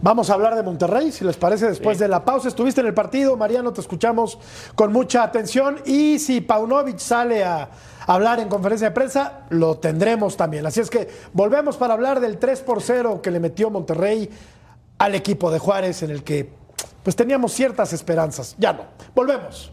Vamos 0.02 0.28
a 0.28 0.34
hablar 0.34 0.54
de 0.54 0.62
Monterrey, 0.62 1.12
si 1.12 1.24
les 1.24 1.38
parece, 1.38 1.66
después 1.66 1.98
de 1.98 2.08
la 2.08 2.26
pausa. 2.26 2.48
Estuviste 2.48 2.82
en 2.82 2.88
el 2.88 2.94
partido, 2.94 3.38
Mariano, 3.38 3.72
te 3.72 3.80
escuchamos 3.80 4.38
con 4.74 4.92
mucha 4.92 5.22
atención. 5.22 5.78
Y 5.86 6.18
si 6.18 6.42
Paunovic 6.42 6.98
sale 6.98 7.42
a 7.42 7.70
hablar 8.06 8.38
en 8.38 8.48
conferencia 8.48 8.88
de 8.88 8.94
prensa, 8.94 9.46
lo 9.48 9.78
tendremos 9.78 10.36
también. 10.36 10.66
Así 10.66 10.80
es 10.80 10.90
que 10.90 11.08
volvemos 11.32 11.78
para 11.78 11.94
hablar 11.94 12.20
del 12.20 12.36
3 12.36 12.60
por 12.60 12.82
0 12.82 13.22
que 13.22 13.30
le 13.30 13.40
metió 13.40 13.70
Monterrey 13.70 14.28
al 14.98 15.14
equipo 15.14 15.50
de 15.50 15.58
Juárez, 15.58 16.02
en 16.02 16.10
el 16.10 16.22
que 16.22 16.50
pues 17.02 17.16
teníamos 17.16 17.52
ciertas 17.52 17.94
esperanzas. 17.94 18.54
Ya 18.58 18.74
no. 18.74 18.84
Volvemos. 19.14 19.72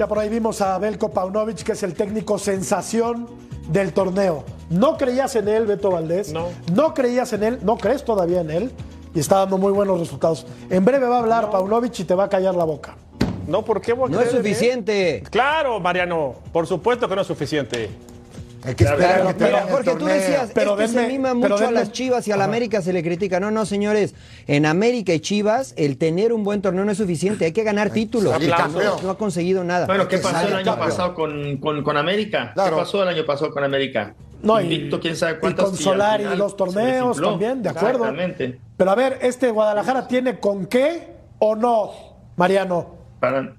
Ya 0.00 0.08
por 0.08 0.18
ahí 0.18 0.30
vimos 0.30 0.62
a 0.62 0.78
Belko 0.78 1.10
Paunovic, 1.10 1.62
que 1.62 1.72
es 1.72 1.82
el 1.82 1.92
técnico 1.92 2.38
sensación 2.38 3.28
del 3.68 3.92
torneo. 3.92 4.44
¿No 4.70 4.96
creías 4.96 5.36
en 5.36 5.46
él, 5.46 5.66
Beto 5.66 5.90
Valdés? 5.90 6.32
No. 6.32 6.46
¿No 6.72 6.94
creías 6.94 7.34
en 7.34 7.42
él? 7.42 7.58
¿No 7.60 7.76
crees 7.76 8.02
todavía 8.02 8.40
en 8.40 8.50
él? 8.50 8.72
Y 9.14 9.20
está 9.20 9.40
dando 9.40 9.58
muy 9.58 9.72
buenos 9.72 10.00
resultados. 10.00 10.46
En 10.70 10.86
breve 10.86 11.06
va 11.06 11.16
a 11.16 11.18
hablar 11.18 11.50
Paunovic 11.50 12.00
y 12.00 12.04
te 12.04 12.14
va 12.14 12.24
a 12.24 12.28
callar 12.30 12.54
la 12.54 12.64
boca. 12.64 12.96
No, 13.46 13.62
¿por 13.62 13.82
qué 13.82 13.94
No 13.94 14.22
es 14.22 14.30
suficiente. 14.30 15.22
Claro, 15.30 15.78
Mariano. 15.80 16.36
Por 16.50 16.66
supuesto 16.66 17.06
que 17.06 17.14
no 17.14 17.20
es 17.20 17.26
suficiente. 17.26 17.90
Hay 18.64 18.74
que 18.74 18.84
esperar 18.84 19.34
pero, 19.38 19.58
Jorge, 19.70 19.96
tú 19.96 20.04
decías, 20.04 20.50
pero 20.54 20.78
es 20.80 20.90
se 20.90 21.06
mima 21.06 21.34
mucho 21.34 21.66
a 21.66 21.70
las 21.70 21.92
Chivas 21.92 22.28
y 22.28 22.32
a 22.32 22.36
la 22.36 22.44
América 22.44 22.82
se 22.82 22.92
le 22.92 23.02
critica. 23.02 23.40
No, 23.40 23.50
no, 23.50 23.64
señores, 23.64 24.14
en 24.46 24.66
América 24.66 25.14
y 25.14 25.20
Chivas 25.20 25.72
el 25.76 25.96
tener 25.96 26.32
un 26.32 26.44
buen 26.44 26.60
torneo 26.60 26.84
no 26.84 26.92
es 26.92 26.98
suficiente, 26.98 27.46
hay 27.46 27.52
que 27.52 27.62
ganar 27.62 27.90
títulos. 27.90 28.34
No, 29.02 29.10
ha 29.10 29.18
conseguido 29.18 29.64
nada. 29.64 29.86
Bueno, 29.86 30.08
¿qué 30.08 30.18
pasó 30.18 30.48
el 30.48 30.54
año 30.54 30.78
pasado 30.78 31.14
con, 31.14 31.56
con, 31.58 31.96
América? 31.96 32.52
¿Qué 32.54 32.70
pasó 32.70 33.02
el 33.02 33.08
año 33.08 33.24
pasado 33.24 33.50
con 33.50 33.64
América? 33.64 34.14
No, 34.42 34.60
Invicto, 34.60 35.00
quién 35.00 35.16
sabe 35.16 35.38
cuántos. 35.38 35.66
Y 35.66 35.70
con 35.70 35.76
Solari 35.76 36.24
y 36.24 36.36
los 36.36 36.56
torneos 36.56 37.20
también, 37.20 37.62
de 37.62 37.70
acuerdo. 37.70 38.04
Exactamente. 38.04 38.58
Pero 38.76 38.90
a 38.90 38.94
ver, 38.94 39.18
¿este 39.22 39.50
Guadalajara 39.50 40.08
tiene 40.08 40.38
con 40.38 40.66
qué 40.66 41.08
o 41.38 41.54
no, 41.54 41.92
Mariano? 42.36 42.94
Para, 43.20 43.54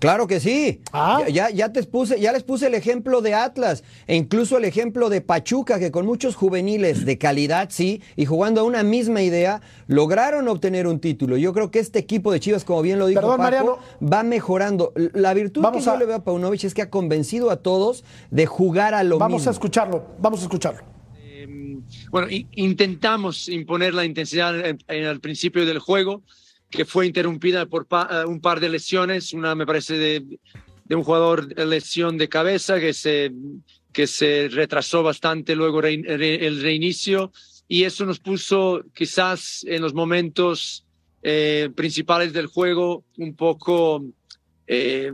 Claro 0.00 0.26
que 0.26 0.40
sí. 0.40 0.80
Ah. 0.92 1.22
Ya, 1.30 1.50
ya, 1.50 1.72
te 1.72 1.82
puse, 1.84 2.18
ya 2.18 2.32
les 2.32 2.42
puse 2.42 2.66
el 2.66 2.74
ejemplo 2.74 3.20
de 3.20 3.34
Atlas 3.34 3.84
e 4.06 4.16
incluso 4.16 4.56
el 4.56 4.64
ejemplo 4.64 5.10
de 5.10 5.20
Pachuca, 5.20 5.78
que 5.78 5.90
con 5.90 6.06
muchos 6.06 6.34
juveniles 6.34 7.04
de 7.04 7.18
calidad, 7.18 7.68
sí, 7.70 8.02
y 8.16 8.24
jugando 8.24 8.62
a 8.62 8.64
una 8.64 8.82
misma 8.82 9.22
idea, 9.22 9.60
lograron 9.86 10.48
obtener 10.48 10.86
un 10.86 11.00
título. 11.00 11.36
Yo 11.36 11.52
creo 11.52 11.70
que 11.70 11.80
este 11.80 11.98
equipo 11.98 12.32
de 12.32 12.40
Chivas, 12.40 12.64
como 12.64 12.80
bien 12.80 12.98
lo 12.98 13.06
dijo 13.06 13.36
Paco, 13.36 13.78
va 14.02 14.22
mejorando. 14.22 14.94
La 15.12 15.34
virtud 15.34 15.62
que 15.70 15.80
yo 15.80 15.96
le 15.98 16.06
veo 16.06 16.16
a 16.16 16.24
Paunovic 16.24 16.64
es 16.64 16.72
que 16.72 16.82
ha 16.82 16.90
convencido 16.90 17.50
a 17.50 17.56
todos 17.56 18.02
de 18.30 18.46
jugar 18.46 18.94
a 18.94 19.02
lo 19.02 19.16
mismo. 19.16 19.28
Vamos 19.28 19.46
a 19.46 19.50
escucharlo, 19.50 20.06
vamos 20.18 20.40
a 20.40 20.44
escucharlo. 20.44 20.80
Em, 21.22 21.82
bueno, 22.10 22.28
intentamos 22.52 23.50
imponer 23.50 23.92
la 23.92 24.06
intensidad 24.06 24.58
en 24.66 24.78
el 24.88 25.20
principio 25.20 25.66
del 25.66 25.78
juego 25.78 26.22
que 26.70 26.84
fue 26.84 27.06
interrumpida 27.06 27.66
por 27.66 27.86
eh, 27.90 28.24
un 28.26 28.40
par 28.40 28.60
de 28.60 28.68
lesiones, 28.68 29.32
una 29.32 29.54
me 29.54 29.66
parece 29.66 29.98
de, 29.98 30.38
de 30.84 30.94
un 30.94 31.02
jugador 31.02 31.46
de 31.46 31.66
lesión 31.66 32.16
de 32.16 32.28
cabeza 32.28 32.80
que 32.80 32.94
se, 32.94 33.32
que 33.92 34.06
se 34.06 34.48
retrasó 34.50 35.02
bastante 35.02 35.54
luego 35.54 35.82
el 35.82 36.62
reinicio. 36.62 37.32
Y 37.68 37.84
eso 37.84 38.04
nos 38.04 38.18
puso 38.18 38.84
quizás 38.94 39.64
en 39.68 39.82
los 39.82 39.94
momentos 39.94 40.84
eh, 41.22 41.70
principales 41.76 42.32
del 42.32 42.46
juego 42.46 43.04
un 43.18 43.36
poco 43.36 44.04
eh, 44.66 45.12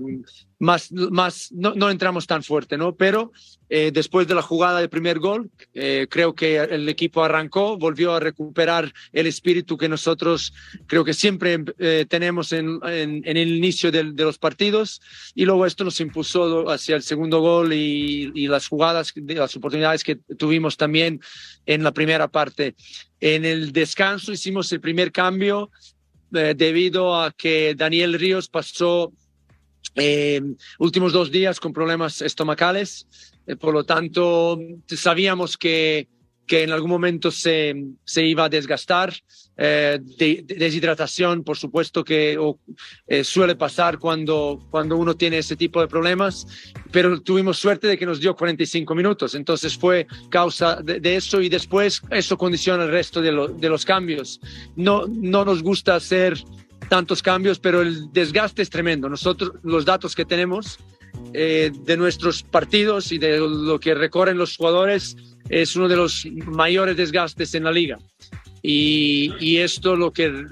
más, 0.59 0.91
más 0.93 1.53
no, 1.53 1.75
no, 1.75 1.91
entramos 1.91 2.27
tan 2.27 2.43
fuerte, 2.43 2.79
¿no? 2.79 2.95
Pero 2.95 3.33
eh, 3.69 3.91
después 3.93 4.27
de 4.27 4.35
la 4.35 4.43
jugada 4.43 4.81
del 4.81 4.89
primer 4.89 5.19
gol, 5.19 5.51
eh, 5.75 6.07
creo 6.09 6.35
que 6.35 6.57
el 6.57 6.89
equipo 6.89 7.23
arrancó, 7.23 7.77
volvió 7.77 8.15
a 8.15 8.21
recuperar 8.21 8.93
el 9.13 9.27
espíritu 9.27 9.77
que 9.77 9.89
nosotros 9.89 10.55
creo 10.87 11.05
que 11.05 11.13
siempre 11.13 11.63
eh, 11.79 12.07
tenemos 12.09 12.53
en, 12.53 12.81
en, 12.85 13.23
en, 13.25 13.37
el 13.37 13.55
inicio 13.55 13.93
de, 13.93 14.13
de, 14.13 14.25
los 14.25 14.39
partidos 14.39 15.03
y 15.35 15.45
luego 15.45 15.67
esto 15.67 15.85
nos 15.85 16.01
impulsó 16.01 16.71
hacia 16.71 16.97
el 16.97 17.03
segundo 17.03 17.41
gol 17.41 17.73
y, 17.73 18.33
y 18.35 18.49
las 18.49 18.69
jugadas, 18.69 19.13
las 19.15 19.57
oportunidades 19.57 20.05
que 20.05 20.17
tuvimos 20.17 20.77
también 20.77 21.21
en 21.67 21.83
la 21.83 21.93
primera 21.93 22.29
parte. 22.29 22.75
En 23.21 23.45
el 23.45 23.73
descanso 23.73 24.33
hicimos 24.33 24.73
el 24.73 24.81
primer 24.81 25.13
cambio 25.13 25.71
debido 26.31 27.21
a 27.21 27.31
que 27.31 27.75
Daniel 27.77 28.15
Ríos 28.15 28.49
pasó 28.49 29.13
eh, 29.95 30.41
últimos 30.79 31.13
dos 31.13 31.31
días 31.31 31.61
con 31.61 31.73
problemas 31.73 32.21
estomacales, 32.23 33.07
eh, 33.47 33.57
por 33.57 33.73
lo 33.73 33.85
tanto 33.85 34.59
sabíamos 34.87 35.57
que 35.57 36.09
que 36.47 36.63
en 36.63 36.71
algún 36.71 36.91
momento 36.91 37.31
se, 37.31 37.75
se 38.05 38.25
iba 38.25 38.45
a 38.45 38.49
desgastar. 38.49 39.13
Eh, 39.59 39.99
de, 40.19 40.43
de 40.45 40.55
deshidratación, 40.57 41.43
por 41.43 41.57
supuesto 41.57 42.05
que 42.05 42.37
o, 42.39 42.59
eh, 43.07 43.25
suele 43.25 43.57
pasar 43.57 43.99
cuando, 43.99 44.61
cuando 44.71 44.99
uno 44.99 45.15
tiene 45.15 45.39
ese 45.39 45.57
tipo 45.57 45.81
de 45.81 45.89
problemas, 45.89 46.47
pero 46.93 47.19
tuvimos 47.23 47.57
suerte 47.57 47.87
de 47.87 47.97
que 47.97 48.05
nos 48.05 48.21
dio 48.21 48.37
45 48.37 48.95
minutos, 48.95 49.35
entonces 49.35 49.75
fue 49.75 50.07
causa 50.29 50.77
de, 50.83 51.01
de 51.01 51.17
eso 51.17 51.41
y 51.41 51.49
después 51.49 52.03
eso 52.11 52.37
condiciona 52.37 52.85
el 52.85 52.91
resto 52.91 53.23
de, 53.23 53.33
lo, 53.33 53.49
de 53.49 53.69
los 53.71 53.87
cambios. 53.87 54.41
No, 54.77 55.07
no 55.09 55.47
nos 55.47 55.63
gusta 55.63 55.95
hacer 55.95 56.37
tantos 56.89 57.23
cambios, 57.23 57.59
pero 57.59 57.83
el 57.83 58.13
desgaste 58.13 58.63
es 58.63 58.71
tremendo. 58.71 59.09
Nosotros, 59.09 59.53
los 59.63 59.85
datos 59.85 60.15
que 60.15 60.25
tenemos 60.25 60.79
eh, 61.33 61.71
de 61.85 61.97
nuestros 61.97 62.43
partidos 62.43 63.13
y 63.13 63.19
de 63.19 63.39
lo 63.39 63.79
que 63.81 63.95
recorren 63.95 64.39
los 64.39 64.57
jugadores 64.57 65.17
es 65.49 65.77
uno 65.77 65.89
de 65.89 65.97
los 65.97 66.27
mayores 66.47 66.97
desgastes 66.97 67.55
en 67.55 67.65
la 67.65 67.73
liga. 67.73 67.99
Y, 68.63 69.33
y 69.39 69.59
esto 69.59 69.97
lo 69.97 70.13
que 70.13 70.45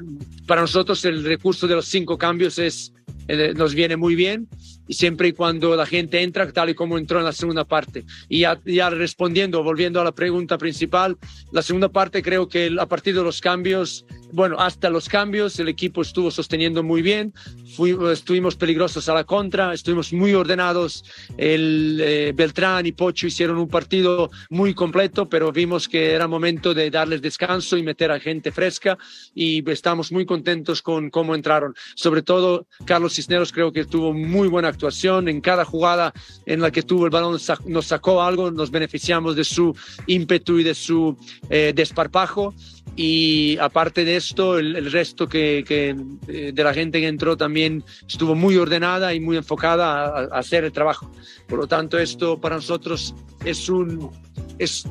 para 0.47 0.61
nosotros 0.61 1.05
el 1.05 1.24
recurso 1.24 1.66
de 1.66 1.74
los 1.74 1.87
cinco 1.87 2.16
cambios 2.18 2.59
es 2.59 2.93
eh, 3.28 3.55
nos 3.57 3.74
viene 3.74 3.97
muy 3.97 4.14
bien 4.14 4.49
y 4.87 4.95
siempre 4.95 5.28
y 5.28 5.32
cuando 5.32 5.76
la 5.76 5.87
gente 5.87 6.22
entra 6.22 6.51
tal 6.53 6.70
y 6.70 6.74
como 6.74 6.99
entró 6.99 7.18
en 7.18 7.24
la 7.24 7.32
segunda 7.32 7.64
parte. 7.64 8.05
Y 8.28 8.41
ya, 8.41 8.61
ya 8.64 8.91
respondiendo, 8.91 9.62
volviendo 9.62 10.01
a 10.01 10.05
la 10.05 10.12
pregunta 10.12 10.59
principal, 10.59 11.16
la 11.53 11.62
segunda 11.62 11.89
parte 11.89 12.22
creo 12.22 12.49
que 12.49 12.74
a 12.78 12.87
partir 12.87 13.14
de 13.14 13.22
los 13.22 13.41
cambios, 13.41 14.05
bueno, 14.32 14.59
hasta 14.59 14.91
los 14.91 15.09
cambios 15.09 15.59
el 15.59 15.68
equipo 15.68 16.03
estuvo 16.03 16.30
sosteniendo 16.30 16.82
muy 16.82 17.03
bien, 17.03 17.32
Fui, 17.74 17.97
estuvimos 18.12 18.55
peligrosos 18.55 19.09
a 19.09 19.14
la 19.14 19.24
contra, 19.24 19.72
estuvimos 19.74 20.12
muy 20.12 20.32
ordenados, 20.35 21.05
el 21.37 22.01
eh, 22.01 22.32
Beltrán 22.35 22.87
y 22.87 22.93
Pocho 22.93 23.26
hicieron 23.26 23.59
un 23.59 23.68
partido 23.68 24.30
muy 24.49 24.74
completo, 24.74 25.28
pero 25.28 25.51
vimos 25.51 25.89
que 25.89 26.12
era 26.12 26.28
momento 26.28 26.72
de 26.72 26.91
darles 26.91 27.20
descanso 27.20 27.76
y 27.76 27.82
meter 27.82 28.12
a 28.12 28.20
gente 28.20 28.53
fresca 28.53 28.97
y 29.35 29.68
estamos 29.70 30.12
muy 30.12 30.24
contentos 30.24 30.82
con 30.82 31.11
cómo 31.11 31.35
entraron. 31.35 31.74
Sobre 31.97 32.22
todo, 32.22 32.68
Carlos 32.85 33.14
Cisneros 33.14 33.53
creo 33.53 33.72
que 33.72 33.85
tuvo 33.85 34.12
muy 34.12 34.47
buena 34.47 34.68
actuación 34.75 35.29
en 35.29 35.41
cada 35.41 35.64
jugada 35.64 36.12
en 36.47 36.61
la 36.61 36.70
que 36.70 36.83
tuvo 36.83 37.07
el 37.07 37.11
balón 37.11 37.39
nos 37.66 37.87
sacó 37.87 38.22
algo, 38.22 38.51
nos 38.51 38.70
beneficiamos 38.70 39.37
de 39.37 39.45
su 39.45 39.75
ímpetu 40.07 40.59
y 40.59 40.64
de 40.64 40.75
su 40.75 41.16
eh, 41.49 41.72
desparpajo 41.75 42.55
y 42.97 43.57
aparte 43.59 44.05
de 44.05 44.16
esto 44.16 44.59
el, 44.59 44.77
el 44.77 44.93
resto 44.93 45.27
que, 45.27 45.64
que, 45.66 45.97
eh, 46.29 46.53
de 46.55 46.64
la 46.64 46.75
gente 46.75 47.01
que 47.01 47.09
entró 47.09 47.37
también 47.37 47.85
estuvo 48.07 48.35
muy 48.35 48.57
ordenada 48.57 49.14
y 49.14 49.20
muy 49.20 49.37
enfocada 49.37 50.05
a, 50.05 50.07
a, 50.07 50.39
hacer 50.39 50.64
el 50.64 50.72
trabajo. 50.72 51.11
Por 51.49 51.59
lo 51.59 51.66
tanto 51.66 51.99
esto 51.99 52.41
para 52.41 52.57
nosotros 52.57 53.14
es 53.45 53.68
un 53.68 54.11
es, 54.59 54.85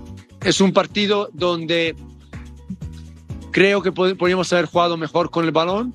es 0.43 0.59
un 0.59 0.73
partido 0.73 1.29
donde 1.34 1.95
creo 3.51 3.81
que 3.81 3.91
podríamos 3.91 4.51
haber 4.51 4.65
jugado 4.65 4.97
mejor 4.97 5.29
con 5.29 5.45
el 5.45 5.51
balón 5.51 5.93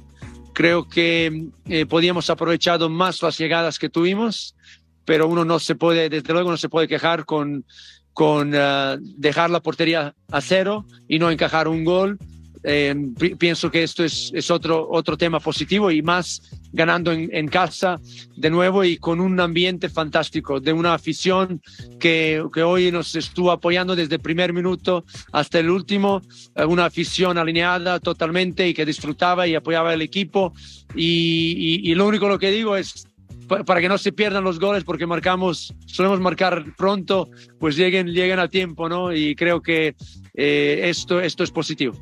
Creo 0.59 0.89
que 0.89 1.51
eh, 1.67 1.87
podíamos 1.87 2.31
aprovechado 2.31 2.89
más 2.89 3.23
las 3.23 3.39
llegadas 3.39 3.79
que 3.79 3.89
tuvimos, 3.89 4.57
pero 5.05 5.29
uno 5.29 5.45
no 5.45 5.61
se 5.61 5.77
puede, 5.77 6.09
desde 6.09 6.33
luego 6.33 6.51
no 6.51 6.57
se 6.57 6.69
puede 6.69 6.89
quejar 6.89 7.27
con, 7.27 7.65
con 8.13 8.53
uh, 8.53 8.99
dejar 9.01 9.51
la 9.51 9.61
portería 9.61 10.17
a 10.33 10.41
cero 10.41 10.85
y 11.07 11.21
no 11.21 11.31
encajar 11.31 11.69
un 11.69 11.85
gol. 11.85 12.19
Eh, 12.65 12.95
pienso 13.39 13.71
que 13.71 13.83
esto 13.83 14.05
es, 14.05 14.31
es, 14.35 14.51
otro, 14.51 14.89
otro 14.91 15.17
tema 15.17 15.41
positivo 15.41 15.91
y 15.91 16.03
más 16.03 16.43
ganando 16.73 17.13
en, 17.13 17.29
en, 17.33 17.49
casa 17.49 18.01
de 18.37 18.51
nuevo 18.51 18.85
y 18.85 18.97
con 18.97 19.21
un 19.21 19.39
ambiente 19.41 19.89
fantástico 19.89 20.61
de 20.61 20.73
una 20.73 20.95
afición 20.95 21.63
que, 22.01 22.45
que, 22.53 22.63
hoy 22.63 22.91
nos 22.91 23.15
estuvo 23.15 23.51
apoyando 23.51 23.95
desde 23.95 24.17
el 24.17 24.21
primer 24.21 24.53
minuto 24.53 25.05
hasta 25.33 25.59
el 25.61 25.71
último, 25.71 26.21
eh, 26.57 26.65
una 26.65 26.87
afición 26.87 27.39
alineada 27.39 28.01
totalmente 28.01 28.69
y 28.69 28.75
que 28.75 28.85
disfrutaba 28.85 29.47
y 29.47 29.55
apoyaba 29.55 29.95
el 29.95 30.03
equipo 30.03 30.53
y, 30.95 31.81
y, 31.85 31.91
y 31.91 31.95
lo 31.95 32.07
único 32.07 32.29
lo 32.29 32.39
que 32.39 32.51
digo 32.51 32.77
es 32.77 33.07
para 33.49 33.81
que 33.81 33.89
no 33.89 33.99
se 33.99 34.13
pierdan 34.13 34.45
los 34.45 34.61
goles 34.61 34.85
porque 34.85 35.07
marcamos, 35.07 35.75
solemos 35.87 36.21
marcar 36.21 36.65
pronto, 36.77 37.31
pues 37.59 37.77
lleguen, 37.77 38.09
lleguen 38.09 38.39
a 38.39 38.49
tiempo, 38.49 38.89
¿no? 38.89 39.13
Y 39.13 39.35
creo 39.35 39.63
que 39.63 39.95
eh, 40.35 40.81
esto, 40.85 41.21
esto 41.21 41.43
es 41.43 41.51
positivo. 41.51 41.95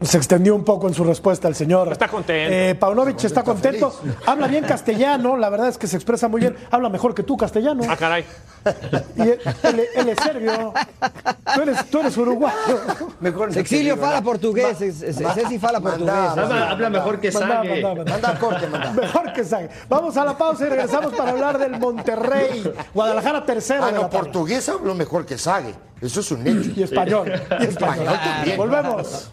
Se 0.00 0.16
extendió 0.16 0.54
un 0.54 0.64
poco 0.64 0.86
en 0.86 0.94
su 0.94 1.02
respuesta 1.02 1.48
el 1.48 1.56
señor. 1.56 1.90
Está 1.90 2.06
contento. 2.06 2.54
Eh, 2.54 2.76
Paunovic 2.76 3.24
está 3.24 3.42
contento. 3.42 3.92
Habla 4.26 4.46
bien 4.46 4.64
castellano, 4.64 5.36
la 5.36 5.48
verdad 5.48 5.68
es 5.68 5.78
que 5.78 5.88
se 5.88 5.96
expresa 5.96 6.28
muy 6.28 6.40
bien. 6.40 6.56
Habla 6.70 6.88
mejor 6.88 7.14
que 7.14 7.24
tú 7.24 7.36
castellano. 7.36 7.82
Ah, 7.88 7.96
caray. 7.96 8.24
Y 9.16 9.22
él, 9.22 9.40
él, 9.64 9.84
él 9.96 10.08
es 10.08 10.18
serbio. 10.22 10.72
Tú 11.54 11.62
eres, 11.62 11.90
tú 11.90 11.98
eres 11.98 12.16
uruguayo. 12.16 12.80
Mejor 13.20 13.56
Exilio 13.58 13.96
fala 13.96 14.22
portugués. 14.22 14.78
Ceci 14.78 15.58
fala 15.58 15.80
portugués. 15.80 16.14
Habla, 16.14 16.70
habla 16.70 16.90
mejor 16.90 17.18
que 17.18 17.32
Sague. 17.32 17.82
Manda 17.82 18.38
corte, 18.38 18.66
manda. 18.68 18.92
Mejor 19.00 19.32
que 19.32 19.44
Sague. 19.44 19.68
Vamos 19.88 20.16
a 20.16 20.24
la 20.24 20.38
pausa 20.38 20.66
y 20.66 20.68
regresamos 20.68 21.12
para 21.14 21.30
hablar 21.30 21.58
del 21.58 21.78
Monterrey. 21.78 22.72
Guadalajara 22.94 23.44
tercero. 23.44 23.84
Ah, 23.84 23.90
no, 23.90 24.08
portugués 24.08 24.68
hablo 24.68 24.94
mejor 24.94 25.26
que 25.26 25.38
Sague. 25.38 25.74
Eso 26.00 26.20
es 26.20 26.30
un 26.30 26.46
hecho. 26.46 26.70
Y 26.76 26.82
español. 26.84 27.28
Y 27.28 27.64
español. 27.64 27.68
español 27.68 28.20
también. 28.22 28.56
Volvemos. 28.56 29.32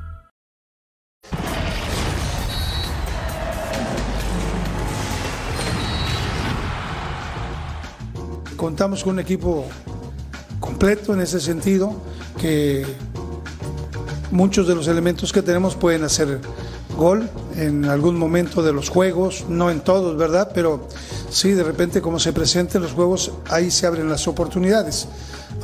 Contamos 8.61 9.03
con 9.03 9.13
un 9.13 9.19
equipo 9.19 9.65
completo 10.59 11.15
en 11.15 11.21
ese 11.21 11.39
sentido, 11.39 11.95
que 12.39 12.85
muchos 14.29 14.67
de 14.67 14.75
los 14.75 14.87
elementos 14.87 15.33
que 15.33 15.41
tenemos 15.41 15.73
pueden 15.73 16.03
hacer 16.03 16.39
gol 16.95 17.27
en 17.55 17.85
algún 17.85 18.15
momento 18.15 18.61
de 18.61 18.71
los 18.71 18.89
juegos, 18.89 19.45
no 19.49 19.71
en 19.71 19.79
todos, 19.79 20.15
¿verdad? 20.15 20.51
Pero 20.53 20.87
sí, 21.31 21.53
de 21.53 21.63
repente 21.63 22.03
como 22.03 22.19
se 22.19 22.33
presenten 22.33 22.83
los 22.83 22.91
juegos, 22.91 23.31
ahí 23.49 23.71
se 23.71 23.87
abren 23.87 24.07
las 24.07 24.27
oportunidades. 24.27 25.07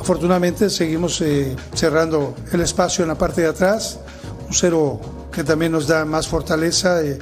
Afortunadamente 0.00 0.68
seguimos 0.68 1.20
eh, 1.20 1.54
cerrando 1.74 2.34
el 2.50 2.62
espacio 2.62 3.04
en 3.04 3.10
la 3.10 3.14
parte 3.16 3.42
de 3.42 3.46
atrás, 3.46 4.00
un 4.48 4.52
cero 4.52 5.00
que 5.30 5.44
también 5.44 5.70
nos 5.70 5.86
da 5.86 6.04
más 6.04 6.26
fortaleza 6.26 7.00
eh, 7.04 7.16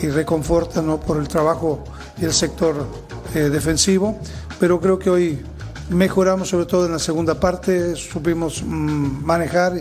y 0.00 0.06
reconforta 0.08 0.80
¿no? 0.80 0.98
por 0.98 1.18
el 1.18 1.28
trabajo 1.28 1.84
y 2.18 2.24
el 2.24 2.32
sector 2.32 2.86
eh, 3.34 3.50
defensivo, 3.50 4.18
pero 4.58 4.80
creo 4.80 4.98
que 4.98 5.10
hoy 5.10 5.44
mejoramos 5.90 6.48
sobre 6.48 6.66
todo 6.66 6.86
en 6.86 6.92
la 6.92 6.98
segunda 6.98 7.38
parte, 7.38 7.96
supimos 7.96 8.62
mmm, 8.62 9.24
manejar 9.24 9.72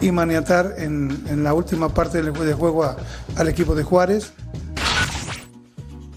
y 0.00 0.10
maniatar 0.10 0.74
en, 0.78 1.24
en, 1.28 1.44
la 1.44 1.52
última 1.52 1.88
parte 1.88 2.22
del 2.22 2.32
de 2.32 2.54
juego 2.54 2.96
al 3.36 3.48
equipo 3.48 3.74
de 3.74 3.82
Juárez. 3.82 4.32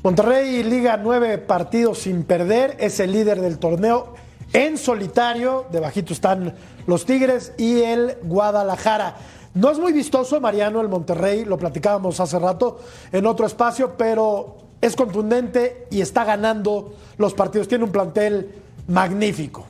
Monterrey 0.04 0.64
liga 0.64 0.98
nueve 0.98 1.38
partidos 1.38 2.00
sin 2.00 2.24
perder, 2.24 2.78
es 2.80 3.00
el 3.00 3.12
líder 3.12 3.42
del 3.42 3.58
torneo 3.58 4.14
en 4.54 4.78
solitario, 4.78 5.66
debajito 5.72 6.14
están 6.14 6.54
los 6.86 7.06
Tigres 7.06 7.54
y 7.58 7.82
el 7.82 8.18
Guadalajara. 8.24 9.16
No 9.56 9.72
es 9.72 9.80
muy 9.80 9.94
vistoso, 9.94 10.40
Mariano, 10.40 10.82
el 10.82 10.90
Monterrey, 10.90 11.46
lo 11.46 11.58
platicábamos 11.58 12.20
hace 12.20 12.38
rato 12.40 12.80
en 13.12 13.26
otro 13.26 13.46
espacio, 13.46 13.96
pero 13.98 14.58
es 14.84 14.98
contundente 14.98 15.88
y 15.90 16.02
está 16.02 16.26
ganando 16.26 16.94
los 17.18 17.34
partidos. 17.34 17.70
Tiene 17.70 17.86
un 17.86 17.92
plantel 17.92 18.50
magnífico. 18.90 19.66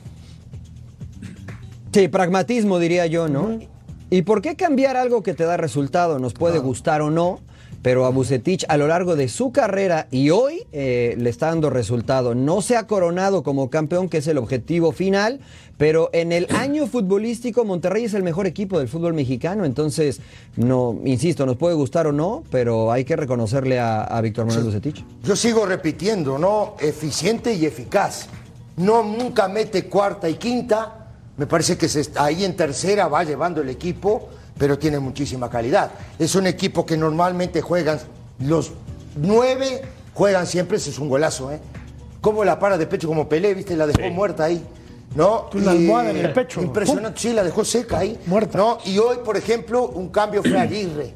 Sí, 1.92 2.08
pragmatismo 2.08 2.80
diría 2.80 3.06
yo, 3.06 3.28
¿no? 3.28 3.42
Uh 3.42 3.48
-huh. 3.50 3.68
¿Y 4.10 4.22
por 4.22 4.42
qué 4.42 4.56
cambiar 4.56 4.96
algo 4.96 5.22
que 5.22 5.32
te 5.32 5.44
da 5.44 5.56
resultado? 5.56 6.18
Nos 6.18 6.34
puede 6.34 6.54
claro. 6.54 6.66
gustar 6.66 7.00
o 7.00 7.10
no. 7.10 7.38
Pero 7.84 8.06
a 8.06 8.08
Bucetich 8.08 8.64
a 8.68 8.78
lo 8.78 8.86
largo 8.88 9.14
de 9.14 9.28
su 9.28 9.52
carrera 9.52 10.08
y 10.10 10.30
hoy 10.30 10.64
eh, 10.72 11.16
le 11.18 11.28
está 11.28 11.48
dando 11.48 11.68
resultado. 11.68 12.34
No 12.34 12.62
se 12.62 12.78
ha 12.78 12.86
coronado 12.86 13.42
como 13.42 13.68
campeón, 13.68 14.08
que 14.08 14.16
es 14.16 14.26
el 14.26 14.38
objetivo 14.38 14.90
final, 14.92 15.40
pero 15.76 16.08
en 16.14 16.32
el 16.32 16.46
año 16.56 16.86
futbolístico 16.86 17.62
Monterrey 17.66 18.04
es 18.04 18.14
el 18.14 18.22
mejor 18.22 18.46
equipo 18.46 18.78
del 18.78 18.88
fútbol 18.88 19.12
mexicano, 19.12 19.66
entonces, 19.66 20.22
no, 20.56 20.98
insisto, 21.04 21.44
nos 21.44 21.56
puede 21.58 21.74
gustar 21.74 22.06
o 22.06 22.12
no, 22.12 22.42
pero 22.50 22.90
hay 22.90 23.04
que 23.04 23.16
reconocerle 23.16 23.78
a, 23.78 24.02
a 24.04 24.18
Víctor 24.22 24.46
Manuel 24.46 24.64
Bucetich. 24.64 25.04
Yo 25.22 25.36
sigo 25.36 25.66
repitiendo, 25.66 26.38
¿no? 26.38 26.76
Eficiente 26.80 27.52
y 27.52 27.66
eficaz. 27.66 28.28
No 28.78 29.02
nunca 29.02 29.46
mete 29.46 29.84
cuarta 29.90 30.26
y 30.30 30.36
quinta. 30.36 31.08
Me 31.36 31.46
parece 31.46 31.76
que 31.76 31.88
se 31.90 32.00
está- 32.00 32.24
ahí 32.24 32.44
en 32.46 32.56
tercera 32.56 33.08
va 33.08 33.24
llevando 33.24 33.60
el 33.60 33.68
equipo, 33.68 34.30
pero 34.58 34.78
tiene 34.78 34.98
muchísima 34.98 35.50
calidad. 35.50 35.90
Es 36.18 36.34
un 36.34 36.46
equipo 36.46 36.84
que 36.86 36.96
normalmente 36.96 37.60
juegan 37.60 37.98
los 38.40 38.72
nueve, 39.16 39.82
juegan 40.14 40.46
siempre, 40.46 40.76
ese 40.76 40.90
es 40.90 40.98
un 40.98 41.08
golazo, 41.08 41.50
¿eh? 41.52 41.60
Como 42.20 42.44
la 42.44 42.58
para 42.58 42.78
de 42.78 42.86
pecho 42.86 43.06
como 43.08 43.28
Pelé, 43.28 43.54
¿viste? 43.54 43.76
La 43.76 43.86
dejó 43.86 44.08
muerta 44.12 44.44
ahí. 44.44 44.64
¿No? 45.14 45.48
Una 45.54 45.70
almohada 45.70 46.10
en 46.10 46.16
el 46.16 46.32
pecho. 46.32 46.60
Impresionante, 46.60 47.20
sí, 47.20 47.32
la 47.32 47.44
dejó 47.44 47.64
seca 47.64 47.98
ahí. 47.98 48.18
Muerta. 48.26 48.58
¿No? 48.58 48.78
Y 48.84 48.98
hoy, 48.98 49.18
por 49.24 49.36
ejemplo, 49.36 49.86
un 49.86 50.08
cambio 50.08 50.42
fue 50.42 50.58
Aguirre. 50.58 51.14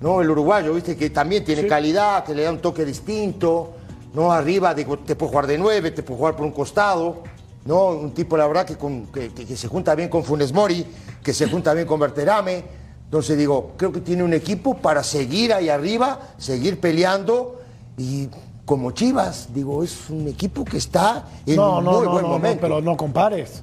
¿no? 0.00 0.20
El 0.20 0.30
uruguayo, 0.30 0.72
viste, 0.74 0.96
que 0.96 1.10
también 1.10 1.44
tiene 1.44 1.62
Sí. 1.62 1.68
calidad, 1.68 2.24
que 2.24 2.34
le 2.34 2.42
da 2.42 2.50
un 2.50 2.58
toque 2.58 2.84
distinto, 2.84 3.74
¿no? 4.14 4.32
Arriba 4.32 4.74
digo, 4.74 4.98
te 4.98 5.14
puede 5.14 5.30
jugar 5.30 5.46
de 5.46 5.58
nueve, 5.58 5.90
te 5.92 6.02
puede 6.02 6.18
jugar 6.18 6.34
por 6.36 6.46
un 6.46 6.52
costado, 6.52 7.22
¿no? 7.64 7.86
Un 7.88 8.12
tipo, 8.12 8.36
la 8.36 8.46
verdad, 8.48 8.64
que, 8.66 8.76
con- 8.76 9.06
que, 9.06 9.28
que- 9.30 9.44
que 9.46 9.56
se 9.56 9.68
junta 9.68 9.94
bien 9.94 10.08
con 10.08 10.24
Funes 10.24 10.52
Mori, 10.52 10.84
que 11.22 11.32
se 11.32 11.46
junta 11.48 11.74
bien 11.74 11.86
con 11.86 12.00
Berterame. 12.00 12.64
Entonces 13.04 13.38
digo, 13.38 13.72
creo 13.76 13.90
que 13.92 14.00
tiene 14.00 14.22
un 14.22 14.34
equipo 14.34 14.76
para 14.76 15.02
seguir 15.02 15.52
ahí 15.52 15.68
arriba, 15.68 16.20
seguir 16.36 16.78
peleando 16.80 17.60
y 17.96 18.28
como 18.64 18.90
Chivas, 18.90 19.48
digo, 19.54 19.82
es 19.82 20.10
un 20.10 20.28
equipo 20.28 20.62
que 20.62 20.76
está 20.76 21.24
en 21.46 21.56
No, 21.56 21.78
un 21.78 21.84
no, 21.84 21.92
muy 21.92 22.04
no, 22.04 22.10
buen 22.12 22.22
no, 22.22 22.28
no, 22.28 22.34
momento. 22.34 22.60
pero 22.60 22.80
no 22.82 22.96
compares. 22.98 23.62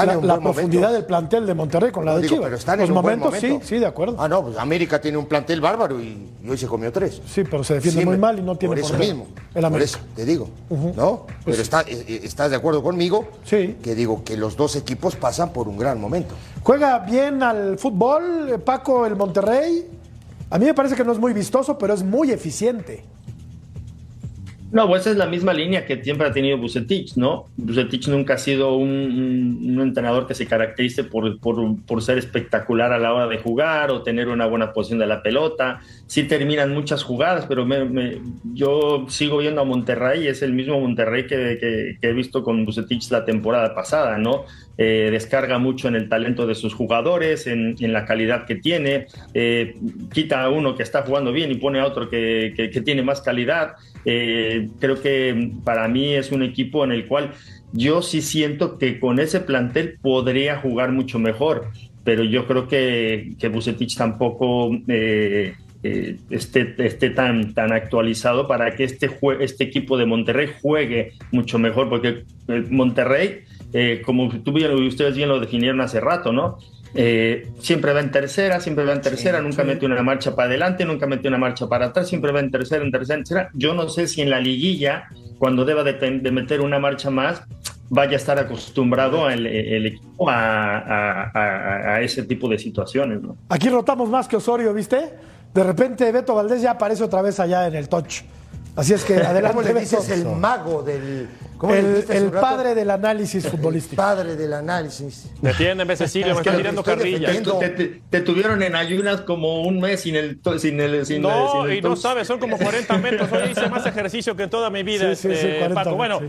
Está 0.00 0.02
en 0.02 0.08
La, 0.08 0.18
un 0.18 0.26
la 0.26 0.34
buen 0.34 0.42
momento. 0.44 0.52
profundidad 0.60 0.92
del 0.92 1.04
plantel 1.06 1.46
de 1.46 1.54
Monterrey 1.54 1.90
con 1.90 2.04
la 2.04 2.14
de 2.16 2.22
digo, 2.22 2.34
Chivas. 2.34 2.44
pero 2.46 2.56
están 2.56 2.78
Los 2.80 2.88
en 2.90 2.96
un 2.96 3.02
buen 3.02 3.18
momentos, 3.18 3.42
momento. 3.42 3.66
sí, 3.66 3.74
sí, 3.74 3.80
de 3.80 3.86
acuerdo. 3.86 4.16
Ah, 4.18 4.28
no, 4.28 4.42
pues 4.44 4.58
América 4.58 5.00
tiene 5.00 5.16
un 5.18 5.26
plantel 5.26 5.60
bárbaro 5.60 6.00
y, 6.00 6.28
y 6.44 6.48
hoy 6.50 6.58
se 6.58 6.66
comió 6.66 6.92
tres. 6.92 7.20
Sí, 7.26 7.42
pero 7.44 7.64
se 7.64 7.74
defiende 7.74 8.04
muy 8.04 8.18
mal 8.18 8.38
y 8.38 8.42
no 8.42 8.56
tiene 8.56 8.74
Por 8.74 8.84
eso 8.84 8.96
mismo. 8.98 9.26
El 9.48 9.54
Por 9.54 9.64
América. 9.64 9.84
eso, 9.84 9.98
te 10.14 10.24
digo. 10.24 10.48
¿No? 10.70 11.24
Pues 11.26 11.36
pero 11.44 11.56
sí. 11.56 11.62
está, 11.62 11.80
eh, 11.82 12.04
eh, 12.08 12.20
estás 12.24 12.50
de 12.50 12.56
acuerdo 12.56 12.82
conmigo 12.82 13.26
Sí. 13.44 13.76
que 13.82 13.94
digo 13.94 14.22
que 14.24 14.36
los 14.36 14.56
dos 14.56 14.76
equipos 14.76 15.16
pasan 15.16 15.52
por 15.52 15.68
un 15.68 15.76
gran 15.78 16.00
momento. 16.00 16.34
Juega 16.62 16.98
bien 17.00 17.42
al 17.42 17.78
fútbol, 17.78 18.50
eh, 18.54 18.58
Paco, 18.58 19.06
el 19.06 19.16
Monterrey. 19.16 19.86
A 20.50 20.58
mí 20.58 20.64
me 20.66 20.74
parece 20.74 20.94
que 20.94 21.04
no 21.04 21.12
es 21.12 21.18
muy 21.18 21.32
vistoso, 21.32 21.76
pero 21.78 21.94
es 21.94 22.02
muy 22.02 22.30
eficiente. 22.30 23.02
No, 24.72 24.88
pues 24.88 25.06
es 25.06 25.16
la 25.16 25.26
misma 25.26 25.52
línea 25.52 25.86
que 25.86 26.02
siempre 26.02 26.26
ha 26.26 26.32
tenido 26.32 26.58
Bucetich, 26.58 27.16
¿no? 27.16 27.44
Bucetich 27.56 28.08
nunca 28.08 28.34
ha 28.34 28.38
sido 28.38 28.74
un, 28.76 28.90
un- 28.90 29.70
un 29.76 29.80
entrenador 29.80 30.26
que 30.26 30.34
se 30.34 30.46
caracterice 30.46 31.04
por, 31.04 31.38
por- 31.38 32.02
ser 32.02 32.18
espectacular 32.18 32.92
a 32.92 32.98
la 32.98 33.12
hora 33.14 33.26
de 33.28 33.38
jugar 33.38 33.90
o 33.92 34.02
tener 34.02 34.26
una 34.28 34.46
buena 34.46 34.72
posición 34.72 34.98
de 34.98 35.06
la 35.06 35.22
pelota. 35.22 35.80
Sí 36.06 36.24
terminan 36.24 36.74
muchas 36.74 37.04
jugadas, 37.04 37.46
pero 37.46 37.64
me- 37.64 38.20
yo 38.54 39.06
sigo 39.08 39.38
viendo 39.38 39.60
a 39.60 39.64
Monterrey, 39.64 40.26
es 40.26 40.42
el 40.42 40.52
mismo 40.52 40.80
Monterrey 40.80 41.26
que 41.28 41.96
he 42.02 42.12
visto 42.12 42.42
con 42.42 42.64
Bucetich 42.66 43.08
la 43.12 43.24
temporada 43.24 43.72
pasada, 43.74 44.18
¿no? 44.18 44.44
Eh, 44.78 45.08
descarga 45.10 45.58
mucho 45.58 45.88
en 45.88 45.94
el 45.94 46.08
talento 46.08 46.46
de 46.46 46.54
sus 46.54 46.74
jugadores, 46.74 47.46
en, 47.46 47.76
en 47.80 47.92
la 47.94 48.04
calidad 48.04 48.44
que 48.44 48.56
tiene, 48.56 49.06
eh, 49.32 49.74
quita 50.12 50.42
a 50.42 50.50
uno 50.50 50.76
que 50.76 50.82
está 50.82 51.00
jugando 51.02 51.32
bien 51.32 51.50
y 51.50 51.54
pone 51.54 51.80
a 51.80 51.86
otro 51.86 52.10
que, 52.10 52.52
tiene 52.84 53.02
más 53.02 53.22
calidad. 53.22 53.72
Eh, 54.04 54.68
creo 54.78 55.00
que 55.00 55.50
para 55.64 55.88
mí 55.88 56.12
es 56.14 56.30
un 56.30 56.42
equipo 56.42 56.84
en 56.84 56.92
el 56.92 57.06
cual 57.06 57.30
yo 57.72 58.02
sí 58.02 58.20
siento 58.20 58.76
que 58.76 59.00
con 59.00 59.18
ese 59.18 59.40
plantel 59.40 59.98
podría 60.02 60.56
jugar 60.58 60.92
mucho 60.92 61.18
mejor, 61.18 61.68
pero 62.04 62.22
yo 62.22 62.46
creo 62.46 62.68
que, 62.68 63.32
que 63.38 63.48
Bucetich 63.48 63.96
tampoco 63.96 64.70
esté, 66.30 66.74
esté 66.78 67.10
tan, 67.10 67.54
tan 67.54 67.72
actualizado 67.72 68.46
para 68.46 68.74
que 68.76 68.84
este, 68.84 69.08
jue- 69.08 69.38
este 69.40 69.64
equipo 69.64 69.96
de 69.96 70.06
Monterrey 70.06 70.48
juegue 70.60 71.12
mucho 71.32 71.58
mejor, 71.58 71.88
porque 71.88 72.24
Monterrey, 72.70 73.42
eh, 73.72 74.02
como 74.04 74.28
tú 74.40 74.52
bien- 74.52 74.72
ustedes 74.86 75.16
bien 75.16 75.28
lo 75.28 75.40
definieron 75.40 75.80
hace 75.80 76.00
rato, 76.00 76.32
¿no? 76.32 76.58
Eh, 76.94 77.48
siempre 77.60 77.92
va 77.92 78.00
en 78.00 78.10
tercera, 78.10 78.58
siempre 78.60 78.84
va 78.86 78.92
en 78.94 79.02
tercera, 79.02 79.40
nunca 79.42 79.64
mete 79.64 79.84
una 79.84 80.02
marcha 80.02 80.34
para 80.34 80.48
adelante, 80.48 80.84
nunca 80.86 81.06
mete 81.06 81.28
una 81.28 81.36
marcha 81.36 81.68
para 81.68 81.86
atrás, 81.86 82.08
siempre 82.08 82.32
va 82.32 82.40
en 82.40 82.50
tercera, 82.50 82.82
en 82.82 82.90
tercera, 82.90 83.18
en 83.18 83.24
tercera. 83.24 83.50
Yo 83.52 83.74
no 83.74 83.88
sé 83.90 84.06
si 84.08 84.22
en 84.22 84.30
la 84.30 84.40
liguilla, 84.40 85.08
cuando 85.38 85.64
deba 85.66 85.82
de, 85.84 86.10
meter 86.30 86.62
una 86.62 86.78
marcha 86.78 87.10
más, 87.10 87.42
vaya 87.90 88.12
a 88.12 88.16
estar 88.16 88.38
acostumbrado 88.38 89.28
el, 89.28 89.46
el 89.46 89.86
equipo 89.86 90.30
a, 90.30 90.78
a- 90.78 91.30
a- 91.34 91.94
a 91.96 92.00
ese 92.00 92.22
tipo 92.22 92.48
de 92.48 92.58
situaciones, 92.58 93.20
¿no? 93.22 93.36
Aquí 93.50 93.68
rotamos 93.68 94.08
más 94.08 94.26
que 94.26 94.36
Osorio, 94.36 94.72
¿viste? 94.72 94.98
De 95.52 95.62
repente 95.64 96.10
Beto 96.12 96.34
Valdés 96.34 96.62
ya 96.62 96.72
aparece 96.72 97.04
otra 97.04 97.20
vez 97.22 97.38
allá 97.40 97.66
en 97.66 97.74
el 97.74 97.88
touch. 97.88 98.22
Así 98.76 98.92
es 98.94 99.04
que 99.04 99.14
adelante, 99.16 99.56
¿Cómo 99.56 99.62
le 99.62 99.80
dices 99.80 100.08
el 100.10 100.26
mago 100.26 100.82
del... 100.82 101.28
¿cómo 101.56 101.72
le 101.74 101.80
El, 101.80 102.04
el 102.10 102.30
padre 102.30 102.74
del 102.74 102.90
análisis 102.90 103.48
futbolístico. 103.48 103.96
Padre 103.96 104.36
del 104.36 104.52
análisis. 104.52 105.30
Defienden, 105.40 105.96
Cecilio, 105.96 106.34
me 106.34 106.40
están 106.42 106.56
tirando 106.58 106.82
carrilla. 106.84 107.32
Te, 107.58 107.68
te- 107.70 108.02
te 108.10 108.20
tuvieron 108.20 108.62
en 108.62 108.76
ayunas 108.76 109.22
como 109.22 109.62
un 109.62 109.80
mes 109.80 110.02
sin 110.02 110.14
el... 110.16 110.38
Sin 110.58 110.78
el 110.80 111.06
sin 111.06 111.22
No, 111.22 111.52
sin 111.62 111.70
el 111.70 111.78
y 111.78 111.80
no 111.80 111.96
sabes, 111.96 112.26
son 112.28 112.38
como 112.38 112.58
40 112.58 112.98
metros. 112.98 113.32
Hoy 113.32 113.50
hice 113.50 113.68
más 113.70 113.86
ejercicio 113.86 114.36
que 114.36 114.42
en 114.44 114.50
toda 114.50 114.68
mi 114.70 114.82
vida, 114.82 115.14
Sí, 115.14 115.22
sí, 115.22 115.32
este, 115.32 115.52
sí, 115.52 115.58
40 115.58 115.74
Paco. 115.82 115.96
Bueno, 115.96 116.20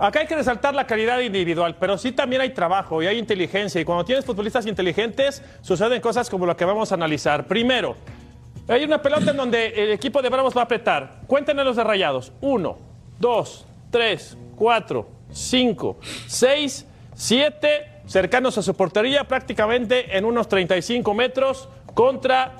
acá 0.00 0.18
hay 0.20 0.26
que 0.26 0.34
resaltar 0.34 0.74
la 0.74 0.88
calidad 0.88 1.20
individual, 1.20 1.76
pero 1.78 1.96
sí 1.96 2.10
también 2.10 2.42
hay 2.42 2.50
trabajo 2.50 3.00
y 3.00 3.06
hay 3.06 3.18
inteligencia. 3.18 3.80
Y 3.80 3.84
cuando 3.84 4.04
tienes 4.04 4.24
futbolistas 4.24 4.66
inteligentes, 4.66 5.40
suceden 5.62 6.00
cosas 6.00 6.28
como 6.28 6.44
lo 6.46 6.56
que 6.56 6.64
vamos 6.64 6.90
a 6.90 6.96
analizar. 6.96 7.46
Primero, 7.46 7.96
hay 8.68 8.84
una 8.84 9.02
pelota 9.02 9.30
en 9.30 9.36
donde 9.36 9.66
el 9.66 9.92
equipo 9.92 10.22
de 10.22 10.30
Bravos 10.30 10.56
va 10.56 10.62
a 10.62 10.64
apretar. 10.64 11.20
Cuéntenme 11.26 11.64
los 11.64 11.76
de 11.76 11.84
rayados. 11.84 12.32
Uno, 12.40 12.78
dos, 13.18 13.66
tres, 13.90 14.36
cuatro, 14.56 15.08
cinco, 15.30 15.98
seis, 16.26 16.86
siete, 17.14 17.88
cercanos 18.06 18.56
a 18.58 18.62
su 18.62 18.74
portería, 18.74 19.24
prácticamente 19.24 20.16
en 20.16 20.24
unos 20.24 20.48
35 20.48 21.12
metros, 21.14 21.68
contra 21.94 22.56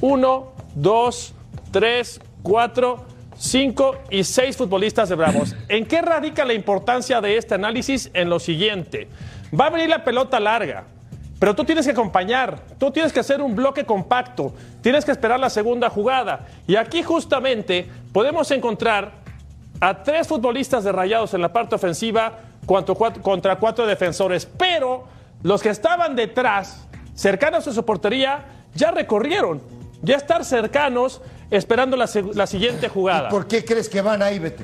uno, 0.00 0.52
dos, 0.74 1.34
tres, 1.70 2.20
cuatro, 2.42 3.04
cinco 3.36 3.96
y 4.10 4.24
seis 4.24 4.56
futbolistas 4.56 5.08
de 5.08 5.14
Bravos. 5.14 5.56
¿En 5.68 5.86
qué 5.86 6.02
radica 6.02 6.44
la 6.44 6.54
importancia 6.54 7.20
de 7.20 7.36
este 7.36 7.54
análisis? 7.54 8.10
En 8.14 8.28
lo 8.28 8.38
siguiente. 8.38 9.08
Va 9.58 9.66
a 9.66 9.70
venir 9.70 9.88
la 9.88 10.04
pelota 10.04 10.40
larga, 10.40 10.84
pero 11.42 11.56
tú 11.56 11.64
tienes 11.64 11.84
que 11.84 11.90
acompañar, 11.90 12.60
tú 12.78 12.92
tienes 12.92 13.12
que 13.12 13.18
hacer 13.18 13.42
un 13.42 13.56
bloque 13.56 13.84
compacto, 13.84 14.54
tienes 14.80 15.04
que 15.04 15.10
esperar 15.10 15.40
la 15.40 15.50
segunda 15.50 15.90
jugada. 15.90 16.46
Y 16.68 16.76
aquí 16.76 17.02
justamente 17.02 17.90
podemos 18.12 18.48
encontrar 18.52 19.10
a 19.80 20.04
tres 20.04 20.28
futbolistas 20.28 20.84
de 20.84 20.92
Rayados 20.92 21.34
en 21.34 21.42
la 21.42 21.52
parte 21.52 21.74
ofensiva 21.74 22.38
contra 22.64 23.56
cuatro 23.56 23.88
defensores, 23.88 24.46
pero 24.46 25.08
los 25.42 25.60
que 25.60 25.70
estaban 25.70 26.14
detrás, 26.14 26.86
cercanos 27.16 27.66
a 27.66 27.72
su 27.72 27.84
portería, 27.84 28.44
ya 28.76 28.92
recorrieron, 28.92 29.60
ya 30.00 30.18
estar 30.18 30.44
cercanos 30.44 31.22
esperando 31.50 31.96
la, 31.96 32.06
siguiente 32.46 32.88
jugada. 32.88 33.30
¿Por 33.30 33.48
qué 33.48 33.64
crees 33.64 33.88
que 33.88 34.00
van 34.00 34.22
ahí, 34.22 34.38
Beto? 34.38 34.62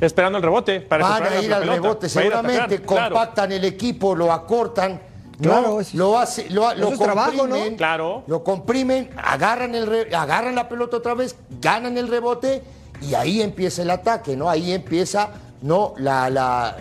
Esperando 0.00 0.38
el 0.38 0.44
rebote 0.44 0.80
para 0.80 1.08
Van 1.08 1.24
a 1.24 1.42
ir 1.42 1.52
al 1.52 1.62
pelota, 1.62 1.80
rebote, 1.82 2.06
va 2.06 2.20
a 2.20 2.24
ir 2.24 2.32
a 2.32 2.36
seguramente 2.36 2.82
claro. 2.82 3.16
compactan 3.16 3.50
el 3.50 3.64
equipo, 3.64 4.14
lo 4.14 4.32
acortan. 4.32 5.10
¿No? 5.42 5.50
Claro, 5.50 5.80
es- 5.80 5.94
lo 5.94 6.18
hace, 6.18 6.48
lo, 6.50 6.70
eso 6.70 6.80
lo 6.80 6.88
es 6.92 6.98
trabajo, 6.98 7.32
¿no? 7.32 7.40
comprimen, 7.40 7.76
Claro. 7.76 8.22
Lo 8.26 8.42
comprimen, 8.44 9.10
agarran 9.22 9.74
el 9.74 9.86
re- 9.86 10.14
agarran 10.14 10.54
la 10.54 10.68
pelota 10.68 10.96
otra 10.96 11.14
vez, 11.14 11.36
ganan 11.60 11.98
el 11.98 12.08
rebote 12.08 12.62
y 13.00 13.14
ahí 13.14 13.42
empieza 13.42 13.82
el 13.82 13.90
ataque, 13.90 14.36
¿no? 14.36 14.48
Ahí 14.48 14.72
empieza, 14.72 15.30
¿no? 15.62 15.94
La, 15.98 16.30
la 16.30 16.76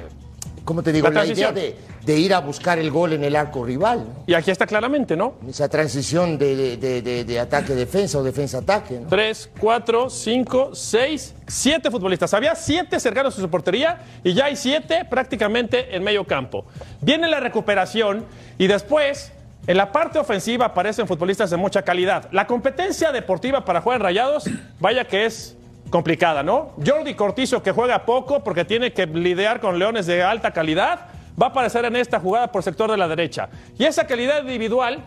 ¿cómo 0.64 0.84
te 0.84 0.91
digo? 0.91 1.09
La 1.09 1.24
La, 1.24 1.26
idea 1.26 1.51
de, 1.51 1.78
de 2.05 2.17
ir 2.17 2.33
a 2.33 2.39
buscar 2.39 2.79
el 2.79 2.89
gol 2.89 3.13
en 3.13 3.23
el 3.23 3.35
arco 3.35 3.63
rival, 3.63 3.99
¿no? 3.99 4.23
Y 4.25 4.33
aquí 4.33 4.49
está 4.49 4.65
claramente, 4.65 5.15
¿no? 5.15 5.35
Esa 5.47 5.69
transición 5.69 6.37
de, 6.37 6.77
de- 6.77 7.01
de- 7.01 7.23
de 7.23 7.39
ataque-defensa 7.39 8.17
o 8.17 8.23
defensa-ataque, 8.23 8.99
¿no? 9.01 9.07
Tres, 9.07 9.49
cuatro, 9.59 10.09
cinco, 10.09 10.71
seis, 10.73 11.35
siete 11.47 11.91
futbolistas. 11.91 12.33
Había 12.33 12.55
siete 12.55 12.99
cercanos 12.99 13.37
a 13.37 13.41
su 13.41 13.49
portería 13.49 14.01
y 14.23 14.33
ya 14.33 14.45
hay 14.45 14.55
siete 14.55 15.05
prácticamente 15.05 15.95
en 15.95 16.03
medio 16.03 16.25
campo. 16.25 16.65
Viene 17.01 17.27
la 17.27 17.39
recuperación 17.39 18.25
y 18.57 18.65
después, 18.67 19.31
en 19.67 19.77
la 19.77 19.91
parte 19.91 20.17
ofensiva, 20.17 20.65
aparecen 20.65 21.07
futbolistas 21.07 21.51
de 21.51 21.57
mucha 21.57 21.83
calidad. 21.83 22.29
La 22.31 22.47
competencia 22.47 23.11
deportiva 23.11 23.63
para 23.63 23.81
jugar 23.81 23.97
en 23.99 24.03
rayados, 24.05 24.45
vaya 24.79 25.05
que 25.05 25.25
es 25.27 25.55
complicada, 25.91 26.41
¿no? 26.41 26.71
Jordi 26.83 27.13
Cortizo, 27.13 27.61
que 27.61 27.71
juega 27.73 28.05
poco 28.05 28.43
porque 28.43 28.65
tiene 28.65 28.91
que 28.93 29.05
lidiar 29.05 29.59
con 29.59 29.77
leones 29.77 30.07
de 30.07 30.23
alta 30.23 30.51
calidad, 30.51 31.07
va 31.39 31.47
a 31.47 31.49
aparecer 31.49 31.86
en 31.86 31.95
esta 31.95 32.19
jugada 32.19 32.51
por 32.51 32.63
sector 32.63 32.89
de 32.89 32.97
la 32.97 33.07
derecha. 33.07 33.49
Y 33.77 33.86
esa 33.86 34.07
calidad 34.07 34.41
individual 34.41 35.03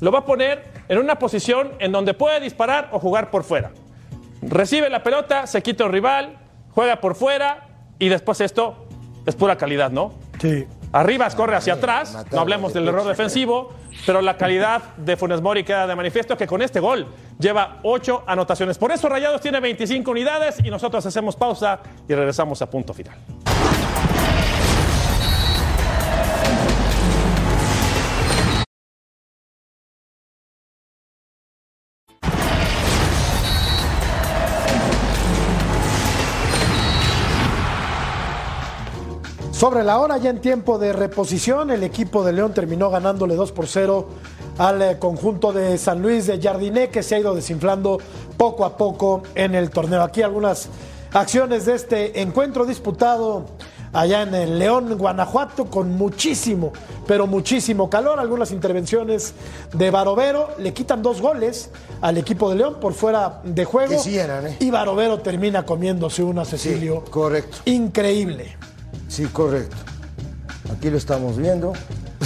lo 0.00 0.10
va 0.10 0.20
a 0.20 0.24
poner 0.24 0.64
en 0.88 0.98
una 0.98 1.18
posición 1.18 1.72
en 1.78 1.92
donde 1.92 2.14
puede 2.14 2.40
disparar 2.40 2.88
o 2.92 2.98
jugar 2.98 3.30
por 3.30 3.44
fuera. 3.44 3.70
Recibe 4.42 4.90
la 4.90 5.02
pelota, 5.02 5.46
se 5.46 5.62
quita 5.62 5.84
el 5.84 5.92
rival, 5.92 6.38
juega 6.70 7.00
por 7.00 7.14
fuera 7.14 7.66
y 7.98 8.08
después 8.08 8.40
esto 8.40 8.86
es 9.24 9.34
pura 9.34 9.56
calidad, 9.56 9.90
¿no? 9.90 10.14
Sí. 10.40 10.66
Arribas 10.92 11.34
corre 11.34 11.56
hacia 11.56 11.74
atrás, 11.74 12.24
no 12.30 12.40
hablemos 12.40 12.72
de 12.72 12.80
del 12.80 12.88
error 12.88 13.06
defensivo, 13.06 13.72
pero 14.06 14.22
la 14.22 14.36
calidad 14.36 14.94
de 14.96 15.16
Funes 15.16 15.42
Mori 15.42 15.64
queda 15.64 15.86
de 15.86 15.96
manifiesto 15.96 16.36
que 16.36 16.46
con 16.46 16.62
este 16.62 16.80
gol 16.80 17.08
lleva 17.38 17.80
ocho 17.82 18.22
anotaciones. 18.26 18.78
Por 18.78 18.92
eso 18.92 19.08
Rayados 19.08 19.40
tiene 19.40 19.60
25 19.60 20.10
unidades 20.10 20.56
y 20.64 20.70
nosotros 20.70 21.04
hacemos 21.04 21.36
pausa 21.36 21.80
y 22.08 22.14
regresamos 22.14 22.62
a 22.62 22.70
punto 22.70 22.94
final. 22.94 23.18
Sobre 39.56 39.84
la 39.84 39.98
hora, 40.00 40.18
ya 40.18 40.28
en 40.28 40.42
tiempo 40.42 40.78
de 40.78 40.92
reposición, 40.92 41.70
el 41.70 41.82
equipo 41.82 42.22
de 42.22 42.34
León 42.34 42.52
terminó 42.52 42.90
ganándole 42.90 43.36
2 43.36 43.52
por 43.52 43.66
0 43.66 44.06
al 44.58 44.82
eh, 44.82 44.98
conjunto 44.98 45.50
de 45.50 45.78
San 45.78 46.02
Luis 46.02 46.26
de 46.26 46.38
Jardiné, 46.38 46.90
que 46.90 47.02
se 47.02 47.14
ha 47.14 47.20
ido 47.20 47.34
desinflando 47.34 47.98
poco 48.36 48.66
a 48.66 48.76
poco 48.76 49.22
en 49.34 49.54
el 49.54 49.70
torneo. 49.70 50.02
Aquí 50.02 50.20
algunas 50.20 50.68
acciones 51.10 51.64
de 51.64 51.74
este 51.74 52.20
encuentro 52.20 52.66
disputado 52.66 53.46
allá 53.94 54.20
en 54.20 54.34
el 54.34 54.58
León, 54.58 54.98
Guanajuato, 54.98 55.70
con 55.70 55.90
muchísimo, 55.92 56.74
pero 57.06 57.26
muchísimo 57.26 57.88
calor. 57.88 58.20
Algunas 58.20 58.50
intervenciones 58.50 59.32
de 59.72 59.90
Barovero 59.90 60.50
le 60.58 60.74
quitan 60.74 61.00
dos 61.00 61.22
goles 61.22 61.70
al 62.02 62.18
equipo 62.18 62.50
de 62.50 62.56
León 62.56 62.76
por 62.78 62.92
fuera 62.92 63.40
de 63.42 63.64
juego. 63.64 63.92
Que 63.92 63.98
sí 64.00 64.18
eran, 64.18 64.48
¿eh? 64.48 64.56
Y 64.60 64.70
Barovero 64.70 65.20
termina 65.20 65.64
comiéndose 65.64 66.22
una 66.22 66.44
Cecilio. 66.44 67.02
correcto. 67.10 67.56
Increíble. 67.64 68.54
Sí, 69.08 69.26
correcto. 69.26 69.76
Aquí 70.76 70.90
lo 70.90 70.96
estamos 70.98 71.36
viendo. 71.36 71.72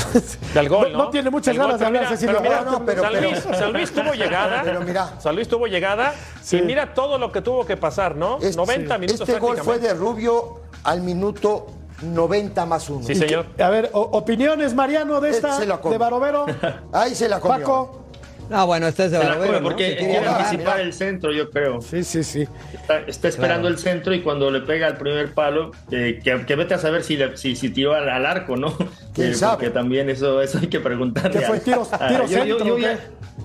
Del 0.54 0.68
gol, 0.68 0.92
No- 0.92 0.98
¿no? 0.98 1.04
no 1.04 1.10
tiene 1.10 1.30
muchas 1.30 1.54
gol, 1.56 1.66
ganas 1.66 1.80
de 1.80 1.86
hablar, 1.86 2.08
Cecilio. 2.08 2.38
pero 2.38 2.42
mira, 2.50 2.64
No, 2.64 2.70
no, 2.78 2.86
pero- 2.86 3.02
San, 3.02 3.12
pero- 3.12 3.30
Luis, 3.30 3.42
San 3.58 3.72
Luis 3.72 3.92
tuvo 3.92 4.12
llegada. 4.14 4.62
Pero 4.64 4.80
mira. 4.80 5.20
San 5.20 5.34
Luis 5.34 5.48
tuvo 5.48 5.66
llegada. 5.66 6.14
Sí. 6.42 6.56
Y 6.58 6.62
mira 6.62 6.94
todo 6.94 7.18
lo 7.18 7.30
que 7.32 7.42
tuvo 7.42 7.64
que 7.66 7.76
pasar, 7.76 8.16
¿no? 8.16 8.38
Este- 8.38 8.56
90 8.56 8.98
minutos 8.98 9.28
Este 9.28 9.40
gol 9.40 9.58
fue 9.58 9.78
de 9.78 9.94
Rubio 9.94 10.60
al 10.84 11.02
minuto 11.02 11.66
90 12.02 12.64
más 12.66 12.88
uno. 12.88 13.06
Sí, 13.06 13.14
señor. 13.14 13.46
A 13.60 13.68
ver, 13.68 13.90
o- 13.92 14.00
opiniones, 14.00 14.74
Mariano, 14.74 15.20
de 15.20 15.30
esta, 15.30 15.58
Se 15.58 15.66
la 15.66 15.78
comió. 15.80 15.92
de 15.92 15.98
Barovero. 15.98 16.46
Ahí 16.92 17.14
se 17.14 17.28
la 17.28 17.40
comió. 17.40 17.58
Paco. 17.58 17.99
No, 18.50 18.66
bueno, 18.66 18.88
este 18.88 19.04
es 19.04 19.12
de 19.12 19.18
la 19.18 19.36
¿no? 19.36 19.62
porque 19.62 19.96
quiere 19.96 20.26
anticipar 20.26 20.80
el 20.80 20.92
centro, 20.92 21.32
yo 21.32 21.50
creo. 21.50 21.80
Sí, 21.80 22.02
sí, 22.04 22.24
sí. 22.24 22.46
Está, 22.74 22.98
está 23.06 23.28
esperando 23.28 23.68
el 23.68 23.78
centro 23.78 24.12
y 24.12 24.22
cuando 24.22 24.50
le 24.50 24.60
pega 24.60 24.88
al 24.88 24.96
primer 24.96 25.32
palo, 25.32 25.70
eh, 25.92 26.20
que, 26.22 26.44
que 26.44 26.56
vete 26.56 26.74
a 26.74 26.78
saber 26.78 27.04
si, 27.04 27.16
le- 27.16 27.36
si, 27.36 27.54
si 27.54 27.70
tiró 27.70 27.94
al, 27.94 28.08
al 28.08 28.26
arco, 28.26 28.56
¿no? 28.56 28.76
¿Quién 29.14 29.30
Eh, 29.30 29.34
sabe? 29.34 29.52
Porque 29.54 29.70
también 29.70 30.10
eso, 30.10 30.42
eso 30.42 30.58
hay 30.58 30.66
que 30.66 30.80
preguntarle. 30.80 31.38
¿Qué 31.38 31.46
fue, 31.46 31.56
a- 31.58 31.60
tiro- 31.60 31.86
a- 31.90 32.08
tiro 32.08 32.26
yo, 32.26 32.44
yo- 32.44 32.58
centro, 32.58 32.76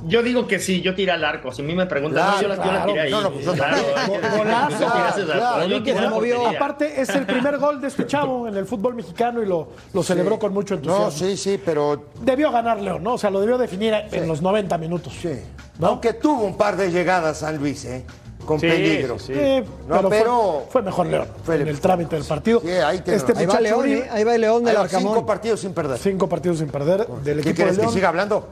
yo 0.08 0.22
digo 0.24 0.48
que 0.48 0.60
sí, 0.60 0.82
yo 0.82 0.94
tiré 0.94 1.12
al 1.12 1.24
arco. 1.24 1.52
Si 1.52 1.62
a 1.62 1.66
mí 1.66 1.74
me 1.74 1.86
preguntan, 1.86 2.24
Claro, 2.24 2.36
no, 2.36 2.42
yo, 2.42 2.48
la, 2.50 2.56
yo 2.56 2.62
la 2.64 2.72
claro. 2.72 2.86
tiré 2.92 3.02
ahí. 3.02 3.12
No, 3.12 3.22
no, 3.22 3.32
pues 3.32 3.46
Golazo. 3.46 5.84
que 5.84 5.94
se 5.94 6.00
a 6.00 6.10
movió. 6.10 6.48
Aparte, 6.48 7.02
es 7.02 7.10
el 7.10 7.26
primer 7.26 7.58
gol 7.58 7.82
de 7.82 7.88
este 7.88 8.06
chavo 8.06 8.48
en 8.48 8.56
el 8.56 8.66
fútbol 8.66 8.96
mexicano 8.96 9.42
y 9.42 9.46
lo, 9.46 9.70
lo 9.94 10.04
celebró 10.04 10.38
con 10.40 10.54
mucho 10.54 10.76
entusiasmo. 10.76 11.06
No, 11.06 11.12
sí, 11.12 11.38
sí, 11.38 11.60
pero 11.64 12.06
Debió 12.22 12.52
ganar 12.52 12.82
León, 12.82 13.04
¿no? 13.04 13.14
O 13.14 13.18
sea, 13.18 13.30
lo 13.30 13.40
debió 13.40 13.58
definir 13.58 13.94
en 14.12 14.28
los 14.28 14.42
90 14.42 14.78
minutos. 14.78 14.95
Sí. 15.10 15.40
¿No? 15.80 15.88
Aunque 15.88 16.14
tuvo 16.14 16.44
un 16.44 16.56
par 16.58 16.78
de 16.78 16.90
llegadas 16.92 17.40
San 17.40 17.58
Luis, 17.58 17.84
¿eh? 17.86 18.06
Con 18.46 18.60
Sí, 18.60 18.68
peligro. 18.68 19.18
sí, 19.18 19.28
sí. 19.28 19.34
Eh, 19.36 19.66
No, 19.88 19.96
pero, 19.98 20.10
pero- 20.10 20.62
fue, 20.66 20.72
fue 20.74 20.82
mejor 20.84 21.08
León 21.08 21.28
Fue 21.44 21.56
en 21.56 21.68
el- 21.68 21.80
trámite 21.80 22.16
del 22.16 22.26
partido. 22.26 22.62
Ahí 22.86 22.98
este. 23.04 23.14
Ahí 23.16 23.46
va 23.46 23.56
muchacho 23.56 23.62
León, 23.62 23.88
¿eh? 23.90 24.08
Ahí 24.12 24.24
va 24.24 24.36
el 24.36 24.42
León 24.42 24.64
del 24.64 24.78
Arcamón. 24.78 25.14
cinco 25.14 25.26
partidos 25.26 25.60
sin 25.62 25.74
perder. 25.74 25.98
cinco 25.98 26.30
partidos 26.30 26.60
sin 26.60 26.68
perder 26.68 27.08
del 27.08 27.24
¿Qué 27.24 27.32
equipo 27.32 27.44
de 27.50 27.54
quieres 27.56 27.76
que 27.78 27.82
León. 27.82 27.94
siga 27.94 28.10
hablando? 28.10 28.48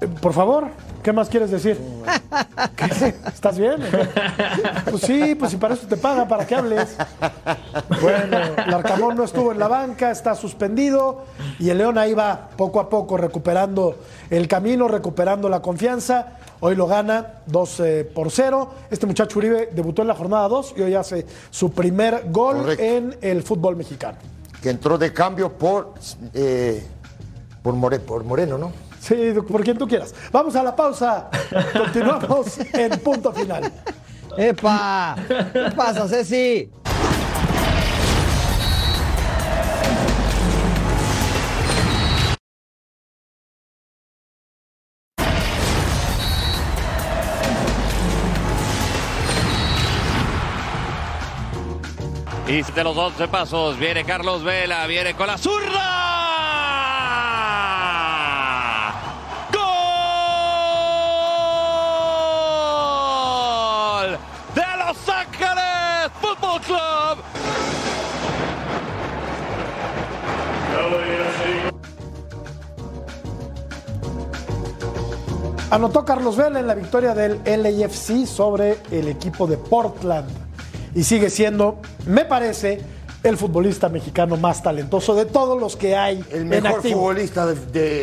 Eh, 0.00 0.06
Por 0.20 0.32
favor, 0.32 0.68
¿qué 1.02 1.12
más 1.12 1.28
quieres 1.28 1.50
decir? 1.50 1.78
¿Qué? 2.76 3.14
¿Estás 3.26 3.58
bien? 3.58 3.76
Pues 4.90 5.02
sí, 5.02 5.34
pues 5.34 5.50
si 5.50 5.56
para 5.56 5.74
eso 5.74 5.86
te 5.86 5.96
pagan, 5.96 6.28
para 6.28 6.46
que 6.46 6.54
hables. 6.54 6.96
Bueno, 8.00 8.38
el 8.66 8.74
Arcamón 8.74 9.16
no 9.16 9.24
estuvo 9.24 9.52
en 9.52 9.58
la 9.58 9.68
banca, 9.68 10.10
está 10.10 10.34
suspendido 10.34 11.24
y 11.58 11.70
el 11.70 11.78
León 11.78 11.98
ahí 11.98 12.14
va 12.14 12.48
poco 12.56 12.80
a 12.80 12.88
poco 12.88 13.16
recuperando 13.16 13.96
el 14.30 14.46
camino, 14.48 14.88
recuperando 14.88 15.48
la 15.48 15.60
confianza. 15.60 16.34
Hoy 16.60 16.74
lo 16.74 16.86
gana 16.88 17.34
2 17.46 17.80
eh, 17.80 18.10
por 18.12 18.30
0. 18.32 18.70
Este 18.90 19.06
muchacho 19.06 19.38
Uribe 19.38 19.70
debutó 19.72 20.02
en 20.02 20.08
la 20.08 20.14
jornada 20.14 20.48
2 20.48 20.74
y 20.76 20.82
hoy 20.82 20.94
hace 20.94 21.24
su 21.50 21.70
primer 21.70 22.24
gol 22.30 22.56
Correcto. 22.58 22.82
en 22.82 23.16
el 23.20 23.42
fútbol 23.44 23.76
mexicano. 23.76 24.18
Que 24.60 24.70
entró 24.70 24.98
de 24.98 25.12
cambio 25.12 25.52
por, 25.52 25.94
eh, 26.34 26.84
por, 27.62 27.74
More- 27.74 28.00
por 28.00 28.24
Moreno, 28.24 28.58
¿no? 28.58 28.72
Sí, 29.08 29.32
por 29.48 29.64
quien 29.64 29.78
tú 29.78 29.88
quieras. 29.88 30.14
Vamos 30.30 30.54
a 30.54 30.62
la 30.62 30.76
pausa. 30.76 31.30
Continuamos 31.72 32.58
en 32.74 32.90
punto 33.00 33.32
final. 33.32 33.72
¡Epa! 34.36 35.16
¿Qué 35.26 35.70
pasa, 35.74 36.06
Ceci? 36.06 36.70
Y 52.46 52.62
de 52.62 52.84
los 52.84 52.96
11 52.96 53.28
pasos 53.28 53.78
viene 53.78 54.04
Carlos 54.04 54.44
Vela, 54.44 54.86
viene 54.86 55.14
con 55.14 55.26
la 55.28 55.38
zurda. 55.38 55.97
Anotó 75.70 76.04
Carlos 76.04 76.36
Vela 76.36 76.60
en 76.60 76.66
la 76.66 76.74
victoria 76.74 77.14
del 77.14 77.40
LAFC 77.44 78.24
sobre 78.26 78.78
el 78.90 79.08
equipo 79.08 79.46
de 79.46 79.58
Portland. 79.58 80.28
Y 80.94 81.04
sigue 81.04 81.28
siendo, 81.28 81.78
me 82.06 82.24
parece, 82.24 82.80
el 83.22 83.36
futbolista 83.36 83.90
mexicano 83.90 84.38
más 84.38 84.62
talentoso 84.62 85.14
de 85.14 85.26
todos 85.26 85.60
los 85.60 85.76
que 85.76 85.94
hay 85.94 86.24
El 86.30 86.46
mejor 86.46 86.80
futbolista 86.94 87.44
de, 87.46 87.54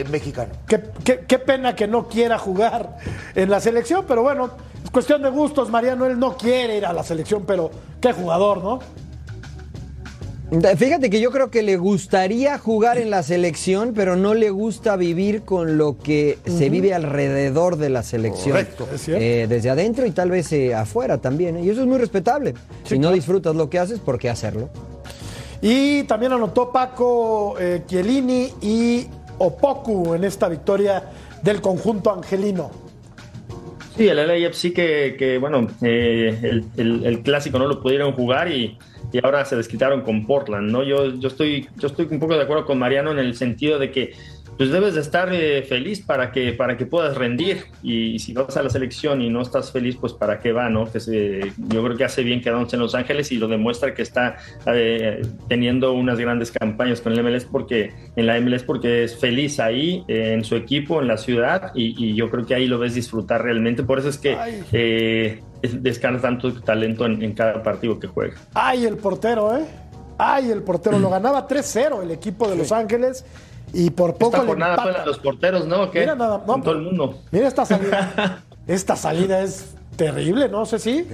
de 0.03 0.05
mexicano. 0.11 0.51
Qué, 0.67 0.83
qué- 1.03 1.19
qué 1.27 1.39
pena 1.39 1.75
que 1.75 1.87
no 1.87 2.07
quiera 2.07 2.37
jugar 2.37 2.97
en 3.33 3.49
la 3.49 3.59
selección, 3.59 4.05
pero 4.07 4.21
bueno, 4.21 4.51
es 4.83 4.91
cuestión 4.91 5.23
de 5.23 5.29
gustos, 5.31 5.69
Mariano. 5.71 6.05
Él 6.05 6.19
no 6.19 6.37
quiere 6.37 6.77
ir 6.77 6.85
a 6.85 6.93
la 6.93 7.03
selección, 7.03 7.43
pero 7.47 7.71
qué 7.99 8.13
jugador, 8.13 8.63
¿no? 8.63 8.79
Fíjate 10.77 11.09
que 11.09 11.19
yo 11.19 11.31
creo 11.31 11.49
que 11.49 11.63
le 11.63 11.75
gustaría 11.77 12.57
jugar 12.59 12.97
en 12.99 13.09
la 13.09 13.23
selección, 13.23 13.93
pero 13.95 14.15
no 14.15 14.33
le 14.35 14.51
gusta 14.51 14.95
vivir 14.95 15.41
con 15.41 15.77
lo 15.77 15.97
que 15.97 16.37
se 16.45 16.69
vive 16.69 16.93
alrededor 16.93 17.77
de 17.77 17.89
la 17.89 18.03
selección. 18.03 18.51
Correcto. 18.51 18.87
Es 18.93 19.01
cierto. 19.01 19.23
Eh, 19.23 19.47
desde 19.49 19.71
adentro 19.71 20.05
y 20.05 20.11
tal 20.11 20.29
vez 20.29 20.51
eh, 20.53 20.75
afuera 20.75 21.17
también. 21.17 21.57
¿eh? 21.57 21.61
Y 21.63 21.69
eso 21.71 21.81
es 21.81 21.87
muy 21.87 21.97
respetable. 21.97 22.53
si 22.83 22.99
no 22.99 23.11
disfrutas 23.11 23.55
lo 23.55 23.69
que 23.69 23.79
haces, 23.79 23.99
¿por 23.99 24.19
qué 24.19 24.29
hacerlo? 24.29 24.69
Y 25.61 26.03
también 26.03 26.31
anotó 26.31 26.71
Paco 26.71 27.55
eh, 27.59 27.81
Chiellini 27.87 28.49
y 28.61 29.07
Opoku 29.39 30.13
en 30.13 30.23
esta 30.25 30.47
victoria 30.47 31.09
del 31.41 31.59
conjunto 31.59 32.13
angelino. 32.13 32.69
Sí, 33.97 34.07
el 34.07 34.17
LAFC 34.27 34.73
que, 34.73 35.15
que 35.17 35.37
bueno, 35.39 35.67
eh, 35.81 36.37
el, 36.43 36.65
el- 36.77 37.05
el 37.05 37.21
clásico 37.23 37.57
no 37.57 37.65
lo 37.67 37.81
pudieron 37.81 38.11
jugar 38.13 38.51
y, 38.51 38.77
y 39.11 39.19
ahora 39.23 39.45
se 39.45 39.55
desquitaron 39.55 40.01
con 40.01 40.25
Portland, 40.25 40.71
¿no? 40.71 40.83
Yo, 40.83 41.15
yo, 41.15 41.27
estoy, 41.27 41.67
yo 41.77 41.87
estoy 41.87 42.07
un 42.09 42.19
poco 42.19 42.35
de 42.35 42.43
acuerdo 42.43 42.65
con 42.65 42.79
Mariano 42.79 43.11
en 43.11 43.19
el 43.19 43.35
sentido 43.35 43.79
de 43.79 43.91
que 43.91 44.13
pues 44.57 44.69
debes 44.71 44.93
de 44.95 45.01
estar 45.01 45.33
eh, 45.33 45.63
feliz 45.63 46.01
para 46.01 46.31
que, 46.31 46.53
para 46.53 46.77
que 46.77 46.85
puedas 46.85 47.17
rendir 47.17 47.65
y, 47.83 48.17
si 48.19 48.33
vas 48.33 48.55
a 48.55 48.63
la 48.63 48.69
selección 48.69 49.21
y 49.21 49.29
no 49.29 49.41
estás 49.41 49.71
feliz, 49.71 49.97
pues 49.99 50.13
para 50.13 50.39
qué 50.39 50.51
va, 50.53 50.69
¿no? 50.69 50.89
Que 50.91 50.99
se- 50.99 51.51
yo 51.57 51.83
creo 51.83 51.97
que 51.97 52.05
hace 52.05 52.23
bien 52.23 52.41
quedándose 52.41 52.75
en 52.77 52.81
Los 52.81 52.95
Ángeles 52.95 53.31
y 53.31 53.37
lo 53.37 53.47
demuestra 53.47 53.93
que 53.93 54.01
está 54.01 54.37
eh, 54.67 55.21
teniendo 55.49 55.93
unas 55.93 56.17
grandes 56.19 56.51
campañas 56.51 57.01
con 57.01 57.13
el 57.13 57.21
MLS 57.23 57.45
porque 57.45 57.91
en 58.15 58.25
la 58.27 58.39
MLS 58.39 58.63
porque 58.63 59.03
es 59.03 59.17
feliz 59.17 59.59
ahí 59.59 60.03
eh, 60.07 60.31
en 60.33 60.43
su 60.43 60.55
equipo, 60.55 61.01
en 61.01 61.07
la 61.07 61.17
ciudad 61.17 61.71
y, 61.75 61.95
y 62.03 62.15
yo 62.15 62.29
creo 62.29 62.45
que 62.45 62.55
ahí 62.55 62.67
lo 62.67 62.79
ves 62.79 62.95
disfrutar 62.95 63.43
realmente. 63.43 63.83
Por 63.83 63.99
eso 63.99 64.09
es 64.09 64.17
que 64.17 64.37
eh, 64.71 65.41
es- 65.61 65.83
descarga 65.83 66.21
tanto 66.21 66.53
talento 66.61 67.05
en, 67.05 67.21
en 67.21 67.33
cada 67.33 67.61
partido 67.61 67.99
que 67.99 68.07
juega. 68.07 68.35
¡Ay, 68.53 68.85
el 68.85 68.97
portero, 68.97 69.57
eh! 69.57 69.65
¡Ay, 70.17 70.49
el 70.49 70.61
portero! 70.63 70.97
Lo 70.99 71.09
ganaba 71.09 71.45
3-0 71.47 72.03
el 72.03 72.11
equipo 72.11 72.47
de 72.47 72.55
Los 72.55 72.71
Ángeles 72.71 73.25
Y 73.77 73.89
por 73.89 74.13
poco 74.15 74.37
Esta 74.37 74.47
jornada 74.47 74.81
fue 74.81 74.93
la 74.93 75.05
los 75.05 75.19
porteros, 75.19 75.67
¿no? 75.67 75.83
¿O 75.83 75.91
¿Qué? 75.91 75.99
Mira 75.99 76.15
nada- 76.15 76.41
no, 76.47 76.61
todo 76.61 76.71
el 76.75 76.81
mundo. 76.81 77.19
Mira 77.31 77.49
esta 77.49 77.65
salida. 77.65 78.41
esta 78.67 78.95
salida 78.95 79.41
es 79.41 79.75
terrible, 79.97 80.47
¿no? 80.47 80.65
sé 80.65 80.79
si. 80.79 81.05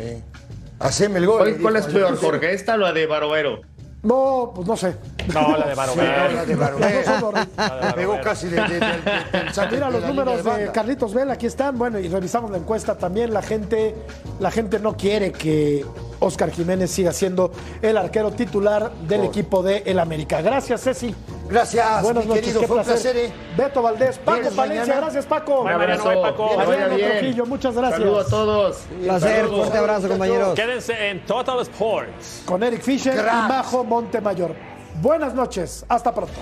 Haceme 0.80 1.18
el 1.18 1.26
gol. 1.26 1.58
¿Cuál, 1.60 1.76
es 1.78 1.88
peor, 1.88 2.16
Jorge? 2.18 2.54
¿Esta 2.54 2.76
o 2.76 2.78
la 2.78 2.94
de 2.94 3.08
Barovero? 3.08 3.62
No, 4.04 4.52
pues 4.56 4.68
no 4.68 4.78
sé. 4.78 4.96
No, 5.34 5.58
la 5.58 5.68
de 5.68 5.74
Barovero. 5.76 6.32
la 6.34 6.46
de 6.46 6.56
Barovero. 6.56 7.96
Pegó 7.96 8.22
casi 8.22 8.48
de, 8.48 8.62
de- 8.62 8.68
de- 8.68 8.80
de- 8.80 9.68
Mira 9.72 9.88
de 9.88 9.92
los 10.00 10.04
números 10.06 10.44
de. 10.44 10.72
Carlitos 10.72 11.16
Vela, 11.16 11.34
aquí 11.34 11.48
están. 11.48 11.78
Bueno, 11.80 11.98
y 11.98 12.08
revisamos 12.10 12.52
la 12.52 12.58
encuesta 12.58 12.96
también. 12.96 13.34
La 13.34 13.42
gente, 13.42 13.96
la 14.40 14.52
gente 14.52 14.80
no 14.80 14.96
quiere 14.96 15.32
que 15.32 15.84
Oscar 16.22 16.50
Jiménez 16.52 16.90
siga 16.90 17.12
siendo 17.12 17.52
el 17.82 17.98
arquero 17.98 18.32
titular 18.32 18.92
del 19.08 19.26
equipo 19.26 19.62
de 19.62 19.84
El 19.86 20.00
América. 20.00 20.42
Gracias, 20.42 20.82
Ceci. 20.84 21.14
Gracias, 21.50 22.02
Buenas 22.02 22.24
mi 22.24 22.30
noches, 22.30 22.44
querido, 22.46 22.62
qué 22.62 22.68
fue 22.68 22.78
un 22.78 22.84
placer. 22.84 23.02
placer, 23.12 23.30
¿eh? 23.30 23.34
Beto 23.58 23.82
Valdés, 23.82 24.18
Paco 24.20 24.38
¿Vienes 24.38 24.54
Palencia, 24.54 24.96
gracias 24.96 25.26
Paco. 25.26 25.62
Un 25.62 25.68
abrazo. 25.70 26.22
Paco. 26.22 26.50
Bien. 26.96 27.20
Trujillo, 27.20 27.46
muchas 27.46 27.76
gracias. 27.76 28.00
Saludos 28.00 28.28
a 28.28 28.30
todos. 28.30 28.78
Placer, 29.04 29.36
Saludos. 29.38 29.58
fuerte 29.60 29.78
abrazo, 29.78 30.08
compañeros. 30.08 30.54
Quédense 30.54 31.10
en 31.10 31.26
Total 31.26 31.60
Sports. 31.62 32.44
Con 32.46 32.64
Eric 32.64 32.82
Fisher 32.82 33.16
y. 33.16 33.48
Majo 33.50 33.84
Montemayor. 33.84 34.56
Buenas 35.02 35.34
noches, 35.34 35.84
hasta 35.90 36.14
pronto. 36.14 36.34